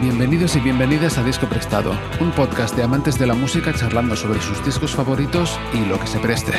Bienvenidos 0.00 0.54
y 0.56 0.60
bienvenidas 0.60 1.16
a 1.16 1.24
Disco 1.24 1.48
Prestado, 1.48 1.92
un 2.20 2.30
podcast 2.32 2.76
de 2.76 2.82
amantes 2.82 3.18
de 3.18 3.26
la 3.26 3.32
música 3.32 3.72
charlando 3.72 4.14
sobre 4.14 4.42
sus 4.42 4.62
discos 4.62 4.94
favoritos 4.94 5.58
y 5.72 5.86
lo 5.86 5.98
que 5.98 6.06
se 6.06 6.18
preste. 6.18 6.52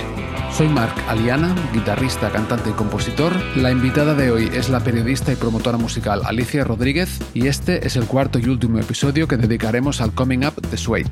Soy 0.51 0.67
Marc 0.67 0.97
Aliana, 1.07 1.53
guitarrista, 1.71 2.31
cantante 2.31 2.71
y 2.71 2.73
compositor. 2.73 3.33
La 3.55 3.69
invitada 3.69 4.15
de 4.15 4.31
hoy 4.31 4.49
es 4.51 4.69
la 4.69 4.79
periodista 4.79 5.31
y 5.31 5.35
promotora 5.35 5.77
musical 5.77 6.21
Alicia 6.25 6.63
Rodríguez 6.63 7.19
y 7.35 7.45
este 7.45 7.85
es 7.85 7.95
el 7.95 8.07
cuarto 8.07 8.39
y 8.39 8.49
último 8.49 8.79
episodio 8.79 9.27
que 9.27 9.37
dedicaremos 9.37 10.01
al 10.01 10.13
Coming 10.13 10.43
Up 10.43 10.59
de 10.59 10.77
Suede. 10.77 11.11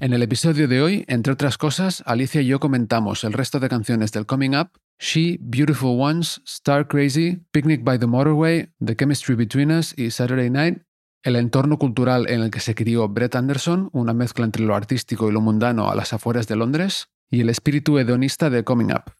En 0.00 0.12
el 0.12 0.22
episodio 0.22 0.68
de 0.68 0.80
hoy, 0.80 1.04
entre 1.08 1.32
otras 1.32 1.58
cosas, 1.58 2.04
Alicia 2.06 2.40
y 2.40 2.46
yo 2.46 2.60
comentamos 2.60 3.24
el 3.24 3.32
resto 3.32 3.58
de 3.58 3.68
canciones 3.68 4.12
del 4.12 4.26
Coming 4.26 4.54
Up, 4.54 4.70
She, 5.00 5.38
Beautiful 5.40 6.00
Ones, 6.00 6.40
Star 6.46 6.86
Crazy, 6.86 7.40
Picnic 7.50 7.82
by 7.82 7.98
the 7.98 8.06
Motorway, 8.06 8.70
The 8.78 8.94
Chemistry 8.94 9.34
Between 9.34 9.72
Us 9.72 9.98
y 9.98 10.12
Saturday 10.12 10.50
Night, 10.50 10.82
el 11.24 11.34
entorno 11.34 11.80
cultural 11.80 12.30
en 12.30 12.42
el 12.42 12.52
que 12.52 12.60
se 12.60 12.76
crió 12.76 13.08
Brett 13.08 13.34
Anderson, 13.34 13.90
una 13.92 14.14
mezcla 14.14 14.44
entre 14.44 14.62
lo 14.62 14.76
artístico 14.76 15.28
y 15.28 15.32
lo 15.32 15.40
mundano 15.40 15.90
a 15.90 15.96
las 15.96 16.12
afueras 16.12 16.46
de 16.46 16.54
Londres, 16.54 17.08
y 17.28 17.40
el 17.40 17.48
espíritu 17.48 17.98
hedonista 17.98 18.50
de 18.50 18.62
Coming 18.62 18.92
Up. 18.92 19.17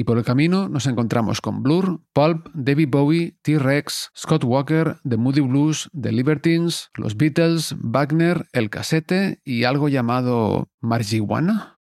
Y 0.00 0.04
por 0.04 0.16
el 0.16 0.24
camino 0.24 0.70
nos 0.70 0.86
encontramos 0.86 1.42
con 1.42 1.62
Blur, 1.62 2.00
Pulp, 2.14 2.48
David 2.54 2.88
Bowie, 2.88 3.36
T-Rex, 3.42 4.10
Scott 4.16 4.44
Walker, 4.44 4.96
The 5.06 5.18
Moody 5.18 5.42
Blues, 5.42 5.90
The 5.92 6.10
Libertines, 6.10 6.88
los 6.94 7.18
Beatles, 7.18 7.76
Wagner, 7.78 8.48
El 8.54 8.70
Casete 8.70 9.42
y 9.44 9.64
algo 9.64 9.90
llamado 9.90 10.70
Marijuana. 10.80 11.80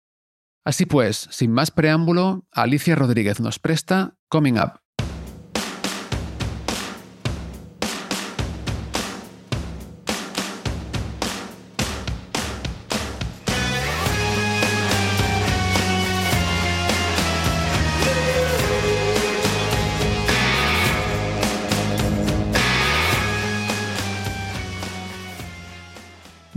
Así 0.65 0.85
pues, 0.85 1.29
sin 1.31 1.53
más 1.53 1.71
preámbulo, 1.71 2.45
Alicia 2.51 2.97
Rodríguez 2.97 3.39
nos 3.39 3.61
presta 3.61 4.17
Coming 4.29 4.59
Up. 4.59 4.81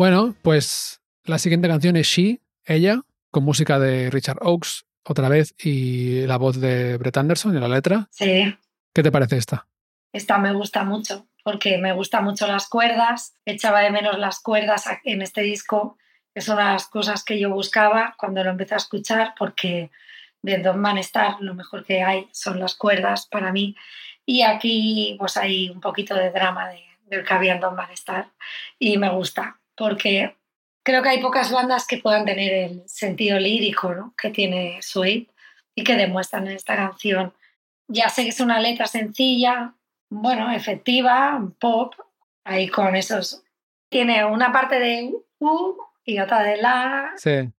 Bueno, 0.02 0.36
pues 0.42 1.00
la 1.26 1.38
siguiente 1.38 1.68
canción 1.68 1.96
es 1.96 2.08
She, 2.08 2.42
ella, 2.66 3.02
con 3.30 3.44
música 3.44 3.78
de 3.78 4.10
Richard 4.10 4.40
Oakes, 4.42 4.82
otra 5.04 5.30
vez, 5.30 5.54
y 5.64 6.26
la 6.26 6.38
voz 6.38 6.60
de 6.60 6.98
Brett 6.98 7.18
Anderson 7.18 7.56
y 7.56 7.60
la 7.60 7.68
letra. 7.68 8.08
Sí. 8.10 8.52
¿Qué 8.96 9.04
te 9.04 9.12
parece 9.12 9.38
esta? 9.38 9.68
Esta 10.12 10.40
me 10.40 10.54
gusta 10.54 10.84
mucho, 10.84 11.28
porque 11.44 11.78
me 11.78 11.94
gustan 11.94 12.24
mucho 12.24 12.48
las 12.48 12.68
cuerdas. 12.68 13.36
Echaba 13.46 13.82
de 13.82 13.92
menos 13.92 14.18
las 14.18 14.40
cuerdas 14.40 14.86
en 15.04 15.22
este 15.22 15.42
disco. 15.42 16.00
Es 16.34 16.50
una 16.50 16.70
de 16.70 16.74
las 16.74 16.88
cosas 16.88 17.24
que 17.24 17.40
yo 17.40 17.52
buscaba 17.52 18.16
cuando 18.18 18.44
lo 18.44 18.50
empecé 18.50 18.74
a 18.74 18.78
escuchar, 18.78 19.36
porque 19.38 19.92
de 20.42 20.58
Don 20.58 20.80
Man 20.80 20.98
Star 20.98 21.36
lo 21.42 21.54
mejor 21.54 21.86
que 21.86 22.02
hay 22.02 22.28
son 22.32 22.60
las 22.60 22.74
cuerdas 22.74 23.28
para 23.28 23.52
mí. 23.52 23.76
Y 24.26 24.42
aquí 24.42 25.16
pues 25.20 25.38
hay 25.38 25.70
un 25.70 25.80
poquito 25.80 26.16
de 26.16 26.32
drama 26.32 26.70
de, 26.70 26.82
del 27.06 27.24
que 27.24 27.34
había 27.36 27.54
en 27.54 27.60
Don 27.60 27.76
Man 27.76 27.92
Star 27.92 28.30
y 28.80 28.98
me 28.98 29.12
gusta 29.12 29.61
porque 29.82 30.36
creo 30.84 31.02
que 31.02 31.10
hay 31.10 31.22
pocas 31.22 31.52
bandas 31.52 31.88
que 31.88 31.98
puedan 31.98 32.24
tener 32.24 32.54
el 32.54 32.84
sentido 32.88 33.40
lírico 33.40 34.14
que 34.16 34.30
tiene 34.30 34.78
Sweet 34.80 35.28
y 35.74 35.84
que 35.84 35.96
demuestran 35.96 36.46
en 36.46 36.54
esta 36.54 36.76
canción. 36.76 37.34
Ya 37.88 38.09
sé 38.09 38.22
que 38.22 38.30
es 38.30 38.40
una 38.40 38.59
letra 38.59 38.86
sencilla, 38.86 39.74
bueno, 40.12 40.52
efectiva, 40.52 41.42
pop, 41.59 41.96
ahí 42.44 42.68
con 42.68 42.96
esos... 42.96 43.42
Tiene 43.90 44.24
una 44.24 44.52
parte 44.52 44.80
de 44.80 45.12
U 45.40 45.78
y 46.06 46.20
otra 46.20 46.44
de 46.44 46.58
la. 46.58 47.14
Sí. 47.18 47.50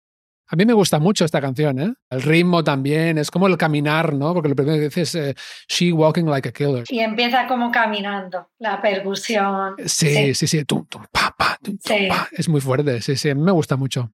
A 0.53 0.55
mí 0.55 0.67
me 0.67 0.75
gusta 0.75 0.99
mucho 0.99 1.25
esta 1.25 1.41
canción, 1.41 1.79
¿eh? 1.79 1.95
El 2.11 2.21
ritmo 2.21 2.63
también, 2.63 3.17
es 3.17 3.31
como 3.31 3.47
el 3.47 3.57
caminar, 3.57 4.13
¿no? 4.13 4.35
Porque 4.35 4.51
lo 4.51 4.55
primero 4.55 4.77
que 4.77 4.85
dice 4.85 5.01
es 5.01 5.15
eh, 5.15 5.35
She 5.67 5.95
Walking 5.95 6.25
Like 6.27 6.51
a 6.51 6.53
Killer. 6.53 6.85
Y 6.91 6.99
empieza 6.99 7.47
como 7.47 7.73
caminando, 7.73 8.51
la 8.59 8.83
percusión. 8.83 9.77
Sí, 9.87 10.35
sí, 10.35 10.47
sí, 10.47 10.63
tum, 10.67 10.85
tum, 10.85 11.07
pa, 11.11 11.35
pa, 11.39 11.59
tum, 11.63 11.79
sí. 11.83 12.07
pa. 12.07 12.29
Es 12.33 12.51
muy 12.51 12.61
fuerte, 12.61 13.01
sí, 13.01 13.17
sí, 13.17 13.31
a 13.31 13.35
mí 13.35 13.41
me 13.41 13.53
gusta 13.53 13.77
mucho. 13.77 14.13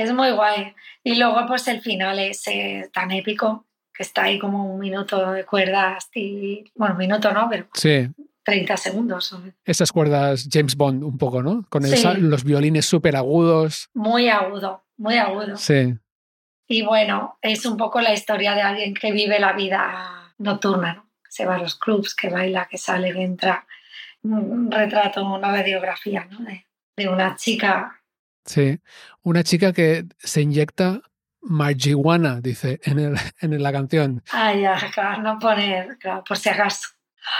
Es 0.00 0.12
muy 0.14 0.30
guay. 0.30 0.74
Y 1.04 1.16
luego 1.16 1.44
pues 1.46 1.68
el 1.68 1.82
final 1.82 2.18
es 2.18 2.46
eh, 2.48 2.88
tan 2.92 3.10
épico 3.10 3.66
que 3.92 4.02
está 4.02 4.24
ahí 4.24 4.38
como 4.38 4.72
un 4.72 4.80
minuto 4.80 5.32
de 5.32 5.44
cuerdas 5.44 6.08
y 6.14 6.64
bueno, 6.74 6.94
un 6.94 6.98
minuto 7.00 7.32
no, 7.32 7.48
pero 7.50 7.68
sí. 7.74 8.08
30 8.44 8.76
segundos. 8.78 9.36
Esas 9.64 9.92
cuerdas 9.92 10.48
James 10.50 10.74
Bond 10.74 11.04
un 11.04 11.18
poco, 11.18 11.42
¿no? 11.42 11.66
Con 11.68 11.82
sí. 11.84 12.02
los 12.16 12.42
violines 12.42 12.86
súper 12.86 13.14
agudos. 13.14 13.90
Muy 13.92 14.30
agudo, 14.30 14.84
muy 14.96 15.18
agudo. 15.18 15.56
Sí. 15.58 15.94
Y 16.66 16.82
bueno, 16.82 17.38
es 17.42 17.66
un 17.66 17.76
poco 17.76 18.00
la 18.00 18.14
historia 18.14 18.54
de 18.54 18.62
alguien 18.62 18.94
que 18.94 19.12
vive 19.12 19.38
la 19.38 19.52
vida 19.52 20.34
nocturna, 20.38 20.94
¿no? 20.94 21.10
Se 21.28 21.44
va 21.44 21.56
a 21.56 21.58
los 21.58 21.76
clubs, 21.76 22.14
que 22.14 22.30
baila, 22.30 22.66
que 22.70 22.78
sale, 22.78 23.12
que 23.12 23.22
entra. 23.22 23.66
Un 24.22 24.70
retrato, 24.70 25.24
una 25.24 25.52
radiografía, 25.52 26.26
¿no? 26.30 26.38
De, 26.40 26.66
de 26.96 27.08
una 27.08 27.36
chica 27.36 27.99
Sí, 28.44 28.78
una 29.22 29.44
chica 29.44 29.72
que 29.72 30.04
se 30.18 30.42
inyecta 30.42 31.02
marihuana, 31.42 32.40
dice 32.40 32.80
en, 32.84 32.98
el, 32.98 33.14
en 33.40 33.62
la 33.62 33.72
canción. 33.72 34.22
Ah, 34.32 34.54
ya, 34.54 34.78
claro, 34.92 35.22
no 35.22 35.38
poner, 35.38 35.98
claro, 35.98 36.24
por 36.24 36.36
si 36.36 36.48
acaso. 36.48 36.88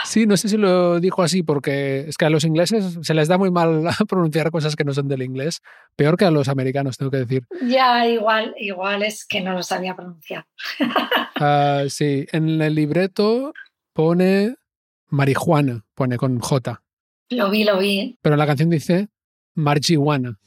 Sí, 0.03 0.25
no 0.25 0.37
sé 0.37 0.47
si 0.47 0.57
lo 0.57 0.99
dijo 0.99 1.23
así 1.23 1.41
porque 1.43 2.01
es 2.07 2.15
que 2.15 2.25
a 2.25 2.29
los 2.29 2.43
ingleses 2.43 2.99
se 3.01 3.13
les 3.13 3.27
da 3.27 3.37
muy 3.37 3.51
mal 3.51 3.83
pronunciar 4.07 4.51
cosas 4.51 4.75
que 4.75 4.83
no 4.83 4.93
son 4.93 5.07
del 5.07 5.23
inglés, 5.23 5.61
peor 5.95 6.17
que 6.17 6.25
a 6.25 6.31
los 6.31 6.47
americanos, 6.47 6.97
tengo 6.97 7.11
que 7.11 7.17
decir. 7.17 7.43
Ya, 7.63 8.07
igual, 8.07 8.53
igual 8.57 9.03
es 9.03 9.25
que 9.25 9.41
no 9.41 9.53
lo 9.53 9.63
sabía 9.63 9.95
pronunciar. 9.95 10.45
Uh, 11.39 11.89
sí, 11.89 12.25
en 12.31 12.61
el 12.61 12.75
libreto 12.75 13.53
pone 13.93 14.55
marihuana, 15.09 15.83
pone 15.95 16.17
con 16.17 16.39
J. 16.39 16.81
Lo 17.29 17.49
vi, 17.49 17.63
lo 17.63 17.79
vi. 17.79 18.17
Pero 18.21 18.35
en 18.35 18.39
la 18.39 18.47
canción 18.47 18.69
dice 18.69 19.09
marihuana. 19.55 20.37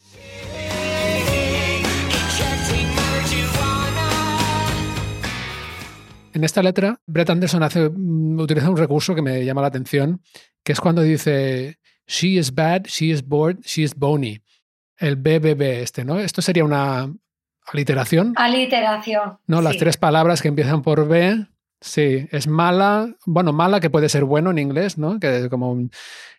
En 6.33 6.43
esta 6.43 6.63
letra, 6.63 7.01
Brett 7.07 7.31
Anderson 7.31 7.63
hace, 7.63 7.87
utiliza 7.87 8.69
un 8.69 8.77
recurso 8.77 9.15
que 9.15 9.23
me 9.23 9.45
llama 9.45 9.61
la 9.61 9.69
atención, 9.69 10.21
que 10.65 10.73
es 10.73 10.81
cuando 10.81 11.03
dice 11.03 11.79
She 12.09 12.39
is 12.39 12.53
bad, 12.53 12.87
she 12.87 13.07
is 13.07 13.25
bored, 13.25 13.59
she 13.65 13.83
is 13.83 13.95
bony. 13.95 14.43
El 14.97 15.17
BBB 15.17 15.83
este, 15.83 16.05
¿no? 16.05 16.19
Esto 16.19 16.43
sería 16.43 16.65
una 16.65 17.13
aliteración. 17.67 18.33
Aliteración. 18.37 19.39
¿No? 19.47 19.63
Las 19.63 19.75
sí. 19.75 19.79
tres 19.79 19.97
palabras 19.97 20.43
que 20.43 20.49
empiezan 20.49 20.83
por 20.83 21.07
B. 21.07 21.47
Sí, 21.81 22.27
es 22.31 22.47
mala, 22.47 23.15
bueno, 23.27 23.53
mala 23.53 23.79
que 23.79 23.91
puede 23.91 24.09
ser 24.09 24.25
bueno 24.25 24.51
en 24.51 24.59
inglés, 24.59 24.99
¿no? 24.99 25.21
Que 25.21 25.39
es 25.39 25.49
como 25.49 25.71
un, 25.71 25.91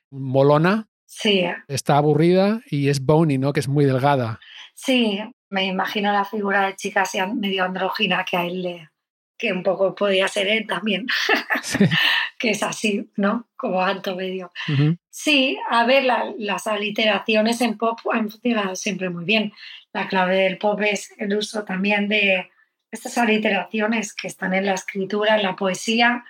molona. 0.10 0.88
Sí. 1.06 1.46
Está 1.68 1.98
aburrida 1.98 2.62
y 2.70 2.90
es 2.90 3.00
bony, 3.00 3.38
¿no? 3.40 3.54
Que 3.54 3.60
es 3.60 3.68
muy 3.68 3.86
delgada. 3.86 4.40
Sí, 4.74 5.20
me 5.50 5.66
imagino 5.66 6.12
la 6.12 6.26
figura 6.26 6.66
de 6.66 6.76
chica 6.76 7.04
así 7.04 7.20
medio 7.36 7.64
andrógina 7.64 8.26
que 8.30 8.38
a 8.38 8.46
él 8.46 8.62
le, 8.62 8.90
que 9.38 9.52
un 9.52 9.64
poco 9.64 9.96
podía 9.96 10.28
ser 10.28 10.48
él 10.48 10.66
también, 10.68 11.08
sí. 11.64 11.80
que 12.40 12.52
es 12.52 12.64
así, 12.64 13.10
¿no? 13.16 13.48
Como 13.56 13.82
alto 13.82 14.16
medio. 14.16 14.52
Uh 14.68 14.72
-huh. 14.72 14.98
Sí, 15.10 15.58
a 15.70 15.86
ver, 15.86 16.04
la, 16.04 16.34
las 16.38 16.68
aliteraciones 16.68 17.62
en 17.62 17.78
pop 17.78 18.00
han 18.12 18.30
funcionado 18.30 18.76
siempre 18.76 19.10
muy 19.10 19.26
bien. 19.26 19.54
La 19.94 20.08
clave 20.08 20.36
del 20.38 20.58
pop 20.58 20.82
es 20.82 21.14
el 21.18 21.36
uso 21.38 21.64
también 21.64 22.08
de 22.10 22.50
estas 22.92 23.18
aliteraciones 23.18 24.14
que 24.14 24.28
están 24.28 24.54
en 24.54 24.66
la 24.66 24.74
escritura, 24.74 25.36
en 25.36 25.44
la 25.44 25.56
poesía 25.56 26.24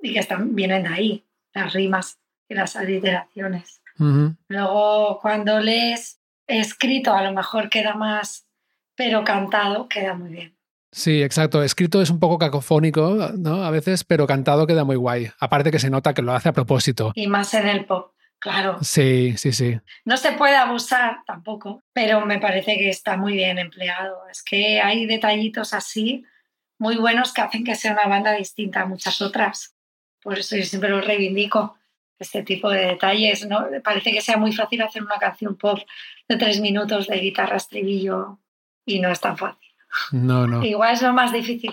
y 0.00 0.12
que 0.12 0.20
están, 0.20 0.54
vienen 0.54 0.84
de 0.84 0.88
ahí, 0.88 1.24
las 1.52 1.72
rimas 1.72 2.18
y 2.48 2.54
las 2.54 2.76
aliteraciones. 2.76 3.81
Uh 3.98 4.04
-huh. 4.04 4.36
Luego, 4.48 5.18
cuando 5.20 5.60
lees 5.60 6.20
escrito, 6.46 7.12
a 7.14 7.22
lo 7.22 7.32
mejor 7.32 7.68
queda 7.68 7.94
más, 7.94 8.46
pero 8.94 9.24
cantado 9.24 9.88
queda 9.88 10.14
muy 10.14 10.30
bien. 10.30 10.56
Sí, 10.90 11.22
exacto. 11.22 11.62
Escrito 11.62 12.02
es 12.02 12.10
un 12.10 12.20
poco 12.20 12.38
cacofónico, 12.38 13.30
¿no? 13.38 13.64
A 13.64 13.70
veces, 13.70 14.04
pero 14.04 14.26
cantado 14.26 14.66
queda 14.66 14.84
muy 14.84 14.96
guay. 14.96 15.30
Aparte 15.40 15.70
que 15.70 15.78
se 15.78 15.88
nota 15.88 16.12
que 16.12 16.20
lo 16.22 16.34
hace 16.34 16.50
a 16.50 16.52
propósito. 16.52 17.12
Y 17.14 17.26
más 17.28 17.54
en 17.54 17.66
el 17.68 17.86
pop. 17.86 18.12
claro. 18.38 18.78
Sí, 18.82 19.34
sí, 19.38 19.52
sí. 19.52 19.78
No 20.04 20.16
se 20.16 20.32
puede 20.32 20.56
abusar 20.56 21.20
tampoco, 21.26 21.82
pero 21.94 22.26
me 22.26 22.38
parece 22.40 22.76
que 22.76 22.90
está 22.90 23.16
muy 23.16 23.34
bien 23.34 23.58
empleado. 23.58 24.28
Es 24.30 24.42
que 24.42 24.80
hay 24.80 25.06
detallitos 25.06 25.72
así 25.72 26.26
muy 26.78 26.96
buenos 26.96 27.32
que 27.32 27.40
hacen 27.40 27.64
que 27.64 27.76
sea 27.76 27.92
una 27.92 28.06
banda 28.06 28.32
distinta 28.32 28.80
a 28.80 28.86
muchas 28.86 29.22
otras. 29.22 29.76
Por 30.20 30.38
eso 30.38 30.56
yo 30.56 30.64
siempre 30.64 30.90
lo 30.90 31.00
reivindico, 31.00 31.78
este 32.22 32.42
tipo 32.42 32.70
de 32.70 32.86
detalles. 32.86 33.46
¿no? 33.46 33.66
Parece 33.84 34.12
que 34.12 34.20
sea 34.20 34.36
muy 34.36 34.52
fácil 34.52 34.82
hacer 34.82 35.02
una 35.02 35.16
canción 35.16 35.56
pop 35.56 35.78
de 36.28 36.36
tres 36.36 36.60
minutos 36.60 37.06
de 37.08 37.18
guitarra, 37.18 37.56
estribillo, 37.56 38.38
y 38.84 39.00
no 39.00 39.10
es 39.10 39.20
tan 39.20 39.36
fácil. 39.36 39.70
No, 40.10 40.46
no. 40.46 40.64
Igual 40.64 40.94
es 40.94 41.02
lo 41.02 41.12
más 41.12 41.32
difícil. 41.32 41.72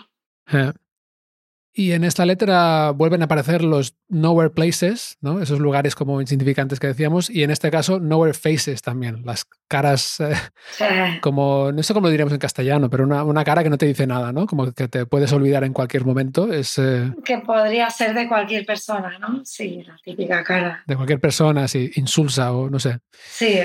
Y 1.79 1.93
en 1.93 2.03
esta 2.03 2.25
letra 2.25 2.91
vuelven 2.91 3.21
a 3.21 3.25
aparecer 3.25 3.63
los 3.63 3.95
nowhere 4.09 4.49
places, 4.49 5.17
¿no? 5.21 5.41
esos 5.41 5.59
lugares 5.59 5.95
como 5.95 6.19
insignificantes 6.19 6.77
que 6.77 6.87
decíamos, 6.87 7.29
y 7.29 7.43
en 7.43 7.51
este 7.51 7.71
caso 7.71 8.01
nowhere 8.01 8.33
faces 8.33 8.81
también, 8.81 9.21
las 9.23 9.45
caras 9.69 10.19
eh, 10.19 10.33
como, 11.21 11.71
no 11.71 11.81
sé 11.81 11.93
cómo 11.93 12.07
lo 12.07 12.11
diríamos 12.11 12.33
en 12.33 12.39
castellano, 12.39 12.89
pero 12.89 13.05
una, 13.05 13.23
una, 13.23 13.45
cara 13.45 13.63
que 13.63 13.69
no 13.69 13.77
te 13.77 13.85
dice 13.85 14.05
nada, 14.05 14.33
¿no? 14.33 14.45
Como 14.45 14.73
que 14.73 14.89
te 14.89 15.05
puedes 15.05 15.31
olvidar 15.31 15.63
en 15.63 15.71
cualquier 15.71 16.03
momento. 16.03 16.51
Es, 16.51 16.77
eh, 16.79 17.13
Que 17.23 17.37
podría 17.37 17.89
ser 17.89 18.13
de 18.13 18.27
cualquier 18.27 18.65
persona, 18.65 19.17
¿no? 19.17 19.45
Sí, 19.45 19.81
la 19.87 19.95
típica 20.03 20.43
cara. 20.43 20.83
De 20.85 20.97
cualquier 20.97 21.21
persona, 21.21 21.69
sí, 21.69 21.91
insulsa 21.95 22.51
o 22.51 22.69
no 22.69 22.79
sé. 22.79 22.99
Sí. 23.13 23.57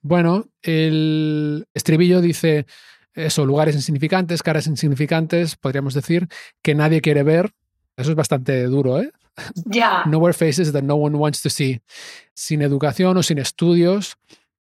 Bueno, 0.00 0.46
el 0.62 1.66
estribillo 1.74 2.22
dice 2.22 2.64
eso, 3.18 3.44
lugares 3.44 3.74
insignificantes, 3.74 4.42
caras 4.42 4.66
insignificantes, 4.66 5.56
podríamos 5.56 5.94
decir, 5.94 6.28
que 6.62 6.74
nadie 6.74 7.00
quiere 7.00 7.22
ver. 7.22 7.52
Eso 7.96 8.10
es 8.10 8.16
bastante 8.16 8.64
duro, 8.64 9.00
¿eh? 9.00 9.10
Ya. 9.66 10.04
Nowhere 10.06 10.32
faces 10.32 10.72
that 10.72 10.82
no 10.82 10.96
one 10.96 11.16
wants 11.16 11.42
to 11.42 11.50
see. 11.50 11.80
Sin 12.34 12.62
educación 12.62 13.16
o 13.16 13.22
sin 13.22 13.38
estudios 13.38 14.16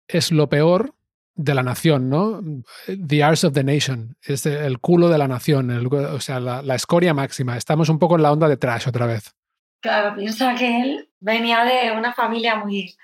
es 0.07 0.31
lo 0.31 0.49
peor 0.49 0.93
de 1.35 1.53
la 1.53 1.63
nación, 1.63 2.09
¿no? 2.09 2.41
The 2.87 3.23
arts 3.23 3.43
of 3.43 3.53
the 3.53 3.63
nation. 3.63 4.17
Es 4.21 4.45
el 4.45 4.79
culo 4.79 5.09
de 5.09 5.17
la 5.17 5.27
nación, 5.27 5.69
el, 5.71 5.87
o 5.87 6.19
sea, 6.19 6.39
la, 6.39 6.61
la, 6.61 6.75
escoria 6.75 7.13
máxima. 7.13 7.57
Estamos 7.57 7.89
un 7.89 7.99
poco 7.99 8.15
en 8.15 8.23
la 8.23 8.31
onda 8.31 8.47
de 8.47 8.57
trash 8.57 8.87
otra 8.87 9.05
vez. 9.05 9.35
Claro, 9.79 10.15
piensa 10.15 10.55
que 10.55 10.81
él 10.81 11.09
venía 11.19 11.63
de 11.63 11.91
una 11.91 12.13
familia 12.13 12.55
muy 12.55 12.95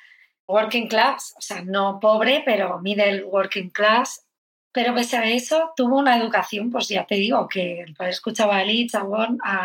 working 0.47 0.87
class, 0.87 1.33
o 1.37 1.41
sea, 1.41 1.61
no 1.63 1.99
pobre, 1.99 2.41
pero 2.45 2.79
middle 2.81 3.23
working 3.25 3.69
class, 3.69 4.25
pero 4.73 4.95
pese 4.95 5.17
a 5.17 5.29
eso, 5.29 5.71
tuvo 5.75 5.99
una 5.99 6.17
educación, 6.17 6.71
pues 6.71 6.87
ya 6.87 7.05
te 7.05 7.15
digo, 7.15 7.47
que 7.47 7.81
el 7.81 7.93
padre 7.93 8.11
escuchaba 8.11 8.57
a 8.57 8.65
Liszt, 8.65 8.95
a, 8.95 9.03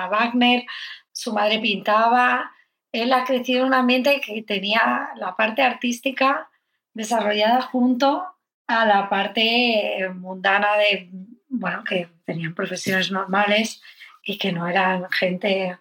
Wagner, 0.08 0.64
su 1.10 1.32
madre 1.32 1.58
pintaba. 1.60 2.52
Él 2.92 3.12
ha 3.14 3.24
crecido 3.24 3.62
en 3.62 3.68
un 3.68 3.74
ambiente 3.74 4.20
que 4.20 4.42
tenía 4.42 5.08
la 5.16 5.34
parte 5.34 5.62
artística 5.62 6.50
desarrollada 6.92 7.62
junto 7.62 8.22
a 8.66 8.84
la 8.84 9.08
parte 9.08 10.10
mundana 10.14 10.76
de, 10.76 11.08
bueno, 11.48 11.84
que 11.84 12.08
tenían 12.26 12.54
profesiones 12.54 13.10
normales 13.10 13.80
y 14.22 14.36
que 14.36 14.52
no 14.52 14.68
eran 14.68 15.10
gente 15.10 15.78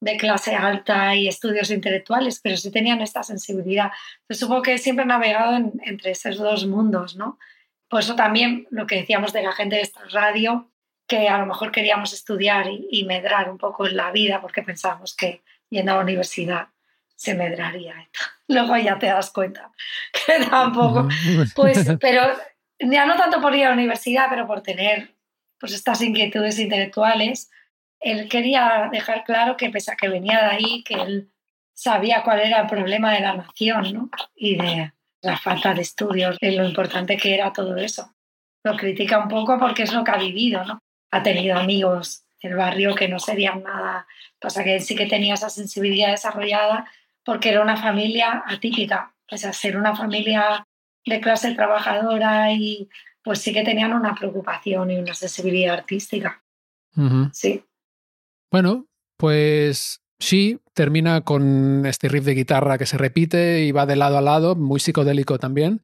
de 0.00 0.16
clase 0.16 0.54
alta 0.54 1.16
y 1.16 1.26
estudios 1.26 1.72
intelectuales, 1.72 2.38
pero 2.40 2.56
sí 2.56 2.70
tenían 2.70 3.00
esta 3.00 3.24
sensibilidad. 3.24 3.90
Entonces, 4.20 4.38
supongo 4.38 4.62
que 4.62 4.78
siempre 4.78 5.02
he 5.02 5.08
navegado 5.08 5.56
en, 5.56 5.72
entre 5.84 6.12
esos 6.12 6.38
dos 6.38 6.64
mundos, 6.66 7.16
¿no? 7.16 7.40
Por 7.88 8.00
eso 8.00 8.16
también 8.16 8.66
lo 8.70 8.86
que 8.86 8.96
decíamos 8.96 9.32
de 9.32 9.42
la 9.42 9.52
gente 9.52 9.76
de 9.76 9.82
esta 9.82 10.02
radio, 10.10 10.70
que 11.06 11.28
a 11.28 11.38
lo 11.38 11.46
mejor 11.46 11.72
queríamos 11.72 12.12
estudiar 12.12 12.68
y, 12.68 12.86
y 12.90 13.04
medrar 13.04 13.50
un 13.50 13.58
poco 13.58 13.86
en 13.86 13.96
la 13.96 14.10
vida 14.10 14.40
porque 14.40 14.62
pensábamos 14.62 15.16
que 15.16 15.42
yendo 15.70 15.92
a 15.92 15.96
la 15.96 16.02
universidad 16.02 16.68
se 17.18 17.34
medraría. 17.34 17.94
Luego 18.48 18.76
ya 18.76 18.98
te 18.98 19.06
das 19.06 19.30
cuenta 19.30 19.70
que 20.12 20.44
tampoco. 20.46 21.08
Pues, 21.54 21.86
pero 22.00 22.22
ya 22.78 23.04
no 23.04 23.16
tanto 23.16 23.40
por 23.40 23.54
ir 23.54 23.66
a 23.66 23.68
la 23.68 23.74
universidad, 23.74 24.26
pero 24.30 24.46
por 24.46 24.62
tener 24.62 25.14
pues, 25.58 25.72
estas 25.72 26.00
inquietudes 26.00 26.58
intelectuales, 26.58 27.50
él 28.00 28.28
quería 28.28 28.88
dejar 28.92 29.24
claro 29.24 29.56
que 29.56 29.70
pese 29.70 29.92
a 29.92 29.96
que 29.96 30.08
venía 30.08 30.38
de 30.38 30.50
ahí, 30.50 30.84
que 30.84 30.94
él 30.94 31.32
sabía 31.74 32.22
cuál 32.22 32.40
era 32.40 32.60
el 32.60 32.66
problema 32.68 33.12
de 33.12 33.20
la 33.20 33.34
nación 33.34 33.92
¿no? 33.92 34.10
y 34.34 34.56
de 34.56 34.92
la 35.22 35.36
falta 35.36 35.74
de 35.74 35.82
estudios, 35.82 36.36
y 36.40 36.52
lo 36.52 36.64
importante 36.64 37.16
que 37.16 37.34
era 37.34 37.52
todo 37.52 37.76
eso. 37.76 38.14
Lo 38.64 38.76
critica 38.76 39.18
un 39.18 39.28
poco 39.28 39.58
porque 39.58 39.84
es 39.84 39.92
lo 39.92 40.04
que 40.04 40.10
ha 40.10 40.18
vivido, 40.18 40.64
¿no? 40.64 40.78
Ha 41.10 41.22
tenido 41.22 41.56
amigos 41.56 42.24
del 42.42 42.54
barrio 42.54 42.94
que 42.94 43.08
no 43.08 43.18
serían 43.18 43.62
nada, 43.62 44.06
pasa 44.38 44.62
que 44.62 44.76
él 44.76 44.82
sí 44.82 44.94
que 44.94 45.06
tenía 45.06 45.34
esa 45.34 45.50
sensibilidad 45.50 46.10
desarrollada 46.10 46.88
porque 47.24 47.50
era 47.50 47.62
una 47.62 47.76
familia 47.76 48.44
atípica, 48.46 49.14
pese 49.28 49.48
a 49.48 49.52
ser 49.52 49.76
una 49.76 49.96
familia 49.96 50.66
de 51.04 51.20
clase 51.20 51.54
trabajadora 51.54 52.52
y 52.52 52.88
pues 53.22 53.40
sí 53.40 53.52
que 53.52 53.64
tenían 53.64 53.92
una 53.92 54.14
preocupación 54.14 54.90
y 54.90 54.96
una 54.96 55.14
sensibilidad 55.14 55.74
artística. 55.74 56.42
Uh 56.96 57.02
-huh. 57.02 57.30
Sí. 57.32 57.64
Bueno, 58.50 58.86
pues 59.16 60.00
sí, 60.18 60.60
termina 60.74 61.22
con 61.22 61.86
este 61.86 62.08
riff 62.08 62.24
de 62.24 62.34
guitarra 62.34 62.78
que 62.78 62.86
se 62.86 62.98
repite 62.98 63.64
y 63.64 63.72
va 63.72 63.86
de 63.86 63.96
lado 63.96 64.18
a 64.18 64.22
lado, 64.22 64.56
muy 64.56 64.80
psicodélico 64.80 65.38
también. 65.38 65.82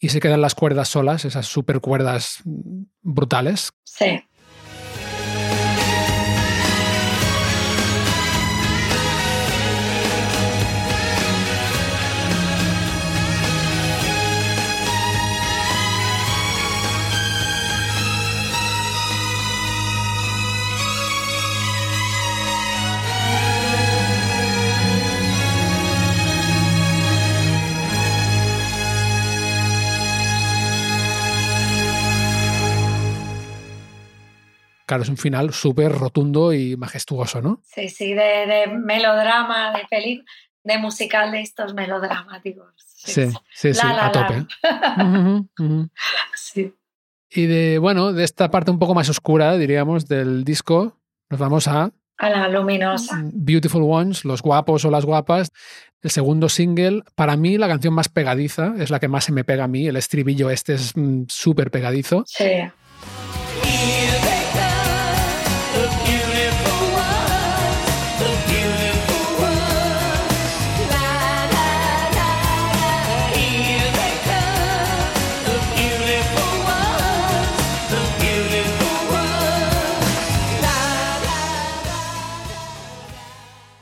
Y 0.00 0.10
se 0.10 0.20
quedan 0.20 0.40
las 0.40 0.54
cuerdas 0.54 0.88
solas, 0.88 1.24
esas 1.24 1.46
super 1.46 1.80
cuerdas 1.80 2.42
brutales. 3.02 3.72
Sí. 3.84 4.22
Claro, 34.86 35.02
es 35.02 35.08
un 35.08 35.16
final 35.16 35.52
súper 35.52 35.92
rotundo 35.92 36.52
y 36.52 36.76
majestuoso, 36.76 37.40
¿no? 37.42 37.60
Sí, 37.64 37.88
sí, 37.88 38.14
de, 38.14 38.46
de 38.46 38.66
melodrama, 38.68 39.72
de 39.72 39.84
peli, 39.90 40.24
de 40.62 40.78
musical 40.78 41.32
de 41.32 41.40
estos 41.40 41.74
melodramáticos. 41.74 42.74
Sí, 42.76 43.26
sí, 43.52 43.74
sí, 43.74 43.82
La, 43.82 43.92
la, 43.92 44.06
a 44.06 44.12
tope. 44.12 44.46
la. 44.62 45.88
Sí. 46.34 46.74
Y 47.30 47.46
de, 47.46 47.78
bueno, 47.78 48.12
de 48.12 48.24
esta 48.24 48.50
parte 48.50 48.70
un 48.70 48.78
poco 48.78 48.94
más 48.94 49.08
oscura, 49.08 49.56
diríamos, 49.56 50.06
del 50.06 50.44
disco, 50.44 50.96
nos 51.28 51.40
vamos 51.40 51.66
a 51.66 51.90
A 52.16 52.30
la 52.30 52.48
luminosa. 52.48 53.20
Beautiful 53.24 53.82
Ones, 53.82 54.24
Los 54.24 54.40
Guapos 54.40 54.84
o 54.84 54.90
las 54.90 55.04
Guapas, 55.04 55.50
el 56.00 56.10
segundo 56.10 56.48
single. 56.48 57.02
Para 57.14 57.36
mí, 57.36 57.58
la 57.58 57.66
canción 57.66 57.92
más 57.92 58.08
pegadiza, 58.08 58.74
es 58.78 58.90
la 58.90 59.00
que 59.00 59.08
más 59.08 59.24
se 59.24 59.32
me 59.32 59.42
pega 59.42 59.64
a 59.64 59.68
mí. 59.68 59.86
El 59.86 59.96
estribillo 59.96 60.48
este 60.48 60.74
es 60.74 60.96
mm, 60.96 61.24
súper 61.28 61.70
pegadizo. 61.70 62.24
Sí. 62.26 62.44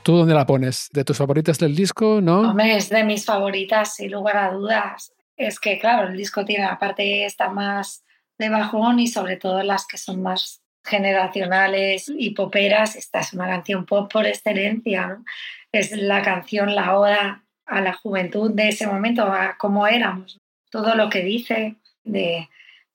¿Tú 0.02 0.16
dónde 0.16 0.34
la 0.34 0.46
pones? 0.46 0.88
¿De 0.92 1.04
tus 1.04 1.16
favoritas 1.16 1.58
del 1.58 1.76
disco? 1.76 2.20
¿No? 2.20 2.50
Hombre, 2.50 2.76
es 2.76 2.88
de 2.88 3.04
mis 3.04 3.24
favoritas, 3.24 3.94
sin 3.94 4.10
lugar 4.10 4.36
a 4.36 4.50
dudas. 4.50 5.12
Es 5.36 5.60
que, 5.60 5.78
claro, 5.78 6.08
el 6.08 6.16
disco 6.16 6.44
tiene 6.44 6.64
la 6.64 6.78
parte 6.78 7.24
esta 7.24 7.48
más 7.48 8.04
de 8.36 8.48
bajón 8.48 8.98
y 8.98 9.06
sobre 9.06 9.36
todo 9.36 9.62
las 9.62 9.86
que 9.86 9.98
son 9.98 10.20
más 10.20 10.60
generacionales 10.84 12.10
y 12.16 12.30
poperas. 12.30 12.96
Esta 12.96 13.20
es 13.20 13.32
una 13.32 13.46
canción 13.46 13.86
pop 13.86 14.12
por 14.12 14.26
excelencia. 14.26 15.06
¿no? 15.06 15.24
Es 15.70 15.92
la 15.92 16.22
canción, 16.22 16.74
la 16.74 16.98
oda 16.98 17.44
a 17.64 17.80
la 17.80 17.92
juventud 17.92 18.50
de 18.50 18.68
ese 18.68 18.88
momento, 18.88 19.22
a 19.22 19.56
cómo 19.56 19.86
éramos. 19.86 20.40
Todo 20.70 20.96
lo 20.96 21.10
que 21.10 21.22
dice 21.22 21.76
de 22.02 22.48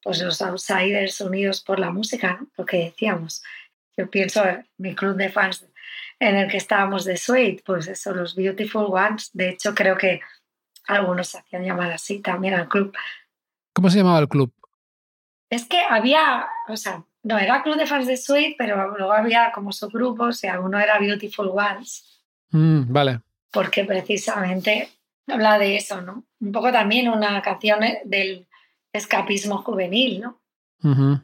pues, 0.03 0.21
los 0.21 0.41
outsiders 0.41 1.21
unidos 1.21 1.61
por 1.61 1.79
la 1.79 1.89
música, 1.89 2.37
¿no? 2.41 2.47
lo 2.57 2.65
que 2.65 2.77
decíamos. 2.77 3.43
Yo 3.95 4.09
pienso 4.09 4.45
en 4.45 4.67
mi 4.77 4.93
club 4.93 5.15
de 5.15 5.29
fans 5.29 5.65
en 6.19 6.35
el 6.35 6.49
que 6.49 6.57
estábamos 6.57 7.05
de 7.05 7.17
Suede, 7.17 7.61
pues 7.65 7.87
eso, 7.87 8.13
los 8.13 8.35
Beautiful 8.35 8.85
Ones. 8.89 9.29
De 9.33 9.49
hecho, 9.49 9.73
creo 9.75 9.97
que 9.97 10.21
algunos 10.87 11.27
se 11.29 11.39
hacían 11.39 11.63
llamar 11.63 11.91
así 11.91 12.19
también 12.19 12.53
al 12.53 12.67
club. 12.67 12.95
¿Cómo 13.73 13.89
se 13.89 13.99
llamaba 13.99 14.19
el 14.19 14.27
club? 14.27 14.53
Es 15.49 15.65
que 15.65 15.79
había, 15.79 16.47
o 16.67 16.75
sea, 16.77 17.03
no 17.23 17.37
era 17.37 17.61
club 17.63 17.77
de 17.77 17.85
fans 17.85 18.07
de 18.07 18.17
Suede, 18.17 18.55
pero 18.57 18.95
luego 18.97 19.13
había 19.13 19.51
como 19.53 19.71
subgrupos 19.71 20.43
y 20.43 20.47
alguno 20.47 20.79
era 20.79 20.99
Beautiful 20.99 21.49
Ones, 21.49 22.23
Mm, 22.51 22.91
vale. 22.93 23.21
porque 23.51 23.83
precisamente 23.83 24.89
Habla 25.29 25.59
de 25.59 25.75
eso, 25.75 25.99
¿no? 26.01 26.23
Un 26.39 26.51
poco 26.53 26.71
también 26.71 27.09
una 27.09 27.41
canción 27.41 27.81
del 28.05 28.47
escapismo 28.93 29.57
juvenil, 29.57 30.21
¿no? 30.21 30.39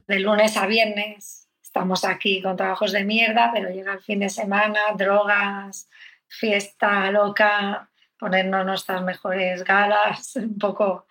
De 0.08 0.20
lunes 0.20 0.58
a 0.58 0.68
viernes 0.68 1.43
estamos 1.74 2.06
aquí 2.06 2.40
con 2.40 2.56
trabajos 2.56 2.92
de 2.92 3.04
mierda, 3.04 3.50
pero 3.52 3.72
llega 3.72 3.94
el 3.94 4.00
fin 4.00 4.20
de 4.20 4.30
semana, 4.30 4.80
drogas, 4.96 5.90
fiesta 6.28 7.10
loca, 7.10 7.90
ponernos 8.20 8.64
nuestras 8.64 9.02
mejores 9.02 9.64
galas, 9.64 10.36
un 10.36 10.60
poco 10.60 11.08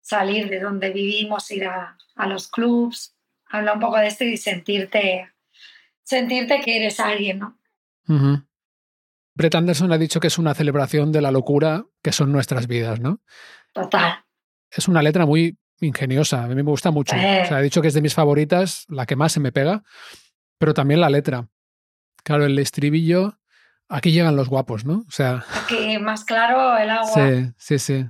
salir 0.00 0.48
de 0.48 0.58
donde 0.58 0.88
vivimos, 0.88 1.50
ir 1.50 1.66
a, 1.66 1.98
a 2.14 2.26
los 2.26 2.48
clubs, 2.48 3.14
habla 3.50 3.74
un 3.74 3.80
poco 3.80 3.98
de 3.98 4.06
esto 4.06 4.24
y 4.24 4.38
sentirte, 4.38 5.30
sentirte 6.02 6.62
que 6.62 6.76
eres 6.76 6.98
alguien, 6.98 7.40
¿no? 7.40 7.58
Brett 9.34 9.54
Anderson 9.54 9.92
ha 9.92 9.98
dicho 9.98 10.18
que 10.18 10.28
es 10.28 10.38
una 10.38 10.54
celebración 10.54 11.12
de 11.12 11.20
la 11.20 11.30
locura 11.30 11.84
que 12.02 12.12
son 12.12 12.32
nuestras 12.32 12.68
vidas, 12.68 13.00
¿no? 13.00 13.20
Total. 13.74 14.24
Es 14.70 14.88
una 14.88 15.02
letra 15.02 15.26
muy 15.26 15.58
ingeniosa, 15.80 16.44
a 16.44 16.48
mí 16.48 16.54
me 16.54 16.62
gusta 16.62 16.90
mucho. 16.90 17.16
Eh. 17.16 17.42
O 17.44 17.46
sea, 17.46 17.60
he 17.60 17.64
dicho 17.64 17.82
que 17.82 17.88
es 17.88 17.94
de 17.94 18.02
mis 18.02 18.14
favoritas, 18.14 18.84
la 18.88 19.06
que 19.06 19.16
más 19.16 19.32
se 19.32 19.40
me 19.40 19.52
pega, 19.52 19.82
pero 20.58 20.74
también 20.74 21.00
la 21.00 21.10
letra. 21.10 21.48
Claro, 22.24 22.44
el 22.44 22.58
estribillo, 22.58 23.38
aquí 23.88 24.10
llegan 24.12 24.36
los 24.36 24.48
guapos, 24.48 24.84
¿no? 24.84 25.04
O 25.06 25.10
sea, 25.10 25.44
Aquí 25.64 25.98
más 25.98 26.24
claro 26.24 26.76
el 26.76 26.90
agua. 26.90 27.12
sí, 27.14 27.52
sí, 27.58 27.78
sí. 27.78 28.06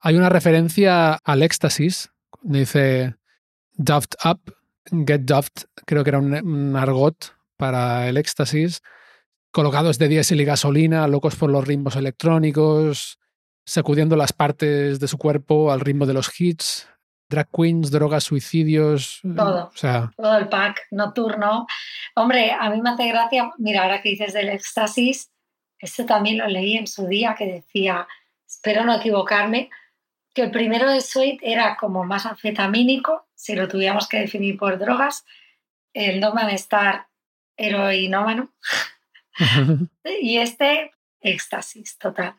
Hay 0.00 0.16
una 0.16 0.28
referencia 0.28 1.14
al 1.14 1.42
éxtasis, 1.42 2.10
dice 2.42 3.16
Duffed 3.72 4.16
up, 4.24 4.54
get 5.06 5.22
duffed, 5.22 5.64
creo 5.86 6.04
que 6.04 6.10
era 6.10 6.18
un, 6.18 6.34
un 6.34 6.76
argot 6.76 7.34
para 7.56 8.08
el 8.08 8.16
éxtasis, 8.16 8.80
colocados 9.50 9.98
de 9.98 10.06
diésel 10.08 10.40
y 10.40 10.44
gasolina, 10.44 11.08
locos 11.08 11.34
por 11.34 11.50
los 11.50 11.66
ritmos 11.66 11.96
electrónicos, 11.96 13.18
sacudiendo 13.66 14.14
las 14.14 14.32
partes 14.32 15.00
de 15.00 15.08
su 15.08 15.18
cuerpo 15.18 15.72
al 15.72 15.80
ritmo 15.80 16.06
de 16.06 16.14
los 16.14 16.40
hits, 16.40 16.88
drag 17.28 17.48
queens, 17.50 17.90
drogas, 17.90 18.24
suicidios. 18.24 19.20
Todo. 19.36 19.70
O 19.72 19.76
sea, 19.76 20.10
todo 20.16 20.38
el 20.38 20.48
pack 20.48 20.86
nocturno. 20.90 21.66
Hombre, 22.14 22.52
a 22.52 22.70
mí 22.70 22.80
me 22.80 22.90
hace 22.90 23.08
gracia, 23.08 23.52
mira, 23.58 23.82
ahora 23.82 24.02
que 24.02 24.10
dices 24.10 24.32
del 24.32 24.48
éxtasis, 24.48 25.30
este 25.78 26.04
también 26.04 26.38
lo 26.38 26.46
leí 26.46 26.76
en 26.76 26.86
su 26.86 27.06
día 27.06 27.34
que 27.36 27.46
decía, 27.46 28.06
espero 28.46 28.84
no 28.84 28.96
equivocarme, 28.96 29.70
que 30.34 30.42
el 30.42 30.50
primero 30.50 30.90
de 30.90 31.00
Sweet 31.00 31.40
era 31.42 31.76
como 31.76 32.04
más 32.04 32.26
anfetamínico, 32.26 33.28
si 33.34 33.54
lo 33.54 33.68
tuviéramos 33.68 34.08
que 34.08 34.18
definir 34.18 34.58
por 34.58 34.78
drogas, 34.78 35.24
el 35.92 36.20
No 36.20 36.32
Man 36.32 36.50
Star 36.50 37.08
heroinómano, 37.56 38.52
y 40.22 40.38
este 40.38 40.92
éxtasis 41.20 41.98
total. 41.98 42.34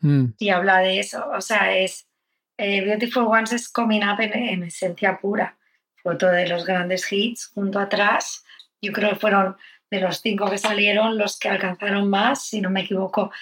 mm, 0.00 0.26
Y 0.38 0.48
habla 0.50 0.78
de 0.78 1.00
eso, 1.00 1.24
o 1.30 1.40
sea, 1.40 1.76
es 1.76 2.08
eh, 2.56 2.82
Beautiful 2.82 3.26
Ones 3.26 3.52
es 3.52 3.68
coming 3.68 4.02
up 4.02 4.20
en, 4.20 4.32
en 4.32 4.62
esencia 4.64 5.18
pura. 5.18 5.56
Foto 6.02 6.28
de 6.28 6.46
los 6.46 6.64
grandes 6.66 7.10
hits 7.10 7.46
junto 7.54 7.78
atrás. 7.78 8.44
Yo 8.80 8.92
creo 8.92 9.10
que 9.10 9.16
fueron 9.16 9.56
de 9.90 10.00
los 10.00 10.20
cinco 10.20 10.50
que 10.50 10.58
salieron 10.58 11.16
los 11.18 11.38
que 11.38 11.48
alcanzaron 11.48 12.08
más, 12.08 12.46
si 12.46 12.60
no 12.60 12.70
me 12.70 12.82
equivoco, 12.82 13.32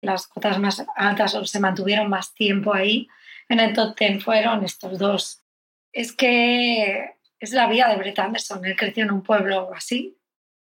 las 0.00 0.26
cotas 0.26 0.58
más 0.58 0.84
altas 0.96 1.34
o 1.34 1.44
se 1.44 1.60
mantuvieron 1.60 2.08
más 2.08 2.34
tiempo 2.34 2.74
ahí. 2.74 3.08
En 3.48 3.60
el 3.60 3.72
top 3.74 3.96
ten 3.96 4.20
fueron 4.20 4.64
estos 4.64 4.98
dos. 4.98 5.44
Es 5.92 6.12
que 6.12 7.16
es 7.38 7.52
la 7.52 7.66
vida 7.66 7.88
de 7.88 7.96
Brett 7.96 8.18
Anderson. 8.18 8.64
Él 8.64 8.76
creció 8.76 9.04
en 9.04 9.10
un 9.10 9.22
pueblo 9.22 9.72
así. 9.74 10.16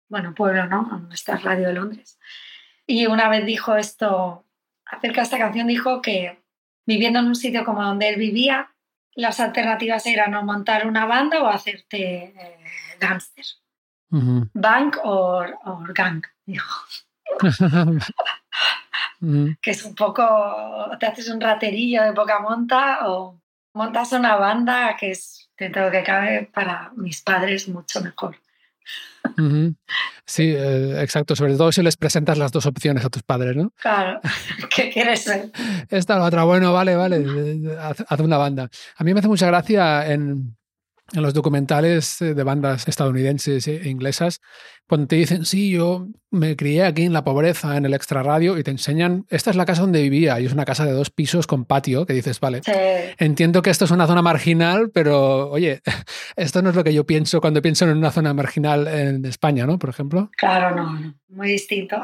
Bueno, 0.10 0.34
pueblo 0.36 0.66
no, 0.66 0.98
en 0.98 1.08
nuestra 1.08 1.38
radio 1.38 1.68
de 1.68 1.74
Londres. 1.74 2.20
Y 2.86 3.06
una 3.06 3.30
vez 3.30 3.46
dijo 3.46 3.76
esto, 3.78 4.46
acerca 4.86 5.22
de 5.22 5.26
esta 5.26 5.38
canción, 5.38 5.68
dijo 5.68 6.02
que 6.02 6.41
viviendo 6.86 7.20
en 7.20 7.28
un 7.28 7.36
sitio 7.36 7.64
como 7.66 7.84
donde 7.84 8.10
él 8.10 8.18
vivía, 8.18 8.72
las 9.14 9.40
alternativas 9.40 10.06
eran 10.06 10.34
o 10.36 10.44
montar 10.44 10.88
una 10.88 11.06
banda 11.06 11.42
o 11.42 11.48
hacerte 11.48 12.34
eh, 12.36 12.60
gángster. 13.00 13.46
ujú. 14.12 14.50
Bank 14.54 14.98
o 15.04 15.46
gang, 15.94 16.24
dijo. 16.46 16.86
Que 19.62 19.72
es 19.72 19.86
un 19.86 19.94
poco, 19.94 20.24
te 21.00 21.06
haces 21.06 21.30
un 21.30 21.40
raterillo 21.40 22.02
de 22.04 22.14
poca 22.14 22.40
monta 22.40 23.08
o 23.08 23.40
montas 23.74 24.14
una 24.14 24.36
banda 24.36 24.96
que 25.00 25.12
es, 25.12 25.52
dentro 25.56 25.84
de 25.84 25.88
lo 25.88 25.92
que 25.92 26.04
cabe, 26.04 26.50
para 26.52 26.92
mis 26.96 27.22
padres 27.22 27.68
mucho 27.68 28.02
mejor. 28.02 28.36
Sí, 30.26 30.54
eh, 30.56 31.02
exacto. 31.02 31.36
Sobre 31.36 31.56
todo 31.56 31.72
si 31.72 31.82
les 31.82 31.98
presentas 31.98 32.38
las 32.38 32.52
dos 32.52 32.66
opciones 32.66 33.06
a 33.06 33.10
tus 33.10 33.24
padres, 33.24 33.56
¿no? 33.56 33.72
Claro, 33.82 34.20
¿qué 34.76 34.90
quieres 34.90 35.22
ser? 35.24 35.52
Esta 35.90 36.18
la 36.18 36.26
otra, 36.26 36.44
bueno, 36.44 36.74
vale, 36.74 36.96
vale, 36.96 37.26
haz, 37.80 38.04
haz 38.08 38.20
una 38.20 38.38
banda. 38.38 38.70
A 38.98 39.04
mí 39.04 39.14
me 39.14 39.20
hace 39.20 39.28
mucha 39.28 39.48
gracia 39.48 40.12
en, 40.12 40.56
en 41.14 41.22
los 41.22 41.34
documentales 41.34 42.22
eh, 42.22 42.34
de 42.34 42.44
bandas 42.44 42.88
estadounidenses 42.88 43.68
e 43.68 43.90
inglesas, 43.90 44.42
cuando 44.88 45.08
te 45.08 45.16
dicen, 45.16 45.46
sí, 45.46 45.72
yo 45.72 46.10
me 46.32 46.58
crié 46.58 46.84
aquí 46.84 47.04
en 47.04 47.14
la 47.14 47.24
pobreza, 47.24 47.78
en 47.78 47.86
el 47.86 47.94
extrarradio, 47.94 48.58
y 48.58 48.64
te 48.64 48.72
enseñan, 48.72 49.26
esta 49.30 49.50
es 49.50 49.56
la 49.56 49.66
casa 49.66 49.84
donde 49.84 50.02
vivía, 50.02 50.38
y 50.40 50.46
es 50.46 50.52
una 50.52 50.66
casa 50.66 50.86
de 50.86 50.92
dos 50.92 51.10
pisos 51.10 51.48
con 51.48 51.64
patio, 51.64 52.06
que 52.06 52.12
dices, 52.12 52.42
vale, 52.42 52.62
Sí, 52.64 52.74
entiendo 53.18 53.62
que 53.62 53.70
esto 53.70 53.86
es 53.86 53.92
una 53.92 54.06
zona 54.06 54.22
marginal, 54.22 54.92
pero 54.94 55.50
oye, 55.50 55.82
esto 56.36 56.62
no 56.62 56.72
es 56.72 56.76
lo 56.76 56.84
que 56.84 56.94
yo 56.94 57.06
pienso 57.06 57.40
cuando 57.40 57.62
pienso 57.62 57.86
en 57.86 57.98
una 57.98 58.12
zona 58.12 58.34
marginal 58.34 58.88
en 58.88 59.24
España, 59.24 59.66
¿no? 59.66 59.80
Por 59.80 59.90
ejemplo. 59.90 60.30
claro, 60.36 60.76
no, 60.76 61.00
no, 61.00 61.16
muy 61.30 61.48
distinto. 61.48 62.02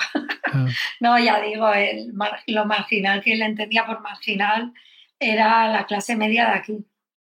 Ah, 0.54 0.68
No, 1.02 1.20
ya 1.20 1.42
digo, 1.42 1.72
el 1.74 2.14
lo 2.48 2.66
marginal 2.66 3.22
que 3.22 3.34
él 3.34 3.42
entendía 3.42 3.86
por 3.86 4.02
marginal 4.02 4.72
era 5.20 5.68
la 5.68 5.86
clase 5.86 6.16
media 6.16 6.46
de 6.46 6.54
aquí. 6.54 6.86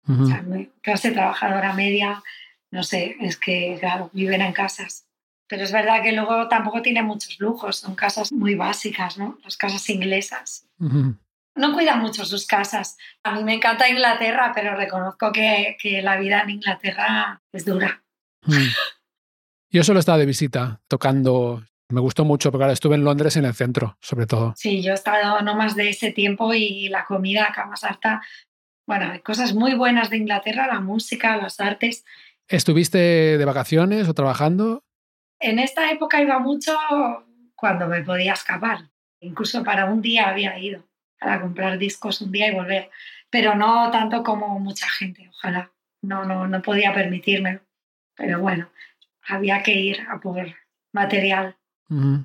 Ujú, 0.07 0.23
O 0.23 0.27
sea, 0.27 0.45
clase 0.83 1.11
trabajadora 1.13 1.73
media, 1.73 2.23
no 2.71 2.83
sé, 2.83 3.17
es 3.21 3.37
que, 3.37 3.77
claro, 3.81 4.11
viven 4.13 4.41
en 4.43 4.53
casas. 4.53 5.07
Pero 5.49 5.63
es 5.63 5.71
verdad 5.73 6.03
que 6.03 6.13
luego 6.13 6.49
tampoco 6.49 6.83
tiene 6.83 7.03
muchos 7.03 7.39
lujos, 7.39 7.77
son 7.77 7.95
casas 7.95 8.33
muy 8.33 8.55
básicas, 8.57 9.17
¿no? 9.19 9.39
Las 9.45 9.57
casas 9.57 9.89
inglesas. 9.91 10.67
ujú. 10.81 11.17
No 11.55 11.73
cuidan 11.73 12.01
mucho 12.01 12.23
sus 12.27 12.47
casas. 12.47 12.99
A 13.23 13.35
mí 13.35 13.43
me 13.43 13.55
encanta 13.55 13.89
Inglaterra, 13.89 14.53
pero 14.55 14.77
reconozco 14.77 15.33
que, 15.33 15.79
que 15.81 16.03
la 16.03 16.19
vida 16.19 16.41
en 16.43 16.51
Inglaterra 16.51 17.41
es 17.51 17.65
dura. 17.65 18.03
Yo 19.71 19.83
solo 19.83 20.01
estaba 20.01 20.19
de 20.19 20.27
visita, 20.27 20.81
tocando. 20.89 21.63
Me 21.89 22.01
gustó 22.01 22.25
mucho, 22.25 22.51
porque 22.51 22.65
ahora 22.65 22.73
estuve 22.73 22.97
en 22.97 23.05
Londres 23.05 23.37
en 23.37 23.45
el 23.45 23.55
centro, 23.55 23.97
sobre 24.01 24.27
todo. 24.27 24.55
Sí, 24.57 24.83
yo 24.83 24.91
he 24.91 24.95
estado 24.95 25.41
no 25.43 25.55
más 25.55 25.77
de 25.77 25.89
ese 25.89 26.11
tiempo 26.11 26.53
y 26.53 26.89
la 26.89 27.05
comida 27.05 27.45
acá 27.47 27.65
más 27.67 27.85
harta. 27.85 28.21
Bueno, 28.87 29.11
hay 29.11 29.21
cosas 29.21 29.53
muy 29.53 29.75
buenas 29.75 30.11
de 30.11 30.17
Inglaterra, 30.17 30.69
la 30.69 30.81
música, 30.81 31.37
las 31.37 31.59
artes. 31.59 32.05
¿Estuviste 32.49 32.99
de 33.37 33.45
vacaciones 33.45 34.09
o 34.09 34.15
trabajando? 34.15 34.85
En 35.41 35.59
esta 35.59 35.91
época 35.91 36.23
iba 36.23 36.39
mucho 36.39 36.73
cuando 37.57 37.89
me 37.89 38.03
podía 38.03 38.35
escapar. 38.35 38.89
Incluso 39.21 39.65
para 39.65 39.87
un 39.87 40.01
día 40.03 40.29
había 40.29 40.57
ido, 40.59 40.85
para 41.19 41.41
comprar 41.41 41.79
discos 41.79 42.21
un 42.21 42.31
día 42.31 42.49
y 42.49 42.55
volver. 42.55 42.91
Pero 43.29 43.57
no 43.57 43.91
tanto 43.91 44.23
como 44.23 44.59
mucha 44.61 44.89
gente, 44.89 45.29
ojalá. 45.31 45.73
No, 46.03 46.25
no, 46.25 46.47
no 46.47 46.63
podía 46.63 46.95
permitírmelo. 46.95 47.61
Pero 48.15 48.41
bueno, 48.41 48.71
había 49.27 49.65
que 49.65 49.75
ir 49.75 50.07
a 50.09 50.21
por 50.21 50.47
material. 50.93 51.57
Ujú. 51.91 52.25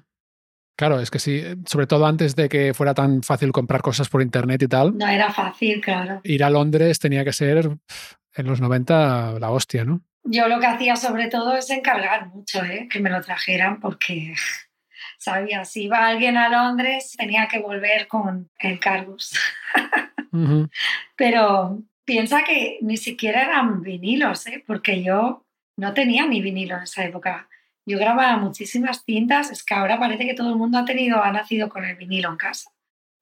Claro, 0.81 0.99
es 0.99 1.11
que 1.11 1.19
sí, 1.19 1.43
sobre 1.67 1.85
todo 1.85 2.07
antes 2.07 2.35
de 2.35 2.49
que 2.49 2.73
fuera 2.73 2.95
tan 2.95 3.21
fácil 3.21 3.51
comprar 3.51 3.83
cosas 3.83 4.09
por 4.09 4.23
internet 4.23 4.63
y 4.63 4.67
tal, 4.67 4.97
No 4.97 5.07
era 5.07 5.31
fácil, 5.31 5.79
claro. 5.79 6.21
ir 6.23 6.43
a 6.43 6.49
Londres 6.49 6.97
tenía 6.97 7.23
que 7.23 7.33
ser 7.33 7.69
en 8.33 8.47
los 8.47 8.59
90 8.59 9.37
la 9.39 9.51
hostia, 9.51 9.85
¿no? 9.85 10.01
Yo 10.23 10.47
lo 10.47 10.59
que 10.59 10.65
hacía 10.65 10.95
sobre 10.95 11.27
todo 11.27 11.55
es 11.55 11.69
encargar 11.69 12.29
mucho, 12.29 12.63
¿eh? 12.63 12.87
que 12.91 12.99
me 12.99 13.11
lo 13.11 13.21
trajeran 13.21 13.79
porque 13.79 14.33
sabía, 15.19 15.65
si 15.65 15.83
iba 15.83 16.07
alguien 16.07 16.35
a 16.35 16.49
Londres 16.49 17.13
tenía 17.15 17.47
que 17.47 17.59
volver 17.59 18.07
con 18.07 18.49
encargos. 18.57 19.35
Ujú. 20.31 20.67
Pero 21.15 21.77
piensa 22.05 22.43
que 22.43 22.79
ni 22.81 22.97
siquiera 22.97 23.43
eran 23.43 23.83
vinilos, 23.83 24.47
¿eh? 24.47 24.63
porque 24.65 25.03
yo 25.03 25.45
no 25.77 25.93
tenía 25.93 26.25
ni 26.25 26.41
vinilo 26.41 26.77
en 26.77 26.83
esa 26.85 27.05
época. 27.05 27.47
Yo 27.85 27.97
grababa 27.97 28.37
muchísimas 28.37 29.03
cintas, 29.03 29.51
es 29.51 29.63
que 29.63 29.73
ahora 29.73 29.99
parece 29.99 30.25
que 30.25 30.33
todo 30.33 30.49
el 30.49 30.55
mundo 30.55 30.77
ha 30.77 30.85
tenido, 30.85 31.23
ha 31.23 31.31
nacido 31.31 31.69
con 31.69 31.83
el 31.83 31.95
vinilo 31.95 32.29
en 32.29 32.37
casa. 32.37 32.71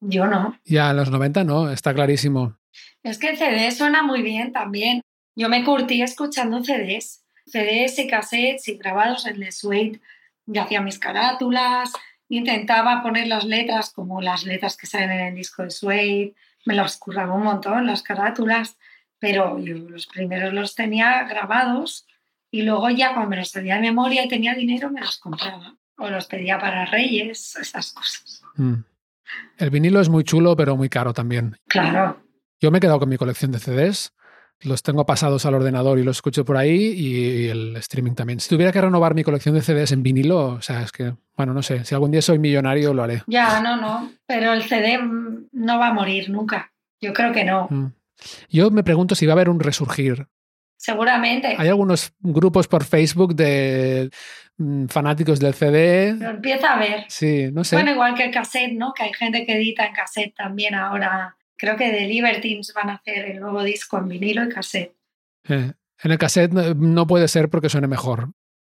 Yo 0.01 0.27
no. 0.27 0.57
Ya 0.65 0.91
en 0.91 0.97
los 0.97 1.09
90 1.09 1.43
no, 1.43 1.69
está 1.69 1.93
clarísimo. 1.93 2.57
Es 3.03 3.17
que 3.17 3.29
el 3.29 3.37
CD 3.37 3.71
suena 3.71 4.03
muy 4.03 4.21
bien 4.21 4.51
también. 4.51 5.01
Yo 5.35 5.49
me 5.49 5.63
curtí 5.63 6.01
escuchando 6.01 6.63
CDs, 6.63 7.23
CDs 7.45 7.99
y 7.99 8.07
cassettes 8.07 8.67
y 8.67 8.77
grabados 8.77 9.25
en 9.25 9.41
el 9.41 9.51
Suede. 9.51 10.01
Yo 10.45 10.61
hacía 10.61 10.81
mis 10.81 10.99
carátulas, 10.99 11.93
intentaba 12.27 13.01
poner 13.01 13.27
las 13.27 13.45
letras 13.45 13.91
como 13.91 14.21
las 14.21 14.43
letras 14.43 14.75
que 14.75 14.87
salen 14.87 15.11
en 15.11 15.27
el 15.27 15.35
disco 15.35 15.63
de 15.63 15.69
Suede. 15.69 16.33
Me 16.65 16.75
las 16.75 16.97
curraba 16.97 17.33
un 17.33 17.43
montón, 17.43 17.87
las 17.87 18.03
carátulas, 18.03 18.77
pero 19.17 19.59
yo 19.59 19.75
los 19.77 20.07
primeros 20.07 20.53
los 20.53 20.75
tenía 20.75 21.23
grabados 21.23 22.05
y 22.51 22.63
luego 22.63 22.89
ya 22.89 23.13
cuando 23.13 23.29
me 23.29 23.37
los 23.37 23.51
tenía 23.51 23.75
de 23.75 23.81
memoria 23.81 24.25
y 24.25 24.27
tenía 24.27 24.53
dinero 24.55 24.89
me 24.89 25.01
los 25.01 25.17
compraba. 25.17 25.75
O 25.97 26.09
los 26.09 26.27
pedía 26.27 26.57
para 26.57 26.85
Reyes, 26.85 27.55
esas 27.57 27.91
cosas. 27.91 28.41
Mm. 28.55 28.83
El 29.57 29.69
vinilo 29.69 29.99
es 29.99 30.09
muy 30.09 30.23
chulo, 30.23 30.55
pero 30.55 30.77
muy 30.77 30.89
caro 30.89 31.13
también. 31.13 31.57
Claro. 31.67 32.21
Yo 32.61 32.71
me 32.71 32.77
he 32.77 32.81
quedado 32.81 32.99
con 32.99 33.09
mi 33.09 33.17
colección 33.17 33.51
de 33.51 33.59
CDs. 33.59 34.13
Los 34.61 34.83
tengo 34.83 35.05
pasados 35.05 35.45
al 35.45 35.53
ordenador 35.53 35.99
y 35.99 36.03
los 36.03 36.17
escucho 36.17 36.43
por 36.43 36.57
ahí 36.57 36.93
y 36.93 37.47
el 37.47 37.77
streaming 37.77 38.13
también. 38.13 38.41
Si 38.41 38.49
tuviera 38.49 38.73
que 38.73 38.81
renovar 38.81 39.15
mi 39.15 39.23
colección 39.23 39.55
de 39.55 39.61
CDs 39.61 39.93
en 39.93 40.03
vinilo, 40.03 40.47
o 40.47 40.61
sea, 40.61 40.81
es 40.81 40.91
que, 40.91 41.13
bueno, 41.37 41.53
no 41.53 41.61
sé, 41.61 41.85
si 41.85 41.95
algún 41.95 42.11
día 42.11 42.21
soy 42.21 42.39
millonario 42.39 42.93
lo 42.93 43.03
haré. 43.03 43.23
Ya, 43.27 43.61
no, 43.61 43.77
no. 43.77 44.11
Pero 44.25 44.51
el 44.51 44.63
CD 44.63 44.97
mm, 44.97 45.47
no 45.53 45.79
va 45.79 45.89
a 45.89 45.93
morir 45.93 46.29
nunca. 46.29 46.73
Yo 46.99 47.13
creo 47.13 47.31
que 47.31 47.45
no. 47.45 47.67
Mm. 47.69 47.93
Yo 48.49 48.69
me 48.71 48.83
pregunto 48.83 49.15
si 49.15 49.25
va 49.25 49.31
a 49.31 49.35
haber 49.35 49.49
un 49.49 49.61
resurgir. 49.61 50.27
Seguramente. 50.79 51.55
Hay 51.57 51.67
algunos 51.67 52.13
grupos 52.19 52.69
por 52.69 52.85
Facebook 52.85 53.35
de 53.35 54.09
mm, 54.55 54.85
fanáticos 54.85 55.37
del 55.37 55.53
CD. 55.53 56.13
Lo 56.13 56.29
empieza 56.29 56.73
a 56.73 56.79
ver. 56.79 57.03
Sí, 57.09 57.49
no 57.51 57.65
sé. 57.65 57.75
Bueno, 57.75 57.91
igual 57.91 58.15
que 58.15 58.23
el 58.23 58.31
cassette, 58.31 58.71
¿no? 58.71 58.93
Que 58.93 59.03
hay 59.03 59.13
gente 59.13 59.45
que 59.45 59.57
edita 59.57 59.85
en 59.85 59.93
cassette 59.93 60.33
también 60.33 60.75
ahora. 60.75 61.35
Creo 61.57 61.75
que 61.75 61.91
de 61.91 62.07
Libertines 62.07 62.73
van 62.73 62.91
a 62.91 62.93
hacer 62.95 63.25
el 63.25 63.41
nuevo 63.41 63.61
disco 63.61 63.97
en 63.97 64.07
vinilo 64.07 64.45
y 64.45 64.49
cassette. 64.49 64.95
Eh, 65.49 65.73
en 66.01 66.11
el 66.11 66.17
cassette 66.17 66.53
no- 66.53 67.05
puede 67.05 67.27
ser 67.27 67.49
porque 67.49 67.67
suene 67.67 67.87
mejor. 67.87 68.31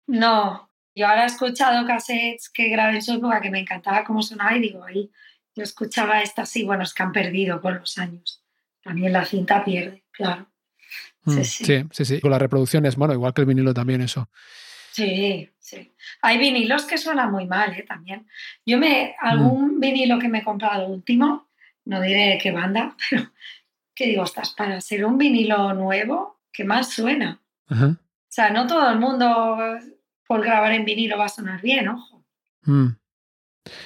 No, 0.07 0.71
yo 0.95 1.07
ahora 1.07 1.25
he 1.25 1.27
escuchado 1.27 1.87
cassettes 1.87 2.49
que 2.49 2.71
grabé 2.71 2.95
en 2.95 3.03
su 3.03 3.13
época 3.13 3.43
que 3.43 3.51
me 3.51 3.61
encantaba 3.61 4.05
cómo 4.05 4.23
sonaba 4.23 4.57
y 4.57 4.61
digo, 4.61 4.83
ahí, 4.85 5.11
yo 5.55 5.63
escuchaba 5.63 6.23
estas 6.23 6.49
sí, 6.49 6.65
bueno, 6.65 6.83
es 6.85 6.95
que 6.95 7.03
han 7.03 7.13
perdido 7.13 7.61
con 7.61 7.75
los 7.79 7.99
años. 7.99 8.43
También 8.83 9.13
la 9.13 9.27
cinta 9.27 9.63
pierde, 9.63 10.03
claro. 10.11 10.50
Mm, 11.25 11.33
Sí, 11.33 11.45
sí. 11.45 11.65
sí, 11.65 11.85
sí, 11.91 12.05
sí. 12.05 12.21
Con 12.21 12.31
las 12.31 12.41
reproducciones, 12.41 12.97
bueno, 12.97 13.15
igual 13.15 13.35
que 13.35 13.43
el 13.43 13.47
vinilo 13.47 13.75
también 13.75 14.01
eso. 14.01 14.29
Sí, 14.93 15.49
sí. 15.59 15.93
Hay 16.23 16.39
vinilos 16.39 16.85
que 16.85 16.99
suenan 16.99 17.31
muy 17.31 17.47
mal, 17.47 17.73
¿eh? 17.75 17.85
También. 17.87 18.27
Yo 18.67 18.79
me, 18.79 19.15
algún 19.21 19.81
vinilo 19.81 20.19
que 20.19 20.29
me 20.29 20.39
he 20.39 20.45
comprado 20.45 20.87
último, 20.89 21.49
no 21.85 22.01
diré 22.01 22.39
qué 22.43 22.51
banda, 22.51 22.97
pero 23.11 23.31
que 23.95 24.07
digo, 24.07 24.25
estás 24.25 24.51
para 24.51 24.81
ser 24.81 25.05
un 25.05 25.19
vinilo 25.19 25.75
nuevo, 25.75 26.41
¿qué 26.53 26.65
más 26.65 26.91
suena? 26.91 27.41
Ajá. 27.69 27.87
O 27.87 28.33
sea, 28.33 28.51
no 28.51 28.67
todo 28.67 28.91
el 28.91 28.99
mundo 28.99 29.57
por 30.27 30.43
grabar 30.43 30.73
en 30.73 30.85
vinilo 30.85 31.19
va 31.19 31.27
a 31.27 31.29
sonar 31.29 31.61
bien, 31.61 31.89
ojo. 31.89 32.25
Mm. 32.63 32.91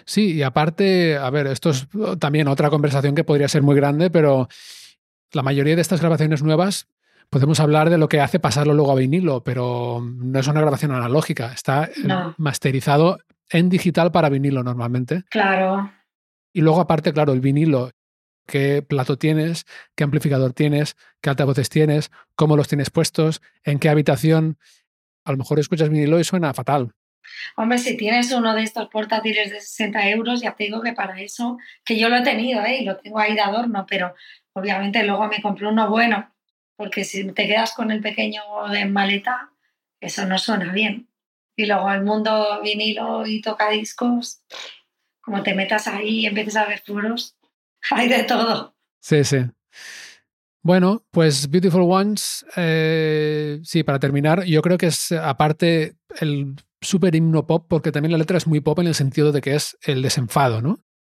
Sí, 0.04 0.34
y 0.34 0.42
aparte, 0.42 1.16
a 1.16 1.30
ver, 1.30 1.46
esto 1.46 1.70
es 1.70 1.88
oh, 1.94 2.16
también 2.16 2.48
otra 2.48 2.70
conversación 2.70 3.14
que 3.14 3.24
podría 3.24 3.48
ser 3.48 3.62
muy 3.62 3.74
grande, 3.74 4.10
pero 4.10 4.48
la 5.32 5.42
mayoría 5.42 5.74
de 5.74 5.82
estas 5.82 6.00
grabaciones 6.00 6.42
nuevas 6.42 6.88
podemos 7.34 7.58
hablar 7.58 7.90
de 7.90 7.98
lo 7.98 8.08
que 8.08 8.20
hace 8.20 8.38
pasarlo 8.38 8.74
luego 8.74 8.92
a 8.92 8.94
vinilo, 8.94 9.42
pero 9.42 10.00
no 10.00 10.38
es 10.38 10.46
una 10.46 10.60
grabación 10.60 10.92
analógica, 10.92 11.52
está 11.52 11.86
eh, 11.86 11.90
No. 12.04 12.32
masterizado 12.38 13.18
en 13.50 13.68
digital 13.68 14.12
para 14.12 14.28
vinilo 14.28 14.62
normalmente. 14.62 15.24
Claro, 15.30 15.90
Y 16.52 16.60
luego 16.60 16.80
aparte, 16.80 17.12
claro, 17.12 17.32
el 17.32 17.40
vinilo, 17.40 17.90
qué 18.46 18.82
plato 18.82 19.18
tienes, 19.18 19.66
qué 19.96 20.04
amplificador 20.04 20.52
tienes, 20.52 20.96
qué 21.20 21.30
altavoces 21.30 21.68
tienes, 21.70 22.12
cómo 22.36 22.56
los 22.56 22.68
tienes 22.68 22.90
puestos, 22.90 23.42
en 23.64 23.80
qué 23.80 23.88
habitación. 23.88 24.56
A 25.24 25.32
lo 25.32 25.38
mejor 25.38 25.58
escuchas 25.58 25.88
vinilo 25.88 26.20
y 26.20 26.24
suena 26.24 26.54
fatal. 26.54 26.92
Hombre, 27.56 27.78
si 27.78 27.96
tienes 27.96 28.30
uno 28.30 28.54
de 28.54 28.62
estos 28.62 28.88
portátiles 28.90 29.50
de 29.50 29.60
60 29.60 30.08
euros, 30.10 30.40
ya 30.40 30.54
te 30.54 30.64
digo 30.64 30.80
que 30.82 30.92
para 30.92 31.20
eso, 31.20 31.58
que 31.84 31.98
yo 31.98 32.08
lo 32.08 32.16
he 32.18 32.22
tenido, 32.22 32.62
¿eh? 32.64 32.78
y 32.82 32.84
lo 32.84 32.96
tengo 32.98 33.18
ahí 33.18 33.34
de 33.34 33.40
adorno, 33.40 33.86
pero 33.88 34.14
obviamente 34.52 35.02
luego 35.04 35.26
me 35.26 35.42
compré 35.42 35.66
uno 35.66 35.90
bueno, 35.90 36.32
porque 36.76 37.04
si 37.04 37.30
te 37.32 37.46
quedas 37.46 37.72
con 37.74 37.90
el 37.90 38.00
pequeño 38.00 38.42
de 38.70 38.84
maleta, 38.86 39.50
eso 40.00 40.26
no 40.26 40.38
suena 40.38 40.72
bien. 40.72 41.08
Y 41.56 41.66
luego 41.66 41.90
el 41.92 42.02
mundo 42.02 42.60
vinilo 42.62 43.26
y 43.26 43.40
tocadiscos, 43.40 44.42
como 45.20 45.42
te 45.42 45.54
metas 45.54 45.86
ahí 45.86 46.20
y 46.20 46.26
empieces 46.26 46.56
a 46.56 46.66
ver 46.66 46.82
foros, 46.84 47.36
hay 47.90 48.08
de 48.08 48.24
todo. 48.24 48.76
Sí, 49.00 49.24
sí. 49.24 49.38
Bueno, 50.62 51.04
pues 51.10 51.50
Beautiful 51.50 51.82
Ones, 51.82 52.46
eh, 52.56 53.60
sí, 53.62 53.82
para 53.82 53.98
terminar, 53.98 54.44
yo 54.44 54.62
creo 54.62 54.78
que 54.78 54.86
es 54.86 55.12
aparte 55.12 55.96
el 56.20 56.54
super 56.80 57.14
himno 57.14 57.46
pop, 57.46 57.66
porque 57.68 57.92
también 57.92 58.12
la 58.12 58.18
letra 58.18 58.38
es 58.38 58.46
muy 58.46 58.60
pop 58.60 58.78
en 58.78 58.86
el 58.86 58.94
sentido 58.94 59.30
de 59.30 59.42
que 59.42 59.54
es 59.54 59.76
el 59.82 60.00
desenfado, 60.00 60.62
¿no? 60.62 60.78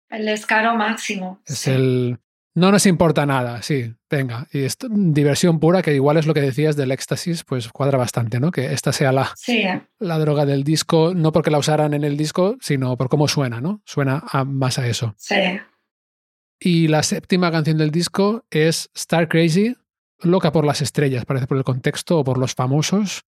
El 0.09 0.25
descaro 0.25 0.75
máximo. 0.75 1.41
Es 1.45 1.59
sí. 1.59 1.71
el 1.71 2.19
no 2.55 2.71
nos 2.71 2.85
importa 2.85 3.25
nada, 3.25 3.61
sí, 3.61 3.93
venga. 4.09 4.47
Y 4.51 4.63
es 4.63 4.77
diversión 4.89 5.59
pura, 5.59 5.81
que 5.81 5.93
igual 5.93 6.17
es 6.17 6.25
lo 6.25 6.33
que 6.33 6.41
decías 6.41 6.75
del 6.75 6.91
éxtasis, 6.91 7.43
pues 7.43 7.67
cuadra 7.69 7.97
bastante, 7.97 8.39
¿no? 8.39 8.49
Que 8.51 8.73
esta 8.73 8.91
sea 8.93 9.11
la, 9.11 9.31
Sí, 9.35 9.57
¿eh? 9.59 9.81
la 9.99 10.17
droga 10.17 10.45
del 10.45 10.63
disco, 10.63 11.13
no 11.13 11.31
porque 11.31 11.51
la 11.51 11.57
usaran 11.59 11.93
en 11.93 12.03
el 12.03 12.15
disco, 12.17 12.57
sino 12.61 12.95
por 12.97 13.09
cómo 13.09 13.27
suena, 13.27 13.61
¿no? 13.61 13.81
Suena 13.85 14.23
a- 14.31 14.45
más 14.45 14.79
a 14.79 14.87
eso. 14.87 15.13
sí. 15.17 15.35
Y 16.57 16.87
la 16.87 17.03
séptima 17.03 17.51
canción 17.51 17.77
del 17.77 17.91
disco 17.91 18.45
es 18.49 18.89
Star 18.95 19.27
Crazy, 19.27 19.75
loca 20.21 20.53
por 20.53 20.65
las 20.65 20.81
estrellas, 20.81 21.25
parece 21.25 21.47
por 21.47 21.57
el 21.57 21.65
contexto 21.65 22.19
o 22.19 22.23
por 22.23 22.37
los 22.37 22.55
famosos. 22.55 23.23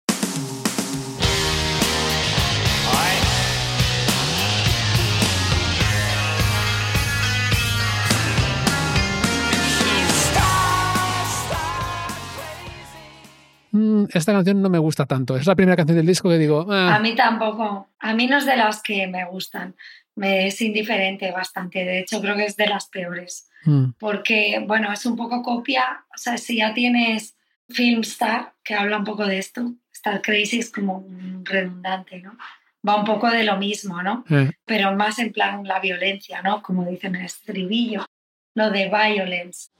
Mm, 13.75 14.05
esta 14.15 14.33
canción 14.33 14.63
no 14.63 14.71
me 14.71 14.79
gusta 14.79 15.05
tanto. 15.05 15.37
Es 15.37 15.47
la 15.49 15.57
primera 15.57 15.75
canción 15.77 15.97
del 15.97 16.07
disco 16.07 16.29
que 16.29 16.39
digo, 16.39 16.65
"Ah, 16.71 16.95
A 16.95 17.01
mí 17.01 17.15
tampoco. 17.17 17.89
A 17.99 18.15
mí 18.15 18.29
no 18.29 18.39
es 18.39 18.47
de 18.47 18.57
las 18.57 18.81
que 18.81 19.09
me 19.09 19.25
gustan. 19.25 19.75
Me 20.15 20.47
es 20.47 20.61
indiferente 20.63 21.33
bastante. 21.33 21.85
De 21.85 21.99
hecho, 21.99 22.21
creo 22.21 22.37
que 22.37 22.45
es 22.45 22.57
de 22.57 22.69
las 22.69 22.87
peores. 22.89 23.49
mm, 23.65 23.93
Porque, 23.99 24.63
bueno, 24.67 24.93
es 24.93 25.05
un 25.07 25.17
poco 25.17 25.43
copia. 25.43 26.05
O 26.15 26.19
sea, 26.19 26.37
si 26.39 26.59
ya 26.59 26.73
tienes 26.73 27.35
Filmstar, 27.69 28.53
que 28.63 28.75
habla 28.75 28.99
un 28.99 29.05
poco 29.05 29.27
de 29.27 29.39
esto, 29.39 29.73
Star 29.93 30.21
Crazy 30.23 30.59
es 30.61 30.71
como 30.71 30.99
un 30.99 31.45
redundante, 31.45 32.21
¿no? 32.21 32.37
Va 32.87 32.97
un 32.97 33.05
poco 33.07 33.29
de 33.31 33.43
lo 33.43 33.57
mismo, 33.57 34.03
¿no? 34.03 34.25
eh". 34.31 34.53
Pero 34.67 34.95
más 34.95 35.19
en 35.19 35.33
plan 35.33 35.65
la 35.65 35.81
violencia, 35.81 36.43
¿no? 36.43 36.63
Como 36.63 36.85
dicen 36.85 37.15
en 37.17 37.23
el 37.23 37.27
estribillo. 37.27 38.05
Lo 38.55 38.71
de 38.71 38.89
violence. 38.89 39.71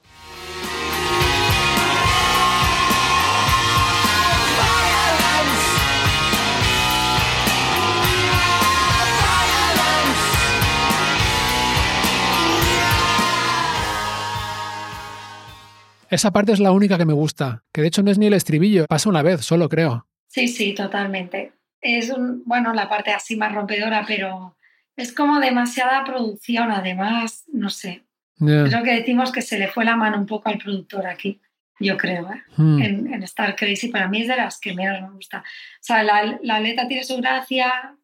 Esa 16.09 16.31
parte 16.31 16.51
es 16.51 16.59
la 16.59 16.71
única 16.71 16.97
que 16.97 17.05
me 17.05 17.13
gusta, 17.13 17.63
que 17.71 17.81
de 17.81 17.87
hecho 17.87 18.03
no 18.03 18.11
es 18.11 18.17
ni 18.17 18.27
el 18.27 18.33
estribillo, 18.33 18.85
pasa 18.87 19.09
una 19.09 19.21
vez, 19.21 19.41
solo 19.41 19.69
creo. 19.69 20.07
Sí, 20.27 20.47
sí, 20.47 20.73
totalmente. 20.73 21.53
Es 21.81 22.09
un, 22.09 22.43
bueno, 22.45 22.73
la 22.73 22.89
parte 22.89 23.11
así 23.11 23.35
más 23.35 23.53
rompedora, 23.53 24.05
pero 24.07 24.55
es 24.95 25.13
como 25.13 25.39
demasiada 25.39 26.03
producción, 26.03 26.71
además, 26.71 27.43
no 27.51 27.69
sé. 27.69 28.03
Ya. 28.37 28.65
Creo 28.65 28.83
que 28.83 28.95
decimos 28.95 29.31
que 29.31 29.41
se 29.41 29.57
le 29.57 29.67
fue 29.67 29.85
la 29.85 29.95
mano 29.95 30.17
un 30.17 30.25
poco 30.25 30.49
al 30.49 30.57
productor 30.57 31.07
aquí, 31.07 31.39
yo 31.79 31.97
creo, 31.97 32.29
¿eh? 32.31 32.43
Mm, 32.57 32.81
en, 32.81 33.13
en 33.13 33.23
Star 33.23 33.55
Crazy. 33.55 33.89
Para 33.89 34.07
mí 34.07 34.21
es 34.21 34.27
de 34.27 34.37
las 34.37 34.59
que 34.59 34.73
menos 34.73 35.01
me 35.01 35.11
gusta. 35.11 35.39
O 35.39 35.43
sea, 35.81 36.03
la, 36.03 36.39
la 36.41 36.59
letra 36.59 36.87
tiene 36.87 37.03
su 37.03 37.17
gracia. 37.17 37.95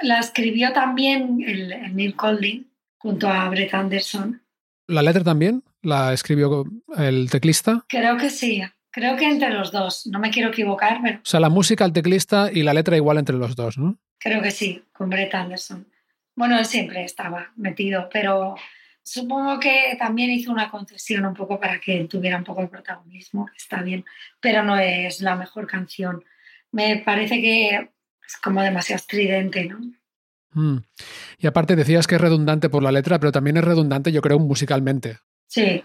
La 0.00 0.18
escribió 0.18 0.72
también 0.72 1.42
el, 1.46 1.72
el 1.72 1.96
Neil 1.96 2.14
Golding 2.16 2.66
junto 2.98 3.28
a 3.28 3.48
Brett 3.48 3.74
Anderson. 3.74 4.42
¿La 4.88 5.02
letra 5.02 5.24
también? 5.24 5.62
¿La 5.86 6.12
escribió 6.12 6.64
el 6.96 7.30
teclista? 7.30 7.84
Creo 7.88 8.16
que 8.16 8.28
sí. 8.28 8.60
Creo 8.90 9.16
que 9.16 9.24
entre 9.24 9.50
los 9.50 9.70
dos. 9.70 10.06
No 10.06 10.18
me 10.18 10.30
quiero 10.30 10.48
equivocar, 10.48 10.98
pero 11.00 11.18
O 11.18 11.24
sea, 11.24 11.38
la 11.38 11.48
música, 11.48 11.84
el 11.84 11.92
teclista 11.92 12.50
y 12.52 12.64
la 12.64 12.74
letra 12.74 12.96
igual 12.96 13.18
entre 13.18 13.36
los 13.36 13.54
dos, 13.54 13.78
¿no? 13.78 13.96
creo 14.18 14.42
que 14.42 14.50
sí, 14.50 14.82
con 14.92 15.08
Brett 15.08 15.32
Anderson. 15.32 15.86
Bueno, 16.34 16.58
él 16.58 16.64
siempre 16.64 17.04
estaba 17.04 17.52
metido, 17.54 18.08
pero 18.12 18.56
supongo 19.04 19.60
que 19.60 19.96
también 19.96 20.30
hizo 20.30 20.50
una 20.50 20.72
concesión 20.72 21.24
un 21.24 21.34
poco 21.34 21.60
para 21.60 21.78
que 21.78 22.04
tuviera 22.10 22.36
un 22.36 22.42
poco 22.42 22.62
de 22.62 22.68
protagonismo. 22.68 23.48
Está 23.56 23.82
bien, 23.82 24.04
pero 24.40 24.64
no 24.64 24.76
es 24.76 25.20
la 25.20 25.36
mejor 25.36 25.68
canción. 25.68 26.24
Me 26.72 26.96
parece 26.96 27.40
que 27.40 27.90
es 28.26 28.36
como 28.42 28.60
demasiado 28.60 28.96
estridente, 28.96 29.66
¿no? 29.66 29.78
Mm. 30.50 30.82
Y 31.38 31.46
aparte 31.46 31.76
decías 31.76 32.08
que 32.08 32.16
es 32.16 32.20
redundante 32.20 32.68
por 32.68 32.82
la 32.82 32.90
letra, 32.90 33.20
pero 33.20 33.30
también 33.30 33.58
es 33.58 33.64
redundante, 33.64 34.10
yo 34.10 34.22
creo, 34.22 34.40
musicalmente. 34.40 35.18
Sí, 35.48 35.82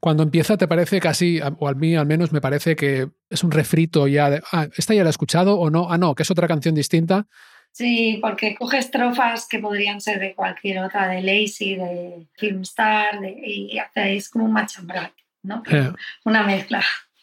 Cuando 0.00 0.22
empieza 0.22 0.56
te 0.56 0.66
parece 0.66 1.00
casi, 1.00 1.40
o 1.40 1.68
a 1.68 1.74
mí 1.74 1.94
al 1.94 2.06
menos 2.06 2.32
me 2.32 2.40
parece 2.40 2.74
que 2.76 3.08
es 3.30 3.44
un 3.44 3.50
refrito 3.52 4.08
ya 4.08 4.30
de, 4.30 4.42
ah, 4.52 4.66
¿esta 4.76 4.94
ya 4.94 5.02
la 5.04 5.10
he 5.10 5.10
escuchado 5.10 5.58
o 5.58 5.70
no? 5.70 5.90
Ah, 5.92 5.98
no, 5.98 6.14
que 6.14 6.22
es 6.24 6.30
otra 6.30 6.48
canción 6.48 6.74
distinta. 6.74 7.26
sí, 7.70 8.18
porque 8.20 8.54
coge 8.56 8.78
estrofas 8.78 9.46
que 9.48 9.58
podrían 9.60 10.00
ser 10.00 10.18
de 10.18 10.34
cualquier 10.34 10.80
otra, 10.80 11.08
de 11.08 11.22
Lazy, 11.22 11.76
de 11.76 12.26
Filmstar, 12.36 13.20
de, 13.20 13.30
y 13.46 13.78
hacéis 13.78 14.28
como 14.28 14.44
un 14.46 14.52
machambrat, 14.52 15.12
¿no? 15.42 15.62
Eh, 15.70 15.92
Una 16.24 16.42
mezcla 16.42 16.82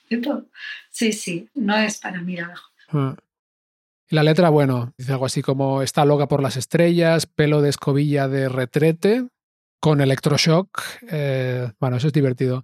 de 0.10 0.18
todo. 0.22 0.46
Sí, 0.90 1.12
sí, 1.12 1.50
no 1.56 1.76
es 1.78 1.98
para 2.00 2.22
mí 2.22 2.36
la 2.38 2.48
mejor. 2.48 2.70
ah. 2.90 3.16
La 4.12 4.24
letra, 4.24 4.50
bueno, 4.50 4.92
dice 4.98 5.12
algo 5.12 5.28
así 5.28 5.44
como 5.44 5.84
está 5.84 6.04
loca 6.04 6.28
por 6.28 6.42
las 6.42 6.58
estrellas, 6.58 7.28
pelo 7.28 7.62
de 7.62 7.70
escobilla 7.70 8.28
de 8.28 8.50
retrete. 8.50 9.28
Con 9.80 10.02
electroshock. 10.02 10.82
eh, 11.10 11.72
bueno, 11.80 11.98
eso 11.98 12.08
es 12.08 12.14
divertido. 12.14 12.64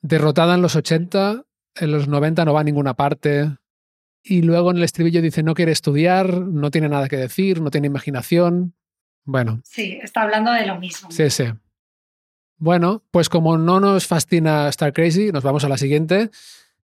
Derrotada 0.00 0.54
en 0.54 0.62
los 0.62 0.76
80, 0.76 1.44
en 1.76 1.90
los 1.92 2.08
90 2.08 2.44
no 2.44 2.52
va 2.52 2.60
a 2.60 2.64
ninguna 2.64 2.94
parte. 2.94 3.56
Y 4.22 4.42
luego 4.42 4.70
en 4.70 4.78
el 4.78 4.82
estribillo 4.84 5.22
dice 5.22 5.42
no 5.42 5.54
quiere 5.54 5.72
estudiar, 5.72 6.32
no 6.34 6.70
tiene 6.70 6.88
nada 6.88 7.08
que 7.08 7.16
decir, 7.16 7.60
no 7.60 7.70
tiene 7.70 7.86
imaginación. 7.86 8.74
Bueno, 9.24 9.60
Sí, 9.64 9.98
está 10.02 10.22
hablando 10.22 10.52
de 10.52 10.66
lo 10.66 10.78
mismo. 10.78 11.10
sí, 11.10 11.30
sí. 11.30 11.44
Bueno, 12.60 13.04
pues 13.12 13.28
como 13.28 13.56
no 13.56 13.78
nos 13.78 14.06
fascina 14.06 14.68
Star 14.68 14.92
Crazy, 14.92 15.30
nos 15.30 15.44
vamos 15.44 15.62
a 15.64 15.68
la 15.68 15.78
siguiente. 15.78 16.30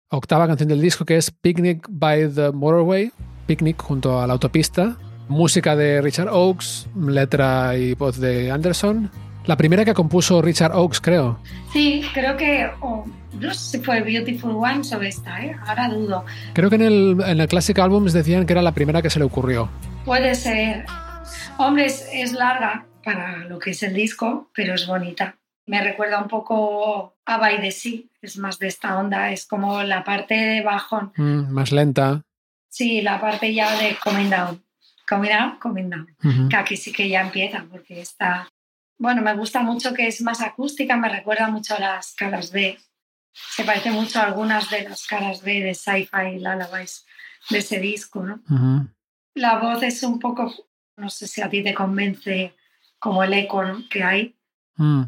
Octava 0.09 0.47
canción 0.47 0.69
del 0.69 0.83
disco 0.83 1.07
que 1.07 1.17
es 1.17 1.31
Picnic 1.31 1.87
by 1.89 2.31
the 2.35 2.51
Motorway. 2.53 3.11
Picnic 3.47 3.81
junto 3.81 4.21
a 4.21 4.27
la 4.27 4.35
autopista. 4.35 4.99
Música 5.29 5.75
de 5.75 6.03
Richard 6.03 6.29
Oakes, 6.29 6.89
letra 6.95 7.77
y 7.79 7.95
voz 7.95 8.19
de 8.21 8.51
Anderson. 8.51 9.11
La 9.47 9.57
primera 9.57 9.85
que 9.85 9.95
compuso 9.95 10.41
Richard 10.41 10.75
Oakes, 10.75 10.99
creo. 11.01 11.39
Sí, 11.73 12.05
creo 12.15 12.37
que. 12.37 12.71
oh, 12.81 13.05
no 13.33 13.55
sé 13.55 13.79
si 13.79 13.85
fue 13.85 14.01
Beautiful 14.03 14.53
Ones 14.53 14.93
o 14.93 15.03
esta, 15.03 15.45
¿eh? 15.45 15.57
ahora 15.67 15.89
dudo. 15.89 16.25
Creo 16.53 16.69
que 16.69 16.77
en 16.77 16.83
el, 16.83 17.23
en 17.27 17.41
el 17.41 17.49
Classic 17.49 17.79
Albums 17.79 18.13
decían 18.13 18.47
que 18.47 18.53
era 18.53 18.63
la 18.63 18.73
primera 18.73 19.03
que 19.03 19.11
se 19.11 19.19
le 19.19 19.25
ocurrió. 19.25 19.69
Puede 20.05 20.35
ser. 20.35 20.85
Hombre, 21.59 21.87
es, 21.87 22.09
es 22.13 22.33
larga 22.33 22.87
para 23.03 23.39
lo 23.39 23.59
que 23.59 23.71
es 23.71 23.83
el 23.83 23.95
disco, 23.95 24.51
pero 24.55 24.75
es 24.75 24.87
bonita. 24.87 25.37
Me 25.67 25.83
recuerda 25.83 26.21
un 26.21 26.29
poco 26.29 27.15
a 27.25 27.39
By 27.39 27.61
the 27.61 27.71
Sea, 27.71 28.01
es 28.21 28.37
más 28.37 28.59
de 28.59 28.69
esta 28.69 28.99
onda, 28.99 29.31
es 29.33 29.47
como 29.47 29.83
la 29.83 30.05
parte 30.05 30.35
de 30.35 30.63
bajón. 30.63 31.13
Mm, 31.17 31.53
más 31.53 31.73
lenta. 31.73 32.23
Sí, 32.69 33.01
la 33.01 33.21
parte 33.21 33.53
ya 33.53 33.77
de 33.77 33.97
Coming 34.03 34.31
Down. 34.31 34.63
Coming 35.09 35.31
Down, 35.31 35.59
Coming 35.59 35.91
Down. 35.91 36.49
Que 36.49 36.57
aquí 36.57 36.77
sí 36.77 36.93
que 36.93 37.09
ya 37.09 37.21
empieza, 37.21 37.65
porque 37.71 38.01
está... 38.01 38.49
Bueno, 39.03 39.21
me 39.21 39.35
gusta 39.35 39.63
mucho 39.63 39.93
que 39.93 40.07
es 40.07 40.23
más 40.23 40.41
acústica, 40.41 40.97
me 40.97 41.09
recuerda 41.09 41.49
mucho 41.49 41.75
a 41.75 41.81
las 41.81 42.15
caras 42.15 42.53
B. 42.53 42.79
Se 43.33 43.65
parece 43.65 43.91
mucho 43.91 44.21
a 44.21 44.25
algunas 44.27 44.71
de 44.71 44.89
las 44.89 45.09
caras 45.09 45.43
B 45.43 45.61
de 45.61 45.75
Sci-Fi 45.75 46.37
y 46.37 46.39
Lullabies 46.39 47.05
de 47.51 47.59
ese 47.59 47.81
disco, 47.81 48.23
¿no? 48.25 48.41
La 49.35 49.59
voz 49.59 49.83
es 49.83 50.05
un 50.05 50.21
poco, 50.21 50.55
no 50.97 51.11
sé 51.11 51.27
si 51.27 51.43
a 51.43 51.51
ti 51.51 51.65
te 51.65 51.75
convence 51.75 52.55
como 53.01 53.25
el 53.25 53.33
eco 53.33 53.65
¿no? 53.65 53.83
que 53.91 54.05
hay. 54.05 54.37
Mm. 54.77 55.03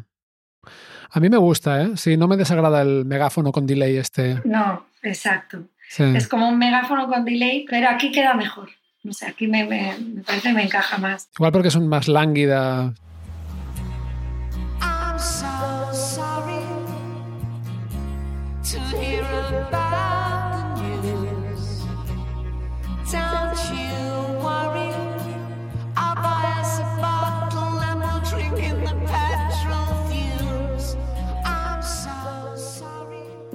A 1.11 1.19
mí 1.21 1.29
me 1.29 1.37
gusta, 1.37 1.81
¿eh? 1.83 1.91
Sí, 1.95 2.17
no 2.17 2.27
me 2.27 2.35
desagrada 2.35 2.81
el 2.81 3.05
megáfono 3.05 3.53
con 3.53 3.65
delay 3.65 3.95
este. 3.95 4.41
No, 4.43 4.87
exacto. 5.03 5.69
Sí. 5.89 6.03
Es 6.03 6.27
como 6.27 6.49
un 6.49 6.57
megáfono 6.57 7.07
con 7.07 7.23
delay, 7.23 7.65
pero 7.69 7.87
aquí 7.87 8.11
queda 8.11 8.33
mejor. 8.33 8.71
No 9.03 9.13
sé, 9.13 9.27
aquí 9.27 9.47
me, 9.47 9.63
me- 9.63 9.97
me 9.99 10.21
parece 10.23 10.49
que 10.49 10.53
me 10.53 10.63
encaja 10.63 10.97
más. 10.97 11.29
Igual 11.37 11.53
porque 11.53 11.69
es 11.69 11.75
un 11.75 11.87
más 11.87 12.09
lánguida. 12.09 12.93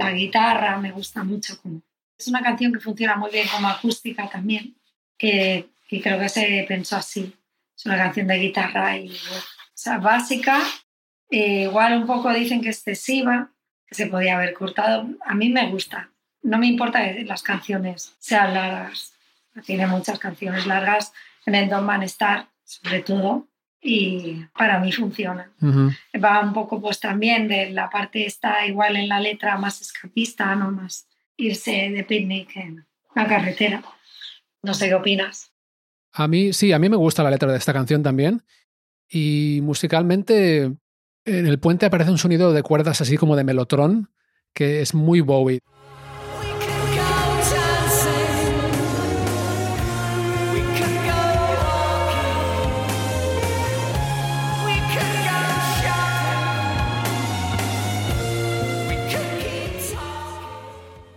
La 0.01 0.13
guitarra 0.13 0.79
me 0.79 0.93
gusta 0.93 1.23
mucho. 1.23 1.61
Como... 1.61 1.83
Es 2.19 2.29
una 2.29 2.43
canción 2.43 2.73
que 2.73 2.81
funciona 2.81 3.17
muy 3.17 3.31
bien 3.31 3.47
como 3.49 3.69
acústica 3.69 4.29
también, 4.29 4.75
que, 5.19 5.69
creo 5.89 6.19
que 6.19 6.29
se 6.29 6.65
pensó 6.67 6.97
así. 6.97 7.35
Es 7.77 7.87
una 7.87 7.97
canción 7.97 8.27
de 8.27 8.39
guitarra 8.39 8.97
y. 8.97 9.11
O 9.11 10.01
básica, 10.01 10.61
eh, 11.31 11.63
igual 11.63 11.97
un 11.97 12.07
poco 12.07 12.33
dicen 12.33 12.61
que 12.61 12.69
excesiva, 12.69 13.51
que 13.87 13.95
se 13.95 14.07
podía 14.07 14.37
haber 14.37 14.53
cortado. 14.53 15.09
A 15.25 15.35
mí 15.35 15.49
me 15.49 15.71
gusta. 15.71 16.11
No 16.43 16.59
me 16.59 16.67
importa 16.67 17.03
que 17.03 17.25
las 17.25 17.43
canciones 17.43 18.15
sean 18.19 18.55
largas. 18.55 19.15
Tiene 19.65 19.87
muchas 19.87 20.19
canciones 20.19 20.67
largas 20.67 21.13
en 21.47 21.55
el 21.55 21.69
Don't 21.69 21.87
Man 21.87 22.03
Star, 22.05 22.49
sobre 22.65 23.01
todo, 23.03 23.49
y 23.83 24.45
para 24.57 24.79
mí 24.79 24.93
funciona 24.93 25.51
va 26.23 26.41
un 26.41 26.53
poco 26.53 26.81
pues 26.81 27.01
también 27.01 27.49
de 27.49 27.71
la 27.71 27.89
parte 27.89 28.27
está 28.27 28.67
igual 28.67 28.97
en 28.97 29.09
la 29.09 29.21
letra 29.21 29.57
más 29.57 29.81
escapista, 29.81 30.55
no 30.55 30.71
más 30.71 31.07
irse 31.37 31.91
de 31.91 32.05
picnic 32.05 32.57
en 32.57 32.87
la 33.15 33.27
carretera. 33.27 33.83
No 34.63 34.75
sé 34.75 34.89
qué 34.89 34.95
opinas. 34.95 35.53
A 36.13 36.29
mí, 36.29 36.53
sí, 36.53 36.73
a 36.73 36.79
mí 36.79 36.89
me 36.89 36.97
gusta 36.97 37.23
la 37.23 37.31
letra 37.31 37.51
de 37.51 37.59
esta 37.59 37.73
canción 37.73 38.03
también. 38.03 38.43
Y 39.09 39.61
musicalmente, 39.63 40.65
en 41.25 41.47
el 41.47 41.59
puente 41.59 41.87
aparece 41.87 42.11
un 42.11 42.19
sonido 42.19 42.53
de 42.53 42.63
cuerdas 42.63 43.01
así 43.01 43.17
como 43.17 43.37
de 43.37 43.45
melotron, 43.45 44.11
que 44.53 44.81
es 44.83 44.95
muy 44.95 45.21
Bowie. 45.21 45.61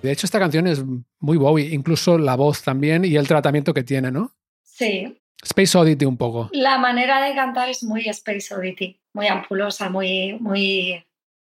De 0.04 0.12
hecho, 0.12 0.26
esta 0.26 0.38
canción 0.38 0.68
es 0.68 0.84
muy 1.20 1.38
Bowie, 1.38 1.74
incluso 1.74 2.18
la 2.18 2.36
voz 2.36 2.62
también 2.62 3.06
y 3.06 3.16
el 3.16 3.26
tratamiento 3.26 3.74
que 3.74 3.84
tiene, 3.84 4.12
¿no? 4.12 4.32
Sí, 4.62 5.18
Space 5.42 5.78
Oddity 5.78 6.04
un 6.06 6.18
poco. 6.18 6.50
la 6.52 6.78
manera 6.78 7.26
de 7.26 7.34
cantar 7.34 7.70
es 7.70 7.84
muy 7.84 8.08
Space 8.10 8.54
Oddity, 8.54 9.00
muy 9.14 9.28
ampulosa, 9.28 9.90
muy, 9.90 10.38
muy, 10.40 11.06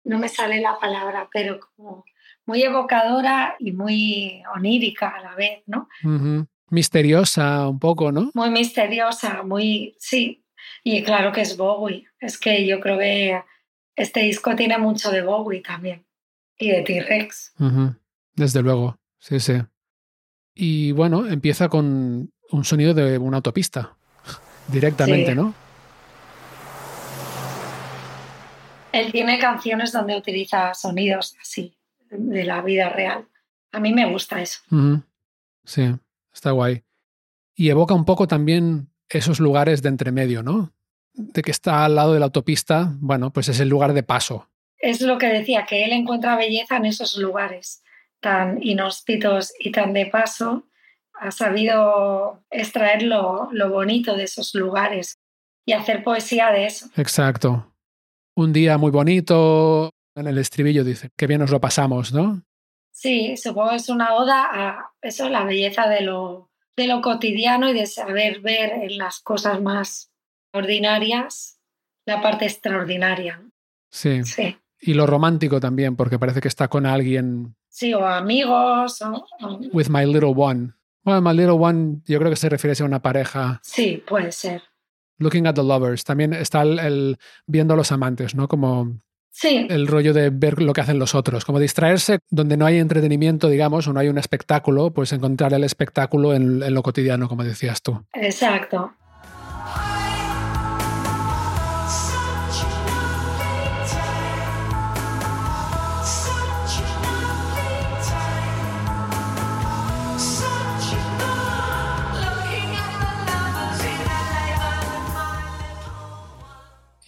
no 0.04 0.18
me 0.18 0.28
sale 0.28 0.60
la 0.60 0.78
palabra, 0.80 1.28
pero 1.32 1.60
como 1.60 2.04
muy 2.44 2.62
evocadora 2.62 3.54
y 3.60 3.70
muy 3.70 4.42
onírica 4.54 5.08
a 5.10 5.22
la 5.22 5.34
vez, 5.36 5.62
¿no? 5.66 5.88
Misteriosa 6.70 7.68
un 7.68 7.78
poco, 7.78 8.10
¿no? 8.10 8.30
muy 8.34 8.50
misteriosa, 8.50 9.44
muy, 9.44 9.94
sí, 9.98 10.44
y 10.82 11.02
claro 11.02 11.30
que 11.30 11.42
es 11.42 11.56
Bowie. 11.56 12.08
Es 12.18 12.36
que 12.36 12.66
yo 12.66 12.80
creo 12.80 12.98
que 12.98 13.42
este 13.94 14.20
disco 14.20 14.56
tiene 14.56 14.76
mucho 14.78 15.10
de 15.10 15.22
Bowie 15.22 15.60
también 15.60 16.04
y 16.58 16.70
de 16.70 16.82
T-Rex. 16.82 17.54
Ujú. 17.58 17.94
Desde 18.34 18.62
luego, 18.62 18.98
sí, 19.18 19.40
sí. 19.40 19.54
Y 20.54 20.92
bueno, 20.92 21.26
empieza 21.26 21.68
con 21.68 22.32
un 22.50 22.64
sonido 22.64 22.94
de 22.94 23.18
una 23.18 23.38
autopista, 23.38 23.96
directamente, 24.68 25.30
Sí. 25.30 25.36
¿no? 25.36 25.54
Él 28.92 29.12
tiene 29.12 29.38
canciones 29.38 29.92
donde 29.92 30.16
utiliza 30.16 30.74
sonidos 30.74 31.36
así, 31.40 31.76
de 32.10 32.44
la 32.44 32.60
vida 32.60 32.88
real. 32.88 33.26
A 33.72 33.78
mí 33.78 33.92
me 33.92 34.10
gusta 34.10 34.42
eso. 34.42 34.60
Sí, 35.64 35.94
está 36.34 36.50
guay. 36.50 36.82
Y 37.54 37.70
evoca 37.70 37.94
un 37.94 38.04
poco 38.04 38.26
también 38.26 38.88
esos 39.08 39.38
lugares 39.38 39.82
de 39.82 39.90
entremedio, 39.90 40.42
¿no? 40.42 40.72
De 41.14 41.42
que 41.42 41.50
está 41.50 41.84
al 41.84 41.94
lado 41.94 42.14
de 42.14 42.18
la 42.18 42.26
autopista, 42.26 42.92
bueno, 42.98 43.32
pues 43.32 43.48
es 43.48 43.60
el 43.60 43.68
lugar 43.68 43.92
de 43.92 44.02
paso. 44.02 44.48
Es 44.78 45.00
lo 45.02 45.18
que 45.18 45.26
decía, 45.26 45.66
que 45.66 45.84
él 45.84 45.92
encuentra 45.92 46.36
belleza 46.36 46.76
en 46.76 46.86
esos 46.86 47.16
lugares 47.16 47.82
tan 48.20 48.62
inhóspitos 48.62 49.52
y 49.58 49.72
tan 49.72 49.92
de 49.92 50.06
paso. 50.06 50.64
Ha 51.14 51.30
sabido 51.30 52.42
extraer 52.50 53.02
lo, 53.02 53.48
lo 53.52 53.70
bonito 53.70 54.14
de 54.14 54.24
esos 54.24 54.54
lugares 54.54 55.18
y 55.66 55.72
hacer 55.72 56.02
poesía 56.02 56.50
de 56.50 56.66
eso. 56.66 56.88
Exacto. 56.96 57.74
Un 58.36 58.52
día 58.52 58.78
muy 58.78 58.90
bonito, 58.90 59.90
en 60.14 60.26
el 60.26 60.38
estribillo 60.38 60.84
dice, 60.84 61.10
qué 61.16 61.26
bien 61.26 61.40
nos 61.40 61.50
lo 61.50 61.60
pasamos, 61.60 62.12
¿no? 62.12 62.42
Sí, 62.92 63.36
supongo 63.36 63.70
que 63.70 63.76
es 63.76 63.88
una 63.88 64.14
oda 64.14 64.48
a 64.50 64.92
eso, 65.02 65.28
la 65.28 65.44
belleza 65.44 65.88
de 65.88 66.02
lo, 66.02 66.50
de 66.76 66.86
lo 66.86 67.00
cotidiano 67.00 67.70
y 67.70 67.74
de 67.74 67.86
saber 67.86 68.40
ver 68.40 68.72
en 68.72 68.98
las 68.98 69.20
cosas 69.20 69.60
más 69.60 70.10
ordinarias 70.52 71.60
la 72.06 72.20
parte 72.20 72.46
extraordinaria. 72.46 73.42
Sí. 73.90 74.24
Sí, 74.24 74.56
Y 74.80 74.94
lo 74.94 75.06
romántico 75.06 75.60
también, 75.60 75.96
porque 75.96 76.18
parece 76.18 76.40
que 76.40 76.48
está 76.48 76.68
con 76.68 76.86
alguien 76.86 77.54
sí 77.70 77.94
o 77.94 78.04
amigos, 78.06 79.00
o- 79.02 79.24
o- 79.40 79.60
with 79.72 79.88
my 79.88 80.04
little 80.04 80.34
one. 80.36 80.72
Bueno, 81.02 81.22
my 81.22 81.34
little 81.34 81.52
one, 81.52 82.02
yo 82.06 82.18
creo 82.18 82.30
que 82.30 82.36
se 82.36 82.48
refiere 82.50 82.76
a 82.80 82.84
una 82.84 83.00
pareja. 83.00 83.60
sí, 83.62 84.02
puede 84.06 84.32
ser. 84.32 84.62
Looking 85.18 85.46
at 85.46 85.54
the 85.54 85.62
lovers. 85.62 86.04
También 86.04 86.32
está 86.32 86.62
el, 86.62 86.78
el 86.78 87.18
viendo 87.46 87.74
a 87.74 87.76
los 87.76 87.92
amantes, 87.92 88.34
¿no? 88.34 88.48
Como 88.48 89.00
Sí, 89.32 89.66
el 89.70 89.86
rollo 89.86 90.12
de 90.12 90.30
ver 90.30 90.60
lo 90.60 90.72
que 90.72 90.80
hacen 90.80 90.98
los 90.98 91.14
otros. 91.14 91.44
Como 91.44 91.58
distraerse 91.60 92.18
donde 92.30 92.56
no 92.56 92.66
hay 92.66 92.78
entretenimiento, 92.78 93.48
digamos, 93.48 93.86
o 93.86 93.92
no 93.92 94.00
hay 94.00 94.08
un 94.08 94.18
espectáculo, 94.18 94.92
pues 94.92 95.12
encontrar 95.12 95.52
el 95.54 95.62
espectáculo 95.64 96.34
en, 96.34 96.62
en 96.62 96.74
lo 96.74 96.82
cotidiano, 96.82 97.28
como 97.28 97.44
decías 97.44 97.80
tú. 97.82 98.02
exacto. 98.12 98.92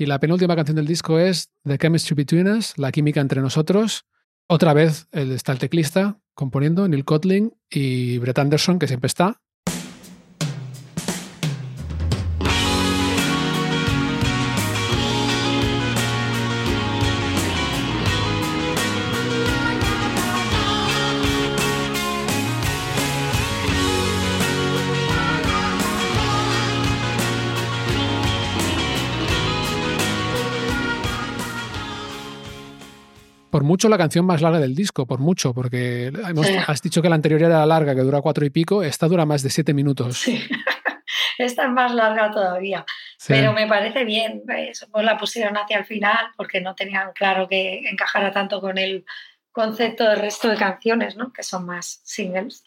Y 0.03 0.07
la 0.07 0.19
penúltima 0.19 0.57
canción 0.57 0.75
del 0.75 0.89
disco 0.89 1.21
es 1.21 1.53
The 1.63 1.79
Chemistry 1.79 2.17
Between 2.17 2.49
Us, 2.49 2.77
La 2.77 2.91
Química 2.91 3.21
entre 3.21 3.41
nosotros. 3.41 4.05
Otra 4.49 4.75
vez 4.75 5.07
está 5.13 5.53
el 5.53 5.61
teclista 5.61 6.19
componiendo, 6.35 6.89
Neil 6.89 7.05
Kotling 7.05 7.53
y 7.71 8.19
Brett 8.19 8.41
Anderson, 8.41 8.81
que 8.81 8.89
siempre 8.89 9.07
está. 9.07 9.41
Por 33.53 33.65
mucho 33.65 33.89
la 33.91 33.99
canción 33.99 34.25
más 34.25 34.41
larga 34.41 34.59
del 34.61 34.75
disco, 34.75 35.07
por 35.07 35.21
mucho, 35.21 35.53
porque 35.53 36.07
hemos- 36.07 36.47
Sí. 36.47 36.57
has 36.67 36.81
dicho 36.81 37.03
que 37.03 37.09
la 37.11 37.17
anterior 37.17 37.43
era 37.43 37.65
larga, 37.67 37.95
que 37.95 38.01
dura 38.01 38.23
cuatro 38.23 38.47
y 38.47 38.51
pico, 38.51 38.83
esta 38.83 39.07
dura 39.09 39.27
más 39.27 39.43
de 39.43 39.51
siete 39.51 39.75
minutos. 39.75 40.17
Sí. 40.19 40.41
Esta 41.39 41.65
es 41.65 41.71
más 41.71 41.93
larga 41.95 42.31
todavía. 42.31 42.85
Sí. 43.19 43.35
Pero 43.35 43.53
me 43.53 43.67
parece 43.67 44.05
bien. 44.05 44.43
Eso, 44.57 44.87
pues 44.91 45.05
la 45.05 45.19
pusieron 45.19 45.57
hacia 45.57 45.79
el 45.79 45.85
final 45.85 46.29
porque 46.37 46.61
no 46.63 46.75
tenían 46.75 47.13
claro 47.15 47.47
que 47.47 47.81
encajara 47.91 48.33
tanto 48.33 48.61
con 48.61 48.79
el 48.79 49.05
concepto 49.51 50.05
del 50.09 50.19
resto 50.21 50.49
de 50.49 50.57
canciones, 50.57 51.17
¿no? 51.17 51.31
que 51.33 51.43
son 51.43 51.67
más 51.67 52.01
singles. 52.05 52.65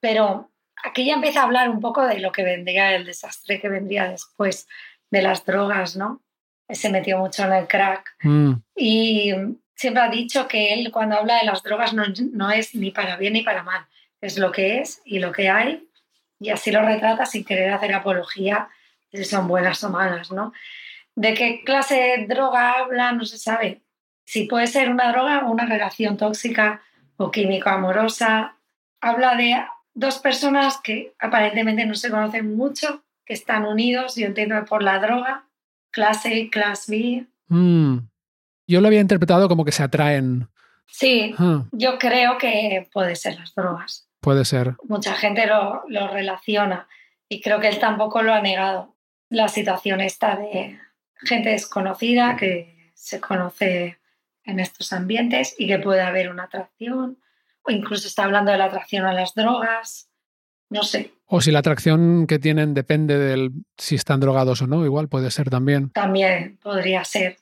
Pero 0.00 0.50
aquí 0.84 1.04
ya 1.04 1.14
empieza 1.14 1.40
a 1.40 1.44
hablar 1.44 1.68
un 1.68 1.80
poco 1.80 2.06
de 2.06 2.20
lo 2.20 2.30
que 2.30 2.44
vendría, 2.44 2.94
el 2.94 3.04
desastre 3.06 3.60
que 3.60 3.68
vendría 3.68 4.08
después 4.08 4.68
de 5.10 5.22
las 5.22 5.44
drogas, 5.44 5.96
¿no? 5.96 6.22
Se 6.68 6.90
metió 6.90 7.18
mucho 7.18 7.44
en 7.44 7.52
el 7.54 7.66
crack. 7.66 8.04
Mm, 8.22 8.52
Y 8.76 9.32
siempre 9.78 10.02
ha 10.02 10.08
dicho 10.08 10.48
que 10.48 10.74
él 10.74 10.90
cuando 10.92 11.16
habla 11.16 11.38
de 11.38 11.46
las 11.46 11.62
drogas 11.62 11.94
no, 11.94 12.02
no 12.32 12.50
es 12.50 12.74
ni 12.74 12.90
para 12.90 13.16
bien 13.16 13.32
ni 13.32 13.42
para 13.42 13.62
mal, 13.62 13.86
es 14.20 14.36
lo 14.36 14.50
que 14.50 14.80
es 14.80 15.00
y 15.04 15.20
lo 15.20 15.32
que 15.32 15.48
hay 15.48 15.88
y 16.40 16.50
así 16.50 16.70
lo 16.70 16.82
retrata 16.82 17.24
sin 17.24 17.44
querer 17.44 17.72
hacer 17.72 17.94
apología 17.94 18.68
si 19.10 19.24
son 19.24 19.48
buenas 19.48 19.82
o 19.84 19.90
malas, 19.90 20.30
¿no? 20.30 20.52
¿De 21.14 21.34
qué 21.34 21.62
clase 21.64 21.94
de 21.94 22.26
droga 22.26 22.72
habla? 22.72 23.12
No 23.12 23.24
se 23.24 23.38
sabe. 23.38 23.80
Si 24.24 24.44
puede 24.44 24.66
ser 24.66 24.90
una 24.90 25.10
droga 25.10 25.46
o 25.46 25.50
una 25.50 25.64
relación 25.64 26.16
tóxica 26.16 26.82
o 27.16 27.30
químico-amorosa. 27.30 28.56
Habla 29.00 29.34
de 29.34 29.56
dos 29.94 30.18
personas 30.18 30.78
que 30.82 31.14
aparentemente 31.18 31.86
no 31.86 31.94
se 31.94 32.10
conocen 32.10 32.56
mucho, 32.56 33.02
que 33.24 33.34
están 33.34 33.64
unidos, 33.64 34.16
yo 34.16 34.26
entiendo 34.26 34.62
por 34.64 34.82
la 34.82 34.98
droga, 34.98 35.44
clase 35.90 36.46
A, 36.46 36.50
clase 36.50 36.92
B. 36.92 37.26
mm. 37.48 37.98
Yo 38.68 38.80
lo 38.80 38.86
había 38.86 39.00
interpretado 39.00 39.48
como 39.48 39.64
que 39.64 39.72
se 39.72 39.82
atraen. 39.82 40.48
Sí, 40.86 41.34
Ah, 41.38 41.64
yo 41.72 41.98
creo 41.98 42.38
que 42.38 42.88
puede 42.92 43.16
ser 43.16 43.38
las 43.40 43.54
drogas. 43.54 44.08
puede 44.20 44.44
ser. 44.44 44.76
Mucha 44.88 45.14
gente 45.14 45.46
lo, 45.46 45.82
lo 45.88 46.08
relaciona 46.08 46.86
y 47.28 47.40
creo 47.40 47.58
que 47.60 47.68
él 47.68 47.78
tampoco 47.78 48.22
lo 48.22 48.32
ha 48.32 48.40
negado. 48.40 48.94
La 49.30 49.48
situación 49.48 50.00
está 50.00 50.36
de 50.36 50.78
gente 51.22 51.50
desconocida 51.50 52.36
que 52.36 52.92
se 52.94 53.20
conoce 53.20 53.98
en 54.44 54.60
estos 54.60 54.92
ambientes 54.92 55.54
y 55.58 55.66
que 55.66 55.78
puede 55.78 56.00
haber 56.00 56.30
una 56.30 56.44
atracción 56.44 57.18
o 57.62 57.70
incluso 57.70 58.06
está 58.06 58.24
hablando 58.24 58.50
de 58.52 58.58
la 58.58 58.64
atracción 58.66 59.04
a 59.06 59.12
las 59.12 59.34
drogas. 59.34 60.10
No 60.70 60.82
sé, 60.82 61.12
O 61.26 61.40
si 61.40 61.50
la 61.50 61.60
atracción 61.60 62.26
que 62.26 62.38
tienen 62.38 62.74
depende 62.74 63.18
del 63.18 63.50
si 63.78 63.94
están 63.94 64.20
drogados 64.20 64.60
o 64.62 64.66
no, 64.66 64.84
igual 64.84 65.08
puede 65.08 65.30
ser 65.30 65.48
también. 65.50 65.90
también 65.90 66.58
podría 66.62 67.04
ser. 67.04 67.36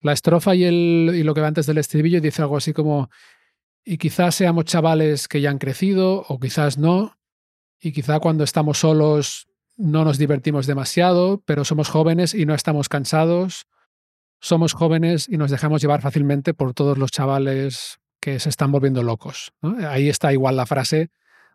La 0.00 0.12
estrofa 0.12 0.54
y, 0.54 0.64
el, 0.64 1.12
y 1.14 1.22
lo 1.22 1.34
que 1.34 1.40
va 1.40 1.48
antes 1.48 1.66
del 1.66 1.78
estribillo 1.78 2.20
dice 2.20 2.42
algo 2.42 2.56
así 2.56 2.72
como, 2.72 3.10
y 3.84 3.98
quizás 3.98 4.34
seamos 4.34 4.64
chavales 4.64 5.28
que 5.28 5.40
ya 5.40 5.50
han 5.50 5.58
crecido 5.58 6.24
o 6.28 6.38
quizás 6.38 6.78
no, 6.78 7.16
y 7.80 7.92
quizá 7.92 8.20
cuando 8.20 8.44
estamos 8.44 8.78
solos 8.78 9.48
no 9.76 10.04
nos 10.04 10.18
divertimos 10.18 10.66
demasiado, 10.66 11.42
pero 11.46 11.64
somos 11.64 11.88
jóvenes 11.88 12.34
y 12.34 12.44
no 12.46 12.54
estamos 12.54 12.88
cansados. 12.88 13.66
Somos 14.40 14.72
jóvenes 14.72 15.28
y 15.28 15.36
nos 15.36 15.50
dejamos 15.50 15.80
llevar 15.80 16.00
fácilmente 16.00 16.54
por 16.54 16.74
todos 16.74 16.98
los 16.98 17.10
chavales 17.10 17.98
que 18.20 18.38
se 18.40 18.48
están 18.48 18.70
volviendo 18.72 19.02
locos. 19.02 19.52
¿no? 19.62 19.76
Ahí 19.88 20.08
está 20.08 20.32
igual 20.32 20.56
la 20.56 20.66
frase 20.66 21.10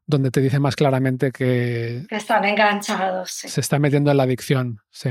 donde 0.05 0.31
te 0.31 0.41
dice 0.41 0.59
más 0.59 0.75
claramente 0.75 1.31
que 1.31 2.05
Que 2.09 2.15
están 2.17 2.43
enganchados. 2.43 3.31
sí. 3.31 3.47
se 3.47 3.61
está 3.61 3.79
metiendo 3.79 4.11
en 4.11 4.17
la 4.17 4.23
adicción. 4.23 4.79
Sí. 4.89 5.09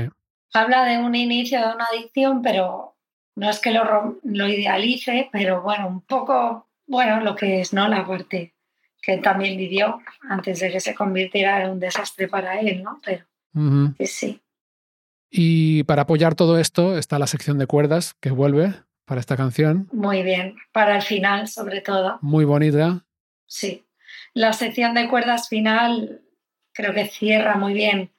Habla 0.53 0.83
de 0.85 0.99
un 0.99 1.15
inicio 1.15 1.59
de 1.59 1.73
una 1.73 1.85
adicción, 1.85 2.41
pero 2.43 2.92
no 3.35 3.49
es 3.49 3.59
que 3.59 3.71
lo, 3.71 4.19
lo 4.23 4.47
idealice, 4.47 5.29
pero 5.31 5.61
bueno, 5.61 5.87
un 5.87 6.01
poco, 6.01 6.67
bueno, 6.87 7.19
lo 7.21 7.35
que 7.35 7.61
es, 7.61 7.73
¿no? 7.73 7.87
La 7.87 8.05
parte 8.05 8.53
que 9.01 9.17
también 9.17 9.57
vivió 9.57 9.99
antes 10.29 10.59
de 10.61 10.71
que 10.71 10.79
se 10.79 10.95
convirtiera 10.95 11.63
en 11.63 11.71
un 11.71 11.79
desastre 11.79 12.27
para 12.27 12.59
él, 12.59 12.83
¿no? 12.83 12.99
Pero 13.03 13.25
sí, 13.97 14.05
sí. 14.07 14.41
Y 15.29 15.83
para 15.83 16.03
apoyar 16.03 16.35
todo 16.35 16.57
esto 16.59 16.97
está 16.97 17.17
la 17.19 17.27
sección 17.27 17.57
de 17.57 17.67
cuerdas 17.67 18.13
que 18.21 18.29
vuelve 18.31 18.73
para 19.05 19.19
esta 19.19 19.35
canción. 19.35 19.89
Muy 19.91 20.23
bien. 20.23 20.55
Para 20.71 20.95
el 20.95 21.01
final, 21.01 21.47
sobre 21.47 21.81
todo, 21.81 22.19
Muy 22.21 22.45
bonita. 22.45 23.05
sí. 23.45 23.83
La 24.35 24.53
sección 24.53 24.93
de 24.95 25.07
cuerdas 25.09 25.47
final 25.49 26.21
creo 26.73 26.93
que 26.93 27.05
cierra 27.05 27.55
muy 27.55 27.73
bien, 27.73 28.11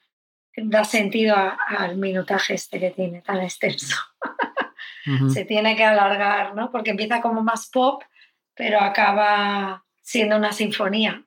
da 0.56 0.84
sentido 0.84 1.34
a- 1.34 1.58
al 1.78 1.96
minutaje 1.96 2.54
este 2.54 2.78
que 2.78 2.90
tiene 2.90 3.20
tan 3.22 3.40
extenso. 3.40 3.96
Se 5.32 5.44
tiene 5.44 5.76
que 5.76 5.84
alargar, 5.84 6.54
¿no? 6.54 6.70
Porque 6.70 6.90
empieza 6.90 7.20
como 7.20 7.42
más 7.42 7.68
pop, 7.70 8.02
pero 8.54 8.80
acaba 8.80 9.84
siendo 10.00 10.36
una 10.36 10.52
sinfonía. 10.52 11.24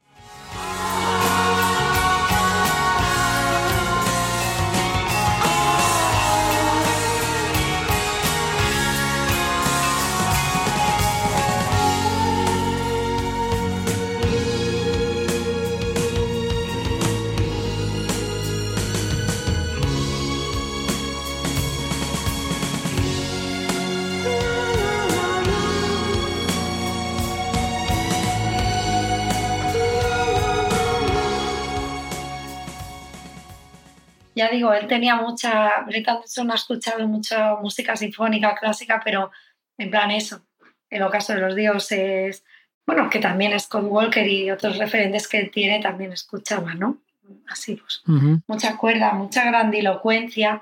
Ya 34.38 34.50
digo, 34.50 34.72
él 34.72 34.86
tenía 34.86 35.16
mucha. 35.16 35.82
Brett 35.88 36.08
Anderson 36.08 36.52
ha 36.52 36.56
escuchado 36.56 37.08
mucha 37.08 37.56
música 37.56 37.96
sinfónica 37.96 38.56
clásica, 38.56 39.02
pero 39.04 39.32
en 39.80 39.90
plan 39.90 40.12
eso. 40.12 40.46
El 40.92 41.02
ocaso 41.02 41.34
de 41.34 41.42
los 41.42 41.56
dioses. 41.56 42.46
Bueno, 42.86 43.10
que 43.10 43.18
también 43.18 43.60
Scott 43.60 43.86
Walker 43.88 44.28
y 44.28 44.52
otros 44.52 44.78
referentes 44.78 45.28
que 45.28 45.40
él 45.40 45.50
tiene 45.50 45.82
también 45.82 46.14
escuchaban, 46.14 46.78
¿no? 46.78 47.00
Así 47.48 47.78
pues. 47.78 48.04
Mucha 48.48 48.78
cuerda, 48.78 49.14
mucha 49.14 49.44
grandilocuencia. 49.44 50.62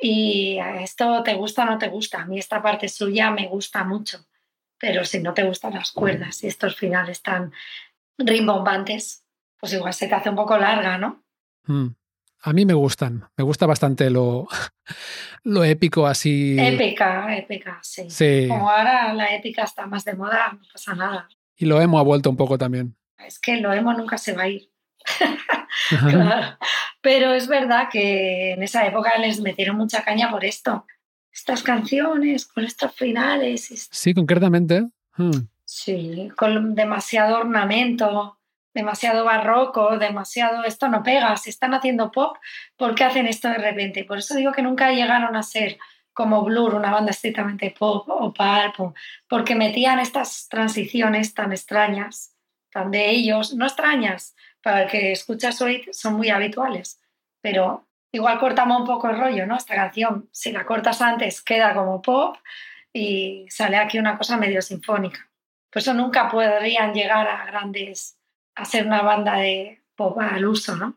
Y 0.00 0.58
esto 0.80 1.24
te 1.24 1.34
gusta 1.34 1.64
o 1.64 1.66
no 1.66 1.78
te 1.78 1.88
gusta. 1.88 2.22
A 2.22 2.26
mí 2.26 2.38
esta 2.38 2.62
parte 2.62 2.88
suya 2.88 3.32
me 3.32 3.48
gusta 3.48 3.82
mucho. 3.82 4.24
Pero 4.78 5.04
si 5.04 5.18
no 5.18 5.34
te 5.34 5.42
gustan 5.42 5.74
las 5.74 5.90
cuerdas 5.90 6.44
y 6.44 6.46
estos 6.46 6.76
finales 6.76 7.22
tan 7.22 7.52
rimbombantes, 8.18 9.24
pues 9.58 9.72
igual 9.72 9.94
se 9.94 10.06
te 10.06 10.14
hace 10.14 10.30
un 10.30 10.36
poco 10.36 10.56
larga, 10.56 10.96
¿no? 10.96 11.24
Mm. 11.64 11.88
A 12.42 12.52
mí 12.52 12.64
me 12.64 12.74
gustan. 12.74 13.24
Me 13.36 13.44
gusta 13.44 13.66
bastante 13.66 14.08
lo, 14.10 14.46
lo 15.44 15.64
épico 15.64 16.06
así. 16.06 16.56
Épica, 16.58 17.36
épica, 17.36 17.78
sí. 17.82 18.08
Sí. 18.08 18.46
Como 18.48 18.70
ahora 18.70 19.12
la 19.14 19.34
épica 19.34 19.64
está 19.64 19.86
más 19.86 20.04
de 20.04 20.14
moda, 20.14 20.52
no 20.52 20.60
pasa 20.72 20.94
nada. 20.94 21.28
Y 21.56 21.66
lo 21.66 21.80
hemos 21.80 22.04
vuelto 22.04 22.30
un 22.30 22.36
poco 22.36 22.56
también. 22.58 22.94
Es 23.18 23.38
que 23.40 23.56
lo 23.60 23.72
emo 23.72 23.92
nunca 23.94 24.18
se 24.18 24.32
va 24.34 24.42
a 24.44 24.48
ir. 24.48 24.70
Claro. 26.00 26.56
Pero 27.02 27.32
es 27.34 27.46
verdad 27.48 27.88
que 27.92 28.52
en 28.52 28.62
esa 28.62 28.86
época 28.86 29.16
les 29.18 29.40
metieron 29.40 29.76
mucha 29.76 30.02
caña 30.02 30.30
por 30.30 30.44
esto. 30.44 30.84
Estas 31.32 31.62
canciones, 31.62 32.46
con 32.46 32.64
estos 32.64 32.92
finales, 32.94 33.70
y- 33.70 33.76
Sí, 33.76 34.14
concretamente. 34.14 34.86
mm, 35.16 35.30
sí, 35.64 36.30
con 36.36 36.74
demasiado 36.74 37.38
ornamento, 37.40 38.38
demasiado 38.76 39.24
barroco, 39.24 39.96
demasiado 39.96 40.62
esto 40.64 40.88
no 40.88 41.02
pega. 41.02 41.34
Si 41.38 41.48
están 41.48 41.72
haciendo 41.72 42.12
pop, 42.12 42.36
¿por 42.76 42.94
qué 42.94 43.04
hacen 43.04 43.26
esto 43.26 43.48
de 43.48 43.56
repente? 43.56 44.04
Por 44.04 44.18
eso 44.18 44.34
digo 44.34 44.52
que 44.52 44.60
nunca 44.60 44.92
llegaron 44.92 45.34
a 45.34 45.42
ser 45.42 45.78
como 46.12 46.44
Blur, 46.44 46.74
una 46.74 46.90
banda 46.90 47.10
estrictamente 47.10 47.74
pop 47.76 48.06
o 48.08 48.34
pulp, 48.34 48.94
porque 49.28 49.54
metían 49.54 49.98
estas 49.98 50.48
transiciones 50.48 51.32
tan 51.32 51.52
extrañas, 51.52 52.36
tan 52.70 52.90
de 52.90 53.10
ellos, 53.10 53.54
no 53.54 53.64
extrañas, 53.64 54.36
para 54.62 54.82
el 54.82 54.90
que 54.90 55.12
escucha 55.12 55.52
Sweet 55.52 55.92
son 55.92 56.14
muy 56.14 56.28
habituales, 56.28 57.00
pero 57.40 57.86
igual 58.12 58.38
cortamos 58.38 58.80
un 58.80 58.86
poco 58.86 59.08
el 59.08 59.18
rollo, 59.18 59.46
¿no? 59.46 59.56
Esta 59.56 59.74
canción, 59.74 60.28
si 60.32 60.52
la 60.52 60.66
cortas 60.66 61.00
antes, 61.00 61.40
queda 61.40 61.74
como 61.74 62.02
pop 62.02 62.36
y 62.92 63.46
sale 63.48 63.78
aquí 63.78 63.98
una 63.98 64.18
cosa 64.18 64.36
medio 64.36 64.60
sinfónica. 64.60 65.30
Por 65.70 65.80
eso 65.80 65.94
nunca 65.94 66.28
podrían 66.28 66.92
llegar 66.92 67.26
a 67.26 67.46
grandes, 67.46 68.18
a 68.56 68.64
ser 68.64 68.86
una 68.86 69.02
banda 69.02 69.36
de 69.36 69.82
pop 69.94 70.18
al 70.18 70.46
uso, 70.46 70.76
¿no? 70.76 70.96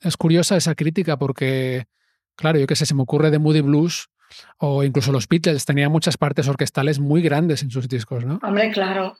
Es 0.00 0.16
curiosa 0.16 0.56
esa 0.56 0.74
crítica 0.74 1.18
porque, 1.18 1.86
claro, 2.36 2.58
yo 2.58 2.66
qué 2.66 2.76
sé, 2.76 2.86
se 2.86 2.94
me 2.94 3.02
ocurre 3.02 3.30
de 3.30 3.38
Moody 3.38 3.60
Blues 3.60 4.08
o 4.58 4.82
incluso 4.82 5.12
los 5.12 5.28
Beatles 5.28 5.64
tenían 5.64 5.92
muchas 5.92 6.16
partes 6.16 6.48
orquestales 6.48 6.98
muy 6.98 7.22
grandes 7.22 7.62
en 7.62 7.70
sus 7.70 7.88
discos, 7.88 8.24
¿no? 8.24 8.38
Hombre, 8.42 8.70
claro. 8.70 9.16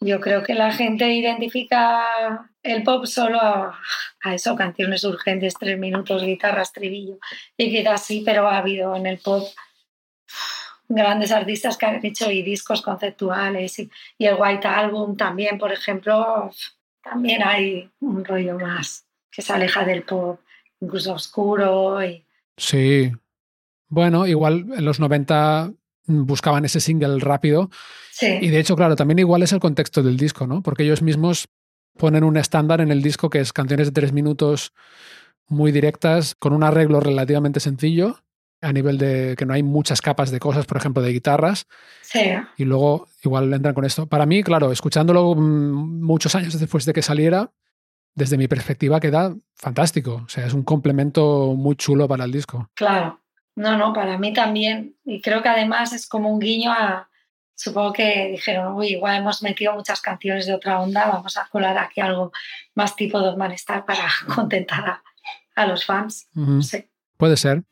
Yo 0.00 0.20
creo 0.20 0.42
que 0.42 0.54
la 0.54 0.72
gente 0.72 1.12
identifica 1.12 2.50
el 2.62 2.82
pop 2.82 3.06
solo 3.06 3.40
a, 3.40 3.78
a 4.22 4.34
eso, 4.34 4.56
canciones 4.56 5.04
urgentes, 5.04 5.54
tres 5.54 5.78
minutos, 5.78 6.24
guitarra, 6.24 6.62
estribillo. 6.62 7.18
Y 7.56 7.70
quizás 7.70 8.04
sí, 8.04 8.22
pero 8.24 8.48
ha 8.48 8.58
habido 8.58 8.96
en 8.96 9.06
el 9.06 9.18
pop 9.18 9.44
grandes 10.94 11.32
artistas 11.32 11.76
que 11.76 11.86
han 11.86 12.04
hecho 12.04 12.30
y 12.30 12.42
discos 12.42 12.82
conceptuales 12.82 13.78
y, 13.78 13.90
y 14.18 14.26
el 14.26 14.36
White 14.38 14.68
Album 14.68 15.16
también, 15.16 15.58
por 15.58 15.72
ejemplo, 15.72 16.50
también 17.02 17.42
hay 17.42 17.90
un 18.00 18.24
rollo 18.24 18.58
más 18.58 19.06
que 19.30 19.42
se 19.42 19.52
aleja 19.52 19.84
del 19.84 20.02
pop, 20.02 20.40
incluso 20.80 21.14
oscuro. 21.14 22.04
Y... 22.04 22.24
Sí. 22.56 23.10
Bueno, 23.88 24.26
igual 24.26 24.66
en 24.74 24.84
los 24.84 25.00
90 25.00 25.72
buscaban 26.06 26.64
ese 26.64 26.80
single 26.80 27.18
rápido. 27.18 27.70
Sí, 28.10 28.38
Y 28.40 28.48
de 28.48 28.60
hecho, 28.60 28.76
claro, 28.76 28.94
también 28.94 29.18
igual 29.18 29.42
es 29.42 29.52
el 29.52 29.60
contexto 29.60 30.02
del 30.02 30.16
disco, 30.16 30.46
¿no? 30.46 30.62
Porque 30.62 30.84
ellos 30.84 31.02
mismos 31.02 31.48
ponen 31.96 32.24
un 32.24 32.36
estándar 32.36 32.80
en 32.80 32.90
el 32.90 33.02
disco 33.02 33.30
que 33.30 33.40
es 33.40 33.52
canciones 33.52 33.88
de 33.88 33.92
tres 33.92 34.12
minutos 34.12 34.72
muy 35.48 35.72
directas, 35.72 36.34
con 36.34 36.52
un 36.52 36.62
arreglo 36.62 37.00
relativamente 37.00 37.60
sencillo, 37.60 38.21
a 38.62 38.72
nivel 38.72 38.96
de 38.96 39.34
que 39.36 39.44
no 39.44 39.52
hay 39.52 39.62
muchas 39.62 40.00
capas 40.00 40.30
de 40.30 40.40
cosas, 40.40 40.64
por 40.66 40.78
ejemplo, 40.78 41.02
de 41.02 41.12
guitarras, 41.12 41.66
sí, 42.00 42.20
y 42.56 42.64
luego 42.64 43.08
igual 43.22 43.52
entran 43.52 43.74
con 43.74 43.84
esto. 43.84 44.06
Para 44.06 44.24
mí, 44.24 44.42
claro, 44.42 44.72
escuchándolo 44.72 45.34
mm, 45.34 46.00
muchos 46.02 46.34
años 46.34 46.58
después 46.58 46.84
de 46.86 46.92
que 46.92 47.02
saliera, 47.02 47.50
desde 48.14 48.38
mi 48.38 48.48
perspectiva 48.48 49.00
queda 49.00 49.34
fantástico. 49.54 50.22
O 50.24 50.28
sea, 50.28 50.46
es 50.46 50.54
un 50.54 50.62
complemento 50.62 51.54
muy 51.56 51.76
chulo 51.76 52.08
para 52.08 52.24
el 52.24 52.32
disco. 52.32 52.70
claro. 52.74 53.18
No, 53.54 53.76
no, 53.76 53.92
para 53.92 54.16
mí 54.16 54.32
también. 54.32 54.96
Y 55.04 55.20
creo 55.20 55.42
que 55.42 55.48
además 55.50 55.92
es 55.92 56.08
como 56.08 56.30
un 56.30 56.38
guiño 56.38 56.72
a... 56.72 57.10
Supongo 57.54 57.92
que 57.92 58.28
dijeron, 58.30 58.72
uy, 58.72 58.92
igual 58.92 59.16
hemos 59.16 59.42
metido 59.42 59.74
muchas 59.74 60.00
canciones 60.00 60.46
de 60.46 60.54
otra 60.54 60.80
onda, 60.80 61.06
vamos 61.06 61.36
a 61.36 61.46
colar 61.50 61.76
aquí 61.76 62.00
algo 62.00 62.32
más 62.74 62.96
tipo 62.96 63.20
Dogman 63.20 63.52
Star 63.52 63.84
para 63.84 64.08
contentar 64.34 64.88
a, 64.88 65.02
a 65.54 65.66
los 65.66 65.84
fans. 65.84 66.28
Ujú. 66.34 66.50
No 66.50 66.62
sé. 66.62 66.88
Puede 67.18 67.36
ser. 67.36 67.62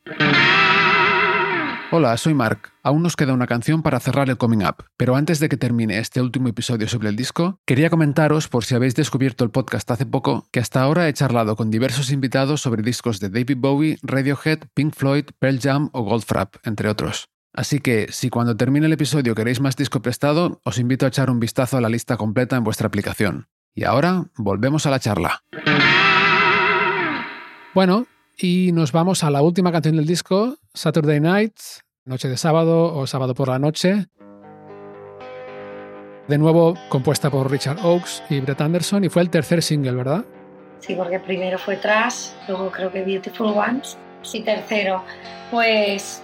Hola, 1.93 2.17
soy 2.19 2.35
Mark. 2.35 2.73
Aún 2.85 3.03
nos 3.03 3.17
queda 3.17 3.33
una 3.33 3.49
canción 3.49 3.83
para 3.83 3.99
cerrar 3.99 4.31
el 4.31 4.37
Coming 4.37 4.63
Up, 4.63 4.85
pero 4.97 5.17
antes 5.17 5.41
de 5.41 5.49
que 5.49 5.57
termine 5.57 5.99
este 5.99 6.23
último 6.23 6.47
episodio 6.47 6.87
sobre 6.87 7.09
el 7.09 7.17
disco, 7.17 7.59
quería 7.67 7.91
comentaros, 7.91 8.47
por 8.47 8.65
si 8.65 8.77
habéis 8.77 8.95
descubierto 8.95 9.43
el 9.43 9.51
podcast 9.51 9.91
hace 9.91 10.07
poco, 10.07 10.47
que 10.53 10.61
hasta 10.61 10.81
ahora 10.81 11.09
he 11.09 11.13
charlado 11.13 11.57
con 11.57 11.69
diversos 11.69 12.13
invitados 12.13 12.61
sobre 12.61 12.85
discos 12.85 13.19
de 13.19 13.29
David 13.29 13.57
Bowie, 13.59 13.99
Radiohead, 14.05 14.61
Pink 14.73 14.95
Floyd, 14.95 15.25
Pearl 15.41 15.59
Jam 15.59 15.91
o 15.93 16.03
Goldfrapp, 16.03 16.59
entre 16.63 16.89
otros. 16.89 17.29
Así 17.53 17.81
que, 17.81 18.07
si 18.13 18.31
cuando 18.31 18.57
termine 18.57 18.87
el 18.87 18.93
episodio 18.93 19.35
queréis 19.35 19.61
más 19.61 19.75
disco 19.75 20.01
prestado, 20.01 20.61
os 20.63 20.79
invito 20.79 21.07
a 21.07 21.09
echar 21.09 21.29
un 21.29 21.41
vistazo 21.41 21.77
a 21.77 21.81
la 21.81 21.89
lista 21.89 22.17
completa 22.17 22.57
en 22.57 22.63
vuestra 22.63 22.87
aplicación. 22.87 23.49
Y 23.75 23.83
ahora, 23.83 24.27
volvemos 24.37 24.87
a 24.87 24.91
la 24.91 25.01
charla. 25.01 25.43
Bueno, 27.75 28.07
y 28.39 28.71
nos 28.73 28.93
vamos 28.93 29.25
a 29.25 29.31
la 29.31 29.43
última 29.43 29.73
canción 29.73 29.97
del 29.97 30.07
disco, 30.07 30.57
Saturday 30.75 31.21
Night, 31.21 31.55
Noche 32.05 32.29
de 32.29 32.37
Sábado 32.37 32.95
o 32.95 33.07
Sábado 33.07 33.35
por 33.35 33.49
la 33.49 33.59
Noche. 33.59 34.07
De 36.29 36.39
nuevo 36.39 36.75
compuesta 36.89 37.29
por 37.29 37.51
Richard 37.51 37.85
Oakes 37.85 38.23
y 38.29 38.41
Brett 38.41 38.61
Anderson 38.61 39.05
y 39.05 39.09
fue 39.09 39.23
el 39.23 39.31
tercer 39.31 39.63
single, 39.63 39.93
¿verdad? 39.93 40.25
Sí, 40.79 40.95
porque 40.95 41.19
primero 41.19 41.59
fue 41.59 41.77
Trash, 41.77 42.29
luego 42.47 42.71
creo 42.71 42.93
que 42.93 43.03
Beautiful 43.03 43.49
Ones. 43.49 43.99
Y 44.33 44.43
tercero, 44.43 45.03
pues 45.51 46.23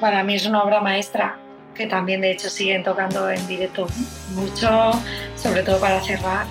para 0.00 0.22
mí 0.24 0.34
es 0.34 0.46
una 0.46 0.62
obra 0.62 0.80
maestra 0.80 1.38
que 1.74 1.86
también 1.86 2.20
de 2.20 2.32
hecho 2.32 2.50
siguen 2.50 2.82
tocando 2.82 3.30
en 3.30 3.46
directo 3.46 3.86
mucho, 4.34 4.92
sobre 5.36 5.62
todo 5.62 5.78
para 5.80 6.00
cerrar. 6.02 6.46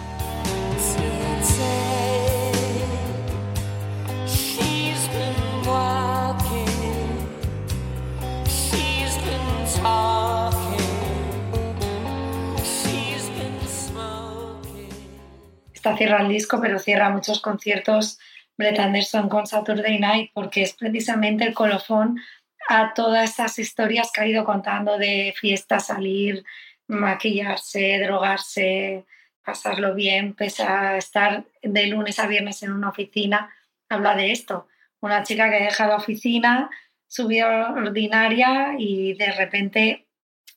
Cierra 15.94 16.22
el 16.22 16.30
disco, 16.30 16.60
pero 16.62 16.80
cierra 16.80 17.10
muchos 17.10 17.42
conciertos 17.42 18.20
Brett 18.58 18.80
Anderson 18.80 19.30
con 19.30 19.46
Saturday 19.46 20.00
Night 20.00 20.32
porque 20.34 20.64
es 20.64 20.74
precisamente 20.74 21.46
el 21.46 21.54
colofón 21.54 22.20
a 22.68 22.94
todas 22.94 23.32
esas 23.32 23.60
historias 23.60 24.12
que 24.12 24.22
ha 24.22 24.28
ido 24.28 24.46
contando 24.46 24.98
de 24.98 25.34
fiestas, 25.38 25.88
salir, 25.88 26.44
maquillarse, 26.88 28.00
drogarse, 28.04 29.06
pasarlo 29.44 29.94
bien, 29.94 30.34
pese 30.34 30.66
estar 30.98 31.46
de 31.62 31.88
lunes 31.88 32.18
a 32.20 32.28
viernes 32.28 32.64
en 32.64 32.72
una 32.72 32.90
oficina, 32.90 33.54
habla 33.90 34.16
de 34.16 34.32
esto. 34.32 34.68
Una 35.02 35.24
chica 35.24 35.52
que 35.52 35.64
deja 35.64 35.88
la 35.88 35.98
oficina, 35.98 36.70
su 37.08 37.28
vida 37.28 37.72
ordinaria 37.72 38.74
y 38.78 39.14
de 39.14 39.32
repente 39.34 40.08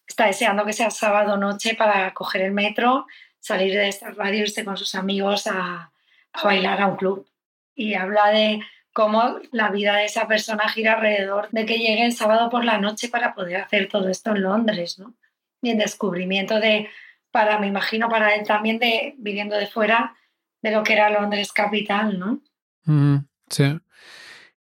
está 0.07 0.27
deseando 0.27 0.65
que 0.65 0.73
sea 0.73 0.91
sábado 0.91 1.37
noche 1.37 1.75
para 1.75 2.15
coger 2.15 2.43
el 2.43 2.53
metro, 2.53 3.07
salir 3.41 3.75
de 3.75 3.89
esta 3.89 4.11
radio, 4.11 4.43
irse 4.43 4.65
con 4.65 4.77
sus 4.77 4.95
amigos 4.95 5.47
a, 5.47 5.91
a 6.33 6.45
bailar 6.45 6.81
a 6.81 6.87
un 6.87 6.97
club. 6.97 7.27
Y 7.75 7.95
habla 7.95 8.31
de 8.31 8.61
cómo 8.93 9.39
la 9.53 9.71
vida 9.71 9.97
de 9.97 10.07
esa 10.07 10.27
persona 10.27 10.69
gira 10.69 10.95
alrededor 10.95 11.49
de 11.53 11.67
que 11.67 11.79
llegue 11.79 12.05
el 12.05 12.13
sábado 12.13 12.51
por 12.51 12.65
la 12.65 12.79
noche 12.79 13.09
para 13.09 13.35
poder 13.35 13.59
hacer 13.59 13.89
todo 13.89 14.09
esto 14.09 14.31
en 14.31 14.43
Londres, 14.43 14.99
¿no? 14.99 15.15
Y 15.63 15.71
el 15.71 15.79
descubrimiento 15.79 16.59
de, 16.59 16.89
para, 17.31 17.59
me 17.59 17.69
imagino, 17.69 18.09
para 18.09 18.35
él 18.35 18.47
también 18.47 18.79
de 18.79 19.15
viviendo 19.19 19.57
de 19.57 19.67
fuera, 19.67 20.17
de 20.63 20.73
lo 20.73 20.83
que 20.83 20.95
era 20.95 21.11
Londres 21.11 21.53
capital, 21.53 22.19
¿no? 22.19 22.41
Sí. 23.49 23.79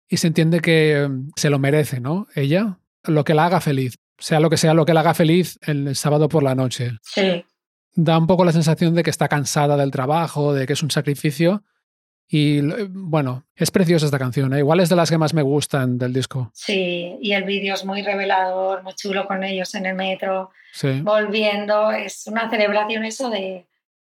Y 0.09 0.17
se 0.17 0.27
entiende 0.27 0.61
que 0.61 1.09
mm, 1.09 1.31
se 1.37 1.51
lo 1.51 1.59
merece, 1.59 2.01
¿no? 2.01 2.29
Ella, 2.35 2.79
lo 3.05 3.25
que 3.25 3.35
la 3.35 3.47
haga 3.47 3.61
feliz, 3.61 3.99
sea 4.19 4.41
lo 4.41 4.51
que 4.51 4.57
sea 4.57 4.75
lo 4.75 4.85
que 4.85 4.95
la 4.95 5.01
haga 5.01 5.15
feliz 5.15 5.59
el 5.63 5.97
sábado 5.97 6.29
por 6.29 6.43
la 6.43 6.55
noche. 6.55 6.93
Sí, 7.03 7.45
Da 7.95 8.19
un 8.19 8.27
poco 8.27 8.45
la 8.45 8.53
sensación 8.53 8.95
de 8.95 9.03
que 9.03 9.11
está 9.11 9.29
cansada 9.29 9.77
del 9.77 9.91
trabajo, 9.91 10.55
de 10.55 10.67
que 10.67 10.75
es 10.75 10.83
un 10.83 10.91
sacrificio. 10.91 11.65
Y 12.29 12.61
lo- 12.63 12.77
bueno, 12.91 13.45
es 13.57 13.73
preciosa 13.73 14.07
esta 14.07 14.19
canción, 14.19 14.55
¿eh? 14.55 14.59
igual 14.59 14.79
es 14.79 14.89
de 14.89 14.95
las 14.95 15.11
que 15.11 15.19
más 15.19 15.35
me 15.35 15.43
gustan 15.43 15.99
del 15.99 16.13
disco. 16.13 16.51
sí. 16.55 17.17
Y 17.21 17.33
el 17.33 17.43
vídeo 17.43 17.75
es 17.75 17.85
muy 17.85 18.03
revelador, 18.03 18.85
muy 18.85 18.95
chulo 18.95 19.27
con 19.27 19.43
ellos 19.43 19.75
en 19.75 19.87
el 19.87 19.97
metro. 19.97 20.51
Sí. 20.73 21.01
volviendo, 21.01 21.91
es 21.91 22.29
una 22.29 22.49
celebración 22.49 23.05
eso 23.05 23.29
de, 23.29 23.67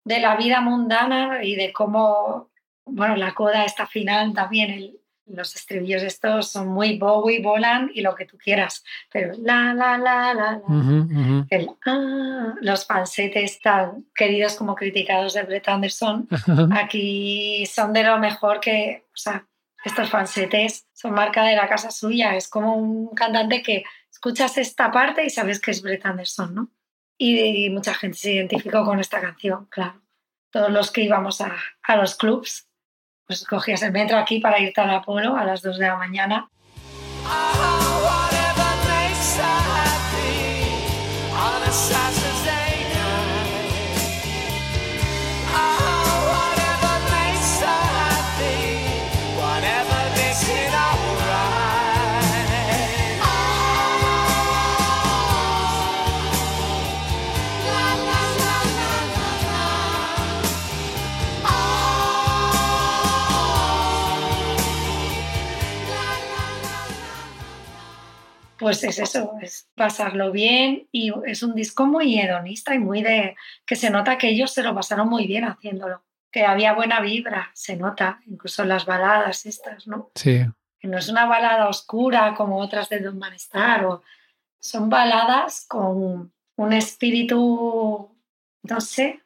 de 0.05 0.19
la 0.19 0.35
vida 0.35 0.61
mundana 0.61 1.45
y 1.45 1.55
de 1.55 1.73
cómo, 1.73 2.51
bueno, 2.85 3.15
la 3.15 3.33
coda 3.35 3.65
está 3.65 3.87
final 3.87 4.35
también, 4.35 4.71
el- 4.71 4.99
los 5.31 5.55
estribillos 5.55 6.03
estos 6.03 6.51
son 6.51 6.69
muy 6.69 6.99
Bowie, 6.99 7.43
volan 7.43 7.91
y 7.95 8.01
lo 8.01 8.15
que 8.15 8.25
tú 8.25 8.39
quieras, 8.39 8.85
pero 9.13 9.33
la, 9.39 9.75
la, 9.75 9.99
la, 9.99 10.35
la, 10.35 10.35
la. 10.35 10.57
Ujú, 10.67 11.09
ujú. 11.11 11.47
el, 11.51 11.71
ah, 11.87 12.55
los 12.61 12.87
falsetes 12.87 13.61
tan 13.61 14.07
queridos 14.15 14.57
como 14.57 14.75
criticados 14.75 15.35
de 15.35 15.43
Brett 15.43 15.69
Anderson, 15.69 16.29
aquí 16.73 17.67
son 17.67 17.93
de 17.93 18.05
lo 18.05 18.19
mejor 18.19 18.61
que, 18.61 19.07
o 19.13 19.17
sea, 19.17 19.47
estos 19.85 20.11
falsetes 20.11 20.87
son 20.93 21.13
marca 21.13 21.45
de 21.45 21.57
la 21.57 21.69
casa 21.69 21.91
suya, 21.91 22.35
es 22.35 22.49
como 22.49 22.77
un 22.77 23.15
cantante 23.15 23.63
que 23.63 23.85
escuchas 24.11 24.59
esta 24.59 24.91
parte 24.91 25.25
y 25.25 25.31
sabes 25.31 25.61
que 25.61 25.71
es 25.71 25.83
Brett 25.83 26.05
Anderson, 26.05 26.55
¿no? 26.55 26.71
Y, 27.17 27.65
y 27.65 27.71
mucha 27.71 27.95
gente 27.95 28.19
se 28.19 28.33
identificó 28.33 28.85
con 28.85 29.01
esta 29.01 29.21
canción, 29.21 29.67
claro. 29.67 30.01
Todos 30.51 30.71
los 30.71 30.91
que 30.91 31.03
íbamos 31.03 31.41
a, 31.41 31.57
a 31.83 31.97
los 31.97 32.15
clubs, 32.15 32.68
pues 33.29 33.45
cogías 33.45 33.83
el 33.83 33.93
metro 33.93 34.17
aquí 34.17 34.41
para 34.41 34.59
irte 34.59 34.81
al 34.81 34.91
Apolo 34.91 35.37
a 35.37 35.45
las 35.45 35.61
2 35.61 35.79
de 35.79 35.87
la 35.87 35.97
mañana. 35.97 36.49
Oh, 37.27 37.79
pues 68.69 68.85
es 68.85 68.99
eso, 68.99 69.33
es 69.41 69.69
pasarlo 69.75 70.31
bien 70.31 70.89
y 70.93 71.13
es 71.27 71.43
un 71.43 71.55
disco 71.55 71.87
muy 71.87 72.19
hedonista 72.19 72.75
y 72.75 72.79
muy 72.79 73.03
de 73.03 73.37
que 73.67 73.77
se 73.77 73.91
nota 73.91 74.19
que 74.19 74.29
ellos 74.29 74.53
se 74.53 74.63
lo 74.63 74.75
pasaron 74.75 75.09
muy 75.09 75.27
bien 75.27 75.45
haciéndolo, 75.45 76.03
que 76.31 76.45
había 76.45 76.75
buena 76.75 77.01
vibra, 77.01 77.51
se 77.55 77.77
nota, 77.77 78.21
incluso 78.27 78.63
en 78.63 78.69
las 78.69 78.87
baladas 78.87 79.47
estas, 79.47 79.87
¿no? 79.87 80.11
Sí. 80.15 80.45
Que 80.79 80.89
no 80.89 80.99
es 80.99 81.09
una 81.09 81.27
balada 81.27 81.69
oscura 81.69 82.35
como 82.35 82.59
otras 82.59 82.89
de 82.89 83.01
Don 83.01 83.19
Manestar, 83.19 83.85
o 83.87 84.03
son 84.61 84.89
baladas 84.89 85.65
con 85.67 86.33
un 86.57 86.73
espíritu, 86.73 88.15
no 88.63 88.81
sé, 88.81 89.23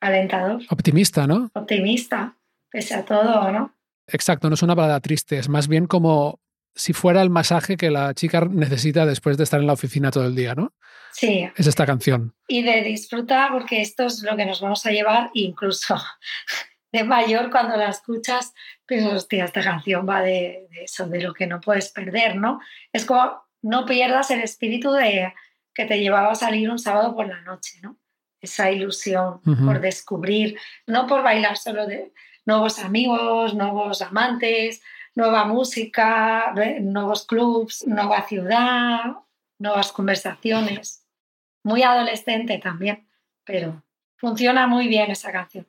alentador, 0.00 0.62
Optimista, 0.70 1.26
¿no? 1.26 1.50
optimista, 1.54 2.36
pese 2.70 2.94
a 2.94 3.04
todo, 3.04 3.50
¿no? 3.50 3.74
Exacto, 4.06 4.48
no 4.48 4.54
es 4.54 4.62
una 4.62 4.74
balada 4.74 5.00
triste, 5.00 5.38
es 5.38 5.48
más 5.48 5.66
bien 5.66 5.86
como 5.86 6.40
si 6.74 6.92
fuera 6.92 7.22
el 7.22 7.30
masaje 7.30 7.76
que 7.76 7.90
la 7.90 8.12
chica 8.14 8.46
necesita 8.50 9.06
después 9.06 9.36
de 9.36 9.44
estar 9.44 9.60
en 9.60 9.66
la 9.66 9.72
oficina 9.74 10.10
todo 10.10 10.26
el 10.26 10.34
día, 10.34 10.54
¿no? 10.54 10.72
Sí, 11.12 11.48
Es 11.56 11.66
esta 11.68 11.86
canción. 11.86 12.34
y 12.48 12.62
de 12.62 12.82
disfrutar, 12.82 13.52
porque 13.52 13.80
esto 13.80 14.06
es 14.06 14.22
lo 14.22 14.36
que 14.36 14.44
nos 14.46 14.60
vamos 14.60 14.84
a 14.84 14.90
llevar, 14.90 15.30
incluso 15.34 15.96
de 16.92 17.04
mayor 17.04 17.50
cuando 17.50 17.76
la 17.76 17.88
escuchas, 17.90 18.52
pues 18.86 19.04
hostia, 19.04 19.44
esta 19.44 19.62
canción 19.62 20.06
va 20.08 20.22
de, 20.22 20.66
de 20.70 20.84
eso, 20.84 21.06
de 21.06 21.20
lo 21.22 21.32
que 21.32 21.46
no 21.46 21.60
puedes 21.60 21.90
perder, 21.90 22.36
¿no? 22.36 22.60
Es 22.92 23.04
como 23.04 23.42
no 23.62 23.86
pierdas 23.86 24.30
el 24.30 24.40
espíritu 24.40 24.92
de 24.92 25.32
que 25.72 25.84
te 25.86 25.98
llevaba 26.00 26.32
a 26.32 26.36
salir 26.36 26.70
un 26.70 26.78
sábado 26.78 27.14
por 27.14 27.28
la 27.28 27.40
noche, 27.42 27.78
¿no? 27.82 27.96
Esa 28.40 28.70
ilusión 28.70 29.40
por 29.64 29.80
descubrir, 29.80 30.58
no 30.86 31.06
por 31.06 31.22
bailar 31.22 31.56
solo 31.56 31.86
de 31.86 32.12
nuevos 32.44 32.78
amigos, 32.78 33.54
nuevos 33.54 34.02
amantes, 34.02 34.82
nueva 35.14 35.44
música, 35.44 36.54
nuevos 36.80 37.26
clubs, 37.26 37.84
nueva 37.86 38.26
ciudad, 38.26 39.16
nuevas 39.58 39.92
conversaciones. 39.92 41.06
Muy 41.62 41.82
adolescente 41.82 42.58
también, 42.58 43.08
pero 43.44 43.82
funciona 44.16 44.66
muy 44.66 44.88
bien 44.88 45.10
esa 45.10 45.32
canción. 45.32 45.66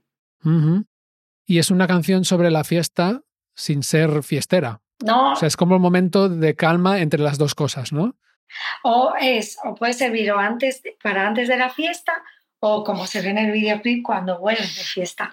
Y 1.46 1.60
es 1.60 1.72
una 1.72 1.88
canción 1.88 2.26
sobre 2.26 2.52
la 2.52 2.64
fiesta 2.64 3.22
sin 3.56 3.84
ser 3.84 4.24
fiestera. 4.24 4.82
No, 5.04 5.34
O 5.34 5.36
sea, 5.36 5.48
es 5.48 5.58
como 5.58 5.76
un 5.76 5.82
momento 5.82 6.30
de 6.30 6.56
calma 6.56 7.00
entre 7.00 7.20
las 7.20 7.38
dos 7.38 7.56
cosas, 7.56 7.91
¿no? 7.91 8.16
o 8.84 9.14
es, 9.20 9.58
o 9.64 9.76
puede 9.76 9.93
servir 9.93 10.32
o 10.32 10.39
antes 10.39 10.82
para 11.02 11.28
antes 11.28 11.48
de 11.48 11.58
la 11.58 11.70
fiesta, 11.70 12.14
o 12.60 12.84
como 12.84 13.06
se 13.06 13.22
ve 13.22 13.30
en 13.30 13.38
el 13.38 13.52
videoclip, 13.52 14.04
cuando 14.04 14.39
vuelves 14.39 14.76
de 14.78 14.84
fiesta. 14.84 15.32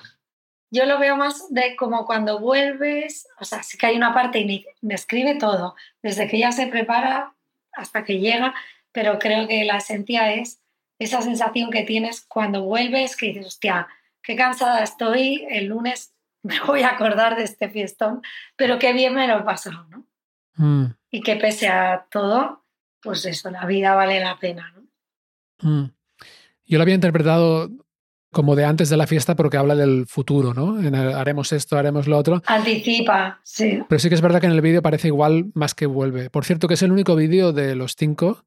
Yo 0.72 0.86
lo 0.86 0.98
veo 0.98 1.18
más 1.18 1.52
de 1.52 1.76
como 1.76 2.06
cuando 2.06 2.40
vuelves, 2.40 3.28
o 3.38 3.44
sea, 3.44 3.62
sí 3.62 3.76
que 3.76 3.84
hay 3.84 3.96
una 3.96 4.14
parte 4.14 4.40
y 4.40 4.64
describe 4.80 5.34
todo, 5.34 5.76
desde 6.02 6.26
que 6.26 6.38
ella 6.38 6.50
se 6.50 6.66
prepara 6.66 7.34
hasta 7.72 8.04
que 8.04 8.20
llega, 8.20 8.54
pero 8.90 9.18
creo 9.18 9.46
que 9.46 9.64
la 9.64 9.76
esencia 9.76 10.32
es 10.32 10.62
esa 10.98 11.20
sensación 11.20 11.70
que 11.70 11.82
tienes 11.82 12.22
cuando 12.22 12.62
vuelves, 12.62 13.16
que 13.16 13.26
dices, 13.26 13.46
hostia, 13.46 13.86
qué 14.22 14.34
cansada 14.34 14.82
estoy, 14.82 15.46
el 15.50 15.66
lunes 15.66 16.14
me 16.42 16.58
voy 16.60 16.80
a 16.80 16.92
acordar 16.92 17.36
de 17.36 17.44
este 17.44 17.68
fiestón, 17.68 18.22
pero 18.56 18.78
qué 18.78 18.94
bien 18.94 19.14
me 19.14 19.28
lo 19.28 19.40
he 19.40 19.42
pasado, 19.42 19.86
¿no? 19.90 20.06
Mm, 20.54 20.94
y 21.10 21.20
que 21.20 21.36
pese 21.36 21.68
a 21.68 22.06
todo, 22.10 22.64
pues 23.02 23.26
eso, 23.26 23.50
la 23.50 23.66
vida 23.66 23.94
vale 23.94 24.20
la 24.20 24.38
pena, 24.38 24.72
¿no? 24.74 24.88
mm. 25.68 25.90
Yo 26.64 26.78
lo 26.78 26.82
había 26.82 26.94
interpretado 26.94 27.68
como 28.32 28.56
de 28.56 28.64
antes 28.64 28.88
de 28.88 28.96
la 28.96 29.06
fiesta 29.06 29.36
porque 29.36 29.56
habla 29.56 29.76
del 29.76 30.06
futuro, 30.08 30.54
¿no? 30.54 30.80
En 30.80 30.94
el 30.94 31.12
haremos 31.12 31.52
esto, 31.52 31.78
haremos 31.78 32.08
lo 32.08 32.18
otro. 32.18 32.42
Anticipa, 32.46 33.40
sí. 33.44 33.80
Pero 33.88 33.98
sí 33.98 34.08
que 34.08 34.14
es 34.14 34.20
verdad 34.20 34.40
que 34.40 34.46
en 34.46 34.52
el 34.52 34.60
vídeo 34.60 34.82
parece 34.82 35.08
igual 35.08 35.52
más 35.54 35.74
que 35.74 35.86
vuelve. 35.86 36.30
Por 36.30 36.44
cierto, 36.44 36.66
que 36.66 36.74
es 36.74 36.82
el 36.82 36.90
único 36.90 37.14
vídeo 37.14 37.52
de 37.52 37.76
los 37.76 37.94
cinco 37.94 38.44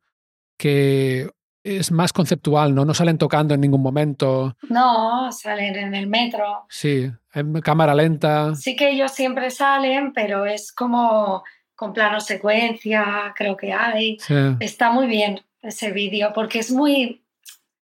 que 0.58 1.30
es 1.64 1.92
más 1.92 2.14
conceptual, 2.14 2.76
¿no? 2.76 2.86
No 2.86 2.94
salen 2.94 3.18
tocando 3.18 3.54
en 3.54 3.62
ningún 3.62 3.82
momento. 3.82 4.56
No, 4.70 5.32
salen 5.32 5.76
en 5.76 5.96
el 5.96 6.08
metro. 6.08 6.66
Sí, 6.70 7.12
en 7.34 7.62
cámara 7.62 7.96
lenta. 7.96 8.56
Sí 8.56 8.76
que 8.76 8.92
ellos 8.92 9.12
siempre 9.12 9.50
salen, 9.50 10.14
pero 10.14 10.46
es 10.46 10.72
como 10.72 11.44
con 11.76 11.92
plano 11.92 12.20
secuencia, 12.22 13.34
creo 13.36 13.58
que 13.58 13.74
hay. 13.74 14.18
Sí. 14.20 14.36
Está 14.60 14.92
muy 14.92 15.08
bien 15.08 15.42
ese 15.62 15.92
vídeo 15.92 16.32
porque 16.34 16.60
es 16.60 16.72
muy, 16.72 17.25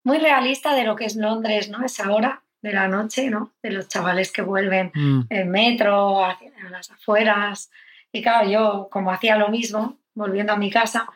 muy 0.03 0.17
realista 0.17 0.73
de 0.73 0.83
lo 0.83 0.95
que 0.95 1.05
es 1.05 1.15
Londres, 1.15 1.69
¿no? 1.69 1.83
Esa 1.83 2.11
hora 2.11 2.43
de 2.61 2.73
la 2.73 2.87
noche, 2.87 3.29
¿no? 3.29 3.53
De 3.61 3.71
los 3.71 3.87
chavales 3.87 4.31
que 4.31 4.41
vuelven 4.41 4.91
Mm, 4.93 5.21
en 5.29 5.49
metro, 5.49 6.25
hacia 6.25 6.51
a 6.65 6.69
las 6.69 6.91
afueras. 6.91 7.69
Y 8.11 8.21
claro, 8.21 8.49
yo 8.49 8.89
como 8.91 9.11
hacía 9.11 9.37
lo 9.37 9.49
mismo, 9.49 9.97
volviendo 10.13 10.53
a 10.53 10.57
mi 10.57 10.69
casa, 10.69 11.07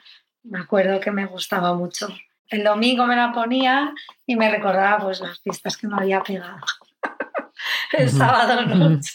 me 0.43 0.59
acuerdo 0.59 0.99
que 0.99 1.11
me 1.11 1.25
gustaba 1.25 1.73
mucho. 1.73 2.07
El 2.49 2.63
domingo 2.63 3.05
me 3.07 3.15
la 3.15 3.31
ponía 3.31 3.93
y 4.25 4.35
me 4.35 4.49
recordaba 4.49 5.03
pues 5.03 5.19
las 5.21 5.39
fiestas 5.39 5.77
que 5.77 5.87
me 5.87 5.95
había 5.95 6.21
pegado 6.21 6.59
el 7.93 8.09
sábado 8.09 8.65
noche. 8.65 9.11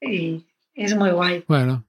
Y 0.00 0.46
es 0.74 0.96
muy 0.96 1.10
guay. 1.10 1.44
Bueno, 1.48 1.84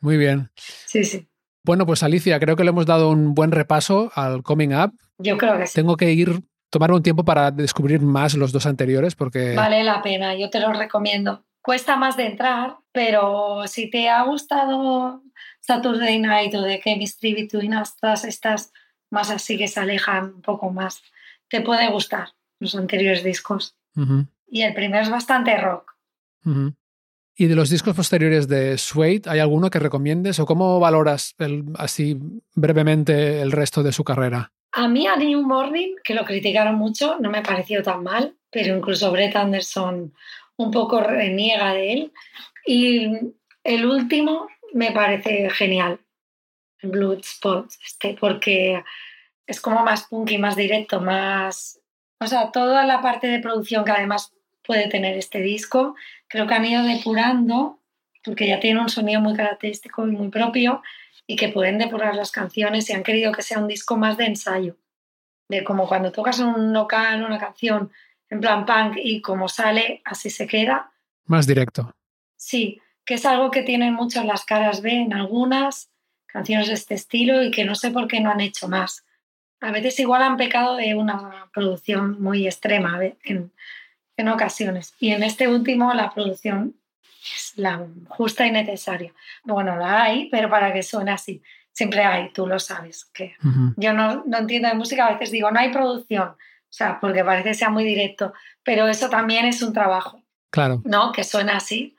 muy 0.00 0.16
bien. 0.16 0.50
Sí, 0.56 1.04
sí. 1.04 1.28
Bueno, 1.62 1.86
pues 1.86 2.02
Alicia, 2.02 2.38
creo 2.40 2.56
que 2.56 2.64
le 2.64 2.70
hemos 2.70 2.84
dado 2.84 3.08
un 3.10 3.34
buen 3.34 3.52
repaso 3.52 4.12
al 4.14 4.42
Coming 4.42 4.74
Up. 4.74 4.92
Yo 5.18 5.36
creo 5.38 5.58
que 5.58 5.66
sí. 5.66 5.74
Tengo 5.74 5.96
que 5.96 6.12
ir, 6.12 6.42
tomar 6.70 6.92
un 6.92 7.02
tiempo 7.02 7.24
para 7.24 7.50
descubrir 7.50 8.00
más 8.00 8.34
los 8.34 8.52
dos 8.52 8.66
anteriores 8.66 9.14
porque... 9.14 9.54
Vale 9.54 9.84
la 9.84 10.02
pena, 10.02 10.34
yo 10.36 10.50
te 10.50 10.60
lo 10.60 10.72
recomiendo. 10.72 11.44
Cuesta 11.62 11.96
más 11.96 12.16
de 12.16 12.26
entrar, 12.26 12.76
pero 12.92 13.66
si 13.66 13.88
te 13.90 14.08
ha 14.10 14.22
gustado 14.24 15.22
Saturday 15.60 16.18
Night 16.18 16.54
o 16.54 16.62
The 16.62 16.80
Chemistry 16.82 17.34
Between 17.34 17.74
Us, 17.76 17.96
todas 17.96 18.24
estas 18.24 18.72
más 19.10 19.30
así 19.30 19.56
que 19.56 19.68
se 19.68 19.80
alejan 19.80 20.34
un 20.34 20.42
poco 20.42 20.70
más, 20.70 21.00
te 21.48 21.60
puede 21.60 21.88
gustar 21.90 22.28
los 22.58 22.74
anteriores 22.74 23.22
discos. 23.22 23.76
Y 24.48 24.62
el 24.62 24.74
primero 24.74 25.02
es 25.02 25.10
bastante 25.10 25.56
rock. 25.56 25.92
¿Y 27.36 27.46
de 27.46 27.54
los 27.54 27.70
discos 27.70 27.96
posteriores 27.96 28.46
de 28.48 28.76
Suede, 28.78 29.22
hay 29.26 29.38
alguno 29.40 29.70
que 29.70 29.78
recomiendes 29.78 30.38
o 30.40 30.46
cómo 30.46 30.78
valoras 30.80 31.34
el- 31.38 31.64
así 31.78 32.18
brevemente 32.54 33.40
el 33.40 33.52
resto 33.52 33.82
de 33.82 33.92
su 33.92 34.04
carrera? 34.04 34.52
A 34.76 34.88
mí 34.88 35.06
a 35.06 35.14
New 35.16 35.42
Morning, 35.42 35.94
que 36.02 36.14
lo 36.14 36.24
criticaron 36.24 36.74
mucho, 36.74 37.16
no 37.20 37.30
me 37.30 37.42
pareció 37.42 37.82
tan 37.82 38.02
mal, 38.02 38.34
pero 38.50 38.76
incluso 38.76 39.12
Brett 39.12 39.36
Anderson 39.36 40.12
un 40.56 40.70
poco 40.70 41.00
reniega 41.00 41.74
de 41.74 41.92
él. 41.92 42.12
Y 42.66 43.08
el 43.62 43.86
último 43.86 44.48
me 44.72 44.90
parece 44.90 45.48
genial, 45.50 46.00
Blood 46.82 47.20
Spot, 47.20 47.70
este, 47.84 48.16
porque 48.18 48.82
es 49.46 49.60
como 49.60 49.84
más 49.84 50.04
punky, 50.04 50.38
más 50.38 50.56
directo, 50.56 51.00
más... 51.00 51.80
O 52.20 52.26
sea, 52.26 52.50
toda 52.50 52.84
la 52.84 53.00
parte 53.00 53.28
de 53.28 53.38
producción 53.38 53.84
que 53.84 53.92
además 53.92 54.32
puede 54.66 54.88
tener 54.88 55.16
este 55.16 55.40
disco, 55.40 55.94
creo 56.26 56.46
que 56.46 56.54
han 56.54 56.64
ido 56.64 56.82
depurando, 56.82 57.78
porque 58.24 58.48
ya 58.48 58.58
tiene 58.58 58.80
un 58.80 58.88
sonido 58.88 59.20
muy 59.20 59.34
característico 59.34 60.06
y 60.06 60.10
muy 60.10 60.30
propio, 60.30 60.82
y 61.26 61.36
que 61.36 61.48
pueden 61.48 61.78
depurar 61.78 62.14
las 62.14 62.30
canciones 62.30 62.88
y 62.88 62.92
han 62.92 63.02
querido 63.02 63.32
que 63.32 63.42
sea 63.42 63.58
un 63.58 63.68
disco 63.68 63.96
más 63.96 64.16
de 64.16 64.26
ensayo. 64.26 64.76
De 65.48 65.64
como 65.64 65.86
cuando 65.86 66.12
tocas 66.12 66.40
en 66.40 66.46
un 66.46 66.72
local 66.72 67.22
una 67.24 67.38
canción 67.38 67.90
en 68.30 68.40
plan 68.40 68.66
punk 68.66 68.96
y 68.96 69.20
como 69.20 69.48
sale, 69.48 70.02
así 70.04 70.30
se 70.30 70.46
queda. 70.46 70.92
Más 71.26 71.46
directo. 71.46 71.94
Sí, 72.36 72.80
que 73.04 73.14
es 73.14 73.24
algo 73.26 73.50
que 73.50 73.62
tienen 73.62 73.94
muchas 73.94 74.24
las 74.24 74.44
caras 74.44 74.82
B 74.82 74.92
en 74.92 75.12
algunas 75.12 75.90
canciones 76.26 76.68
de 76.68 76.74
este 76.74 76.94
estilo 76.94 77.42
y 77.42 77.50
que 77.50 77.64
no 77.64 77.74
sé 77.74 77.90
por 77.90 78.08
qué 78.08 78.20
no 78.20 78.30
han 78.30 78.40
hecho 78.40 78.68
más. 78.68 79.04
A 79.60 79.70
veces 79.70 79.98
igual 80.00 80.22
han 80.22 80.36
pecado 80.36 80.76
de 80.76 80.94
una 80.94 81.48
producción 81.52 82.20
muy 82.20 82.46
extrema 82.46 83.00
en, 83.22 83.52
en 84.16 84.28
ocasiones. 84.28 84.94
Y 84.98 85.12
en 85.12 85.22
este 85.22 85.48
último 85.48 85.94
la 85.94 86.12
producción 86.12 86.74
es 87.36 87.52
la 87.56 87.86
justa 88.08 88.46
y 88.46 88.50
necesaria. 88.50 89.12
Bueno, 89.44 89.76
la 89.76 90.02
hay, 90.04 90.28
pero 90.30 90.48
para 90.50 90.72
que 90.72 90.82
suene 90.82 91.12
así. 91.12 91.42
Siempre 91.72 92.04
hay, 92.04 92.30
tú 92.32 92.46
lo 92.46 92.58
sabes. 92.58 93.06
Que 93.06 93.34
yo 93.76 93.92
no, 93.92 94.22
no 94.26 94.38
entiendo 94.38 94.68
de 94.68 94.74
música, 94.74 95.06
a 95.06 95.12
veces 95.12 95.30
digo, 95.30 95.50
no 95.50 95.58
hay 95.60 95.72
producción. 95.72 96.28
O 96.28 96.36
sea, 96.76 96.98
porque 97.00 97.24
parece 97.24 97.48
que 97.50 97.54
sea 97.54 97.70
muy 97.70 97.84
directo. 97.84 98.32
Pero 98.62 98.86
eso 98.88 99.08
también 99.08 99.44
es 99.46 99.62
un 99.62 99.72
trabajo, 99.72 100.22
Claro. 100.50 100.82
¿no? 100.84 101.12
Que 101.12 101.24
suena 101.24 101.56
así 101.56 101.96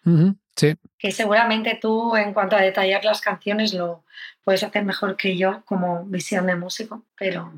Sí. 0.56 0.76
que 0.98 1.12
seguramente 1.12 1.78
tú 1.82 2.16
en 2.16 2.34
cuanto 2.34 2.56
a 2.56 2.62
detallar 2.62 3.04
las 3.04 3.20
canciones 3.22 3.74
lo 3.74 4.04
puedes 4.46 4.64
hacer 4.64 4.86
mejor 4.86 5.18
que 5.18 5.36
yo 5.38 5.64
como 5.66 6.06
visión 6.06 6.46
de 6.48 6.56
músico, 6.56 7.04
pero 7.18 7.52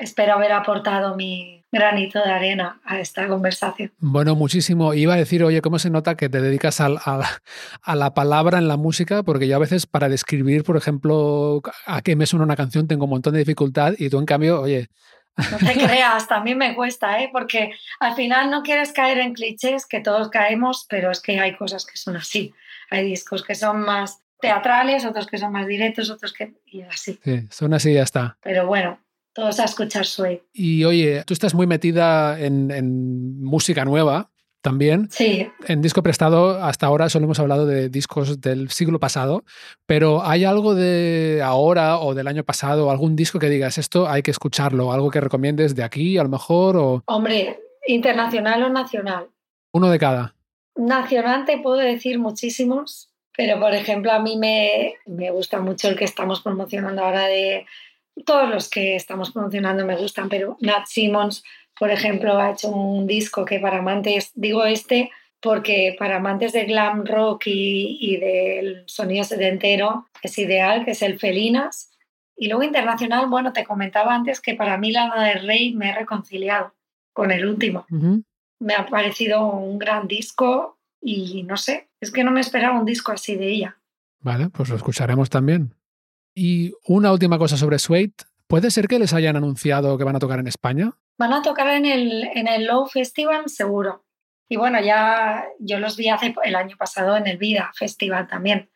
espero 0.00 0.34
haber 0.34 0.52
aportado 0.52 1.14
mi 1.16 1.64
granito 1.72 2.18
de 2.18 2.30
arena 2.30 2.80
a 2.84 2.98
esta 2.98 3.28
conversación. 3.28 3.92
Bueno, 3.98 4.34
muchísimo. 4.34 4.92
Iba 4.94 5.14
a 5.14 5.18
decir, 5.18 5.44
oye, 5.44 5.60
¿cómo 5.62 5.78
se 5.78 5.90
nota 5.90 6.16
que 6.16 6.28
te 6.28 6.40
dedicas 6.40 6.80
al- 6.80 6.98
a, 7.04 7.20
a 7.82 7.94
la 7.96 8.12
palabra 8.14 8.58
en 8.58 8.66
la 8.66 8.76
música? 8.76 9.22
Porque 9.22 9.46
yo 9.46 9.56
a 9.56 9.60
veces 9.60 9.86
para 9.86 10.08
describir, 10.08 10.64
por 10.64 10.76
ejemplo, 10.76 11.62
a 11.86 12.02
qué 12.02 12.16
me 12.16 12.26
suena 12.26 12.44
una 12.44 12.56
canción 12.56 12.88
tengo 12.88 13.04
un 13.04 13.10
montón 13.10 13.34
de 13.34 13.38
dificultad 13.40 13.94
y 13.98 14.08
tú 14.10 14.18
en 14.18 14.26
cambio, 14.26 14.60
oye, 14.62 14.88
No 15.52 15.58
te 15.58 15.72
creas, 15.74 16.26
también 16.26 16.58
me 16.58 16.74
cuesta, 16.74 17.22
¿eh? 17.22 17.30
porque 17.32 17.72
al 18.00 18.14
final 18.14 18.50
no 18.50 18.62
quieres 18.62 18.92
caer 18.92 19.18
en 19.18 19.32
clichés, 19.32 19.86
que 19.86 20.00
todos 20.00 20.28
caemos, 20.28 20.86
pero 20.88 21.10
es 21.12 21.20
que 21.20 21.38
hay 21.38 21.56
cosas 21.56 21.86
que 21.86 21.96
son 21.96 22.16
así. 22.16 22.52
Hay 22.90 23.04
discos 23.04 23.44
que 23.44 23.54
son 23.54 23.80
más 23.82 24.18
teatrales, 24.40 25.04
otros 25.04 25.26
que 25.28 25.38
son 25.38 25.52
más 25.52 25.66
directos, 25.68 26.10
otros 26.10 26.32
que... 26.32 26.54
y 26.66 26.82
así. 26.82 27.20
Sí, 27.22 27.46
son 27.50 27.72
así 27.74 27.90
y 27.90 27.94
ya 27.94 28.02
está. 28.02 28.36
Pero 28.42 28.66
bueno, 28.66 28.98
todos 29.32 29.60
a 29.60 29.64
escuchar 29.64 30.06
Suede. 30.06 30.44
Y 30.52 30.84
oye, 30.84 31.22
tú 31.26 31.34
estás 31.34 31.54
muy 31.54 31.66
metida 31.66 32.38
en, 32.40 32.70
en 32.70 33.42
música 33.42 33.84
nueva 33.84 34.30
también. 34.60 35.08
Sí, 35.10 35.48
En 35.66 35.80
disco 35.80 36.02
prestado, 36.02 36.62
hasta 36.62 36.86
ahora 36.86 37.08
solo 37.08 37.24
hemos 37.24 37.40
hablado 37.40 37.66
de 37.66 37.88
discos 37.88 38.40
del 38.40 38.70
siglo 38.70 39.00
pasado, 39.00 39.44
pero 39.86 40.22
¿hay 40.22 40.44
algo 40.44 40.74
de 40.74 41.40
ahora 41.42 41.98
o 41.98 42.14
del 42.14 42.28
año 42.28 42.44
pasado, 42.44 42.90
algún 42.90 43.16
disco 43.16 43.38
que 43.38 43.48
digas 43.48 43.78
esto 43.78 44.08
hay 44.08 44.22
que 44.22 44.30
escucharlo, 44.30 44.92
algo 44.92 45.10
que 45.10 45.20
recomiendes 45.20 45.74
de 45.74 45.82
aquí 45.82 46.18
a 46.18 46.22
lo 46.22 46.28
mejor 46.28 46.76
o 46.76 47.02
hombre, 47.06 47.58
internacional 47.86 48.62
o 48.62 48.68
nacional. 48.68 49.28
uno 49.72 49.88
de 49.88 49.98
cada? 49.98 50.34
Nacional 50.76 51.44
te 51.44 51.58
puedo 51.58 51.76
decir 51.76 52.18
muchísimos, 52.18 53.10
pero 53.36 53.58
por 53.58 53.74
ejemplo 53.74 54.12
a 54.12 54.18
mí 54.18 54.36
me, 54.36 54.94
me 55.06 55.30
gusta 55.30 55.60
mucho 55.60 55.88
el 55.88 55.96
que 55.96 56.04
estamos 56.04 56.40
promocionando 56.40 57.02
ahora 57.02 57.26
de... 57.26 57.66
Todos 58.24 58.48
los 58.48 58.68
que 58.68 58.96
estamos 58.96 59.32
promocionando 59.32 59.84
me 59.84 59.96
gustan, 59.96 60.28
pero 60.28 60.56
Nat 60.60 60.86
Simmons, 60.86 61.42
por 61.78 61.90
ejemplo, 61.90 62.38
ha 62.38 62.52
hecho 62.52 62.68
un 62.68 63.06
disco 63.06 63.44
que 63.44 63.60
para 63.60 63.78
amantes, 63.78 64.32
digo 64.34 64.64
este 64.64 65.10
porque 65.42 65.96
para 65.98 66.16
amantes 66.16 66.52
de 66.52 66.64
glam 66.64 67.06
rock 67.06 67.46
y, 67.46 67.96
y 67.98 68.16
del 68.18 68.84
sonido 68.86 69.24
setentero 69.24 70.06
es 70.22 70.38
ideal, 70.38 70.84
que 70.84 70.90
es 70.90 71.00
el 71.00 71.18
Felinas. 71.18 71.90
Y 72.36 72.48
luego 72.48 72.62
internacional, 72.62 73.26
bueno, 73.26 73.54
te 73.54 73.64
comentaba 73.64 74.14
antes 74.14 74.40
que 74.40 74.54
para 74.54 74.76
mí 74.76 74.92
Lana 74.92 75.24
del 75.24 75.46
Rey 75.46 75.74
me 75.74 75.88
he 75.88 75.94
reconciliado 75.94 76.74
con 77.14 77.30
el 77.30 77.46
último 77.46 77.86
me 78.60 78.74
ha 78.74 78.86
parecido 78.86 79.46
un 79.46 79.78
gran 79.78 80.06
disco 80.06 80.78
y 81.00 81.42
no 81.42 81.56
sé, 81.56 81.88
es 82.00 82.12
que 82.12 82.22
no 82.22 82.30
me 82.30 82.40
esperaba 82.40 82.78
un 82.78 82.84
disco 82.84 83.10
así 83.10 83.34
de 83.34 83.48
ella. 83.48 83.78
Vale, 84.20 84.50
pues 84.50 84.68
lo 84.68 84.76
escucharemos 84.76 85.30
también. 85.30 85.74
Y 86.34 86.72
una 86.86 87.12
última 87.12 87.38
cosa 87.38 87.56
sobre 87.56 87.78
Suede. 87.78 88.12
¿Puede 88.46 88.70
ser 88.70 88.88
que 88.88 88.98
les 88.98 89.12
hayan 89.12 89.36
anunciado 89.36 89.96
que 89.96 90.04
van 90.04 90.16
a 90.16 90.20
tocar 90.20 90.40
en 90.40 90.48
España? 90.48 90.92
Van 91.18 91.32
a 91.32 91.42
tocar 91.42 91.68
en 91.68 91.86
el, 91.86 92.24
en 92.34 92.48
el 92.48 92.64
Low 92.66 92.86
Festival 92.86 93.48
seguro. 93.48 94.04
Y 94.48 94.56
bueno, 94.56 94.80
ya 94.80 95.44
yo 95.60 95.78
los 95.78 95.96
vi 95.96 96.08
hace 96.08 96.34
el 96.42 96.56
año 96.56 96.76
pasado 96.76 97.16
en 97.16 97.28
el 97.28 97.38
Vida 97.38 97.70
Festival 97.74 98.26
también. 98.26 98.68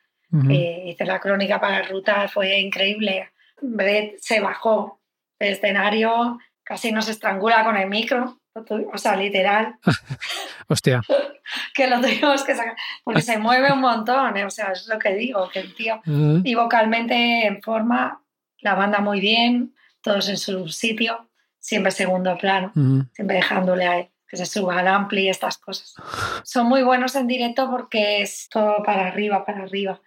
Eh, 0.49 0.87
hice 0.87 1.05
la 1.05 1.21
crónica 1.21 1.61
para 1.61 1.83
Ruta, 1.83 2.29
fue 2.29 2.59
increíble. 2.59 3.31
Brett 3.61 4.19
se 4.19 4.41
bajó 4.41 5.01
del 5.39 5.53
escenario, 5.53 6.39
casi 6.65 6.91
nos 6.91 7.09
estrangula 7.09 7.65
con 7.65 7.77
el 7.77 7.89
micro, 7.89 8.41
o 8.55 8.99
sea, 8.99 9.17
literal, 9.17 9.77
Hostia, 10.69 11.03
que 11.75 11.87
lo 11.87 12.01
tuvimos 12.01 12.45
que 12.45 12.55
sacar, 12.55 12.77
porque 13.03 13.23
se 13.23 13.39
mueve 13.39 13.73
un 13.73 13.81
montón, 13.81 14.37
eh, 14.37 14.45
o 14.45 14.51
sea, 14.51 14.73
es 14.73 14.87
lo 14.87 14.99
que 14.99 15.15
digo, 15.15 15.49
que 15.51 15.61
el 15.61 15.75
tío 15.75 16.01
y 16.07 16.55
vocalmente 16.55 17.47
en 17.47 17.63
forma, 17.63 18.23
la 18.61 18.75
banda 18.75 19.01
muy 19.01 19.21
bien, 19.21 19.75
todos 20.01 20.29
en 20.29 20.37
su 20.37 20.69
sitio, 20.69 21.29
siempre 21.59 21.91
segundo 21.91 22.37
plano, 22.39 22.73
siempre 23.13 23.37
dejándole 23.37 23.87
a 23.87 23.99
él 23.99 24.09
que 24.27 24.37
se 24.37 24.47
suba 24.47 24.79
al 24.79 24.89
ampli 24.89 25.23
y 25.23 25.29
estas 25.29 25.59
cosas. 25.59 25.95
Son 26.43 26.67
muy 26.67 26.83
buenos 26.83 27.15
en 27.15 27.27
directo 27.27 27.71
porque 27.71 28.23
es 28.23 28.49
todo 28.49 28.83
para 28.83 29.07
arriba, 29.07 29.45
para 29.45 29.63
arriba. 29.63 30.01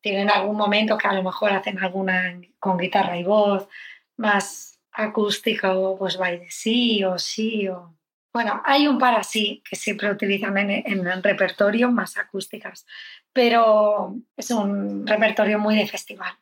Tienen 0.00 0.30
algún 0.30 0.56
momento 0.56 0.98
que 0.98 1.08
a 1.08 1.12
lo 1.12 1.22
mejor 1.22 1.52
hacen 1.52 1.82
alguna 1.82 2.40
con 2.58 2.76
guitarra 2.76 3.16
y 3.16 3.24
voz, 3.24 3.68
más 4.16 4.71
acústico, 4.92 5.96
pues 5.98 6.16
by 6.16 6.38
de 6.38 6.50
sí 6.50 7.04
o 7.04 7.18
sí 7.18 7.68
o... 7.68 7.96
Bueno, 8.32 8.62
hay 8.64 8.88
un 8.88 8.98
par 8.98 9.14
así 9.14 9.62
que 9.68 9.76
siempre 9.76 10.10
utilizan 10.10 10.56
en, 10.56 10.70
en 10.70 11.06
el 11.06 11.22
repertorio, 11.22 11.90
más 11.90 12.16
acústicas, 12.16 12.86
pero 13.32 14.16
es 14.36 14.50
un 14.50 15.06
repertorio 15.06 15.58
muy 15.58 15.76
de 15.76 15.86
festival. 15.86 16.32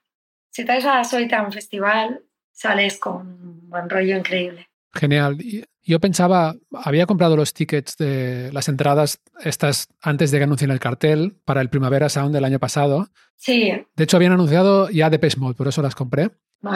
Si 0.50 0.64
traes 0.64 0.84
a 0.84 1.02
Soita 1.02 1.40
a 1.40 1.42
un 1.42 1.52
festival, 1.52 2.22
sales 2.52 2.98
con 2.98 3.26
un 3.26 3.70
buen 3.70 3.88
rollo 3.88 4.16
increíble. 4.16 4.68
Genial. 4.92 5.38
Yo 5.82 6.00
pensaba, 6.00 6.54
había 6.72 7.06
comprado 7.06 7.36
los 7.36 7.54
tickets 7.54 7.96
de 7.96 8.52
las 8.52 8.68
entradas 8.68 9.20
estas 9.40 9.88
antes 10.00 10.30
de 10.30 10.38
que 10.38 10.44
anuncien 10.44 10.70
el 10.70 10.80
cartel 10.80 11.38
para 11.44 11.60
el 11.60 11.70
Primavera 11.70 12.08
Sound 12.08 12.34
del 12.34 12.44
año 12.44 12.58
pasado. 12.58 13.08
Sí, 13.36 13.72
De 13.96 14.04
hecho, 14.04 14.16
habían 14.16 14.32
anunciado 14.32 14.90
ya 14.90 15.08
Depeche 15.08 15.38
Mode, 15.38 15.54
por 15.54 15.68
eso 15.68 15.80
las 15.80 15.94
compré. 15.94 16.30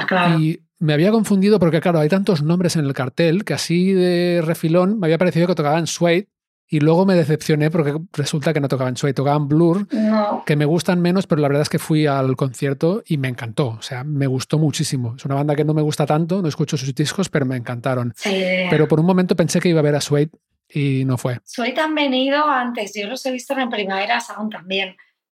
Claro. 0.07 0.39
Y 0.39 0.61
me 0.78 0.93
había 0.93 1.11
confundido 1.11 1.59
porque, 1.59 1.80
claro, 1.80 2.01
hay 2.01 2.09
tantos 2.09 2.43
nombres 2.43 2.76
en 2.76 2.85
el 2.85 2.95
cartel 2.95 3.45
que 3.45 3.55
así 3.55 3.93
de 3.93 4.43
refilón 4.45 4.99
me 4.99 5.07
había 5.07 5.18
parecido 5.18 5.47
que 5.47 5.55
tocaban 5.55 5.87
Suede 5.87 6.28
y 6.68 6.80
luego 6.80 7.07
me 7.07 7.14
decepcioné 7.14 7.70
porque 7.70 7.95
resulta 8.12 8.53
que 8.53 8.61
no 8.61 8.68
tocaban 8.68 8.97
Suede, 8.97 9.14
tocaban 9.14 9.49
Blur, 9.49 9.87
No, 9.93 10.43
que 10.45 10.57
me 10.57 10.64
gustan 10.64 11.01
menos, 11.01 11.26
pero 11.26 11.41
la 11.41 11.49
verdad 11.49 11.62
es 11.62 11.68
que 11.68 11.78
fui 11.78 12.07
al 12.07 12.37
concierto 12.37 13.03
y 13.07 13.18
me 13.18 13.28
encantó. 13.28 13.68
O 13.68 13.82
sea, 13.82 14.03
me 14.03 14.26
gustó 14.26 14.59
muchísimo. 14.59 15.14
Es 15.16 15.24
una 15.24 15.37
banda 15.37 15.55
que 15.55 15.64
no 15.64 15.74
me 15.74 15.82
gusta 15.82 16.07
tanto, 16.07 16.43
no 16.43 16.49
escucho 16.49 16.76
sus 16.76 16.95
discos, 16.95 17.28
pero 17.28 17.47
me 17.47 17.57
encantaron. 17.57 18.12
sí. 18.16 18.43
Pero 18.70 18.89
por 18.89 18.99
un 18.99 19.07
momento 19.07 19.37
pensé 19.37 19.61
que 19.61 19.68
iba 19.68 19.80
a 19.80 19.85
ver 19.85 19.95
a 19.95 20.01
Suede 20.01 20.30
y 20.68 21.05
no 21.05 21.18
fue. 21.18 21.39
Soy 21.45 21.74
tan 21.74 21.95
venido 21.95 22.45
antes, 22.47 22.93
yo 22.95 23.07
los 23.09 23.24
he 23.26 23.30
visto 23.30 23.57
en 23.59 23.68
Primavera 23.68 24.20
Sound 24.20 24.51
también. 24.51 24.97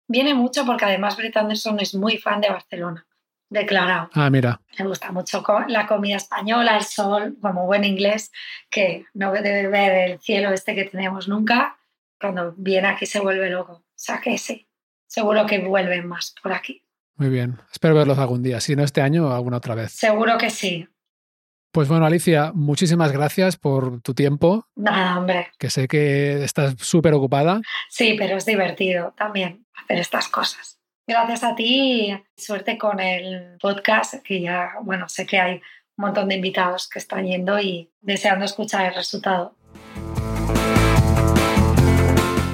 Viene 0.08 0.34
mucho 0.34 0.64
porque 0.64 0.84
además 0.84 1.16
Brett 1.16 1.36
Anderson 1.36 1.80
es 1.80 1.94
muy 1.94 2.16
fan 2.16 2.40
de 2.40 2.48
Barcelona, 2.48 3.04
declarado. 3.48 4.10
Ah, 4.14 4.30
mira. 4.30 4.60
Le 4.78 4.84
gusta 4.84 5.12
mucho 5.12 5.44
la 5.68 5.86
comida 5.86 6.16
española, 6.16 6.76
el 6.76 6.84
sol, 6.84 7.36
como 7.40 7.66
buen 7.66 7.84
inglés, 7.84 8.30
que 8.70 9.04
no 9.14 9.32
debe 9.32 9.68
ver 9.68 10.10
el 10.10 10.20
cielo 10.20 10.50
este 10.52 10.74
que 10.74 10.84
tenemos 10.84 11.28
nunca. 11.28 11.78
Cuando 12.20 12.54
viene 12.56 12.88
aquí 12.88 13.06
se 13.06 13.20
vuelve 13.20 13.50
loco. 13.50 13.72
O 13.72 13.84
sea 13.94 14.20
que 14.20 14.36
sí, 14.38 14.68
seguro 15.06 15.46
que 15.46 15.58
vuelven 15.58 16.06
más 16.06 16.34
por 16.42 16.52
aquí. 16.52 16.82
Muy 17.16 17.28
bien. 17.30 17.58
Espero 17.72 17.94
verlos 17.94 18.18
algún 18.18 18.42
día. 18.42 18.60
Si 18.60 18.76
no 18.76 18.82
este 18.84 19.00
año, 19.00 19.32
alguna 19.32 19.56
otra 19.58 19.74
vez. 19.74 19.92
Seguro 19.92 20.36
que 20.38 20.50
sí. 20.50 20.86
Pues 21.72 21.88
bueno, 21.88 22.06
Alicia, 22.06 22.52
muchísimas 22.54 23.12
gracias 23.12 23.56
por 23.58 24.00
tu 24.00 24.14
tiempo, 24.14 24.66
Nada, 24.76 25.18
hombre. 25.18 25.48
que 25.58 25.68
sé 25.68 25.88
que 25.88 26.42
estás 26.42 26.74
súper 26.78 27.12
ocupada. 27.12 27.60
Sí, 27.90 28.16
pero 28.18 28.38
es 28.38 28.46
divertido 28.46 29.12
también 29.16 29.66
hacer 29.74 29.98
estas 29.98 30.28
cosas. 30.28 30.75
Gracias 31.08 31.44
a 31.44 31.54
ti 31.54 32.10
y 32.10 32.24
suerte 32.36 32.76
con 32.76 32.98
el 32.98 33.58
podcast, 33.60 34.14
que 34.24 34.40
ya, 34.40 34.72
bueno, 34.82 35.08
sé 35.08 35.24
que 35.24 35.38
hay 35.38 35.54
un 35.54 36.04
montón 36.04 36.28
de 36.28 36.34
invitados 36.34 36.88
que 36.88 36.98
están 36.98 37.24
yendo 37.24 37.60
y 37.60 37.92
deseando 38.00 38.44
escuchar 38.44 38.86
el 38.86 38.94
resultado. 38.94 39.54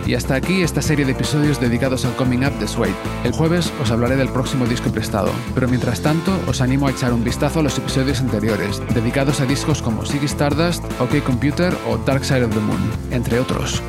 Y 0.07 0.15
hasta 0.15 0.35
aquí 0.35 0.63
esta 0.63 0.83
serie 0.83 1.07
de 1.07 1.13
episodios 1.13 1.59
dedicados 1.59 2.05
al 2.05 2.15
coming 2.17 2.45
up 2.45 2.53
de 2.59 2.69
Suede. 2.69 2.93
El 3.25 3.33
jueves 3.33 3.73
os 3.81 3.91
hablaré 3.91 4.17
del 4.17 4.29
próximo 4.29 4.67
disco 4.67 4.93
prestado, 4.93 5.33
pero 5.55 5.67
mientras 5.67 6.03
tanto 6.03 6.39
os 6.47 6.61
animo 6.61 6.89
a 6.89 6.91
echar 6.91 7.15
un 7.15 7.25
vistazo 7.25 7.61
a 7.61 7.63
los 7.63 7.79
episodios 7.79 8.21
anteriores, 8.21 8.83
dedicados 8.93 9.41
a 9.41 9.47
discos 9.47 9.81
como 9.81 10.05
Ziggy 10.05 10.27
Stardust, 10.27 10.85
OK 11.01 11.23
Computer 11.25 11.73
o 11.89 11.97
Dark 11.97 12.25
Side 12.25 12.45
of 12.45 12.53
the 12.53 12.61
Moon, 12.61 12.93
entre 13.11 13.41
otros. 13.41 13.83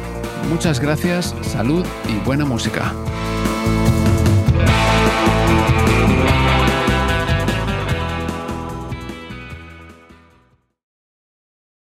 Muchas 0.50 0.80
gracias, 0.80 1.36
salud 1.42 1.86
y 2.08 2.14
buena 2.24 2.46
música. 2.46 2.94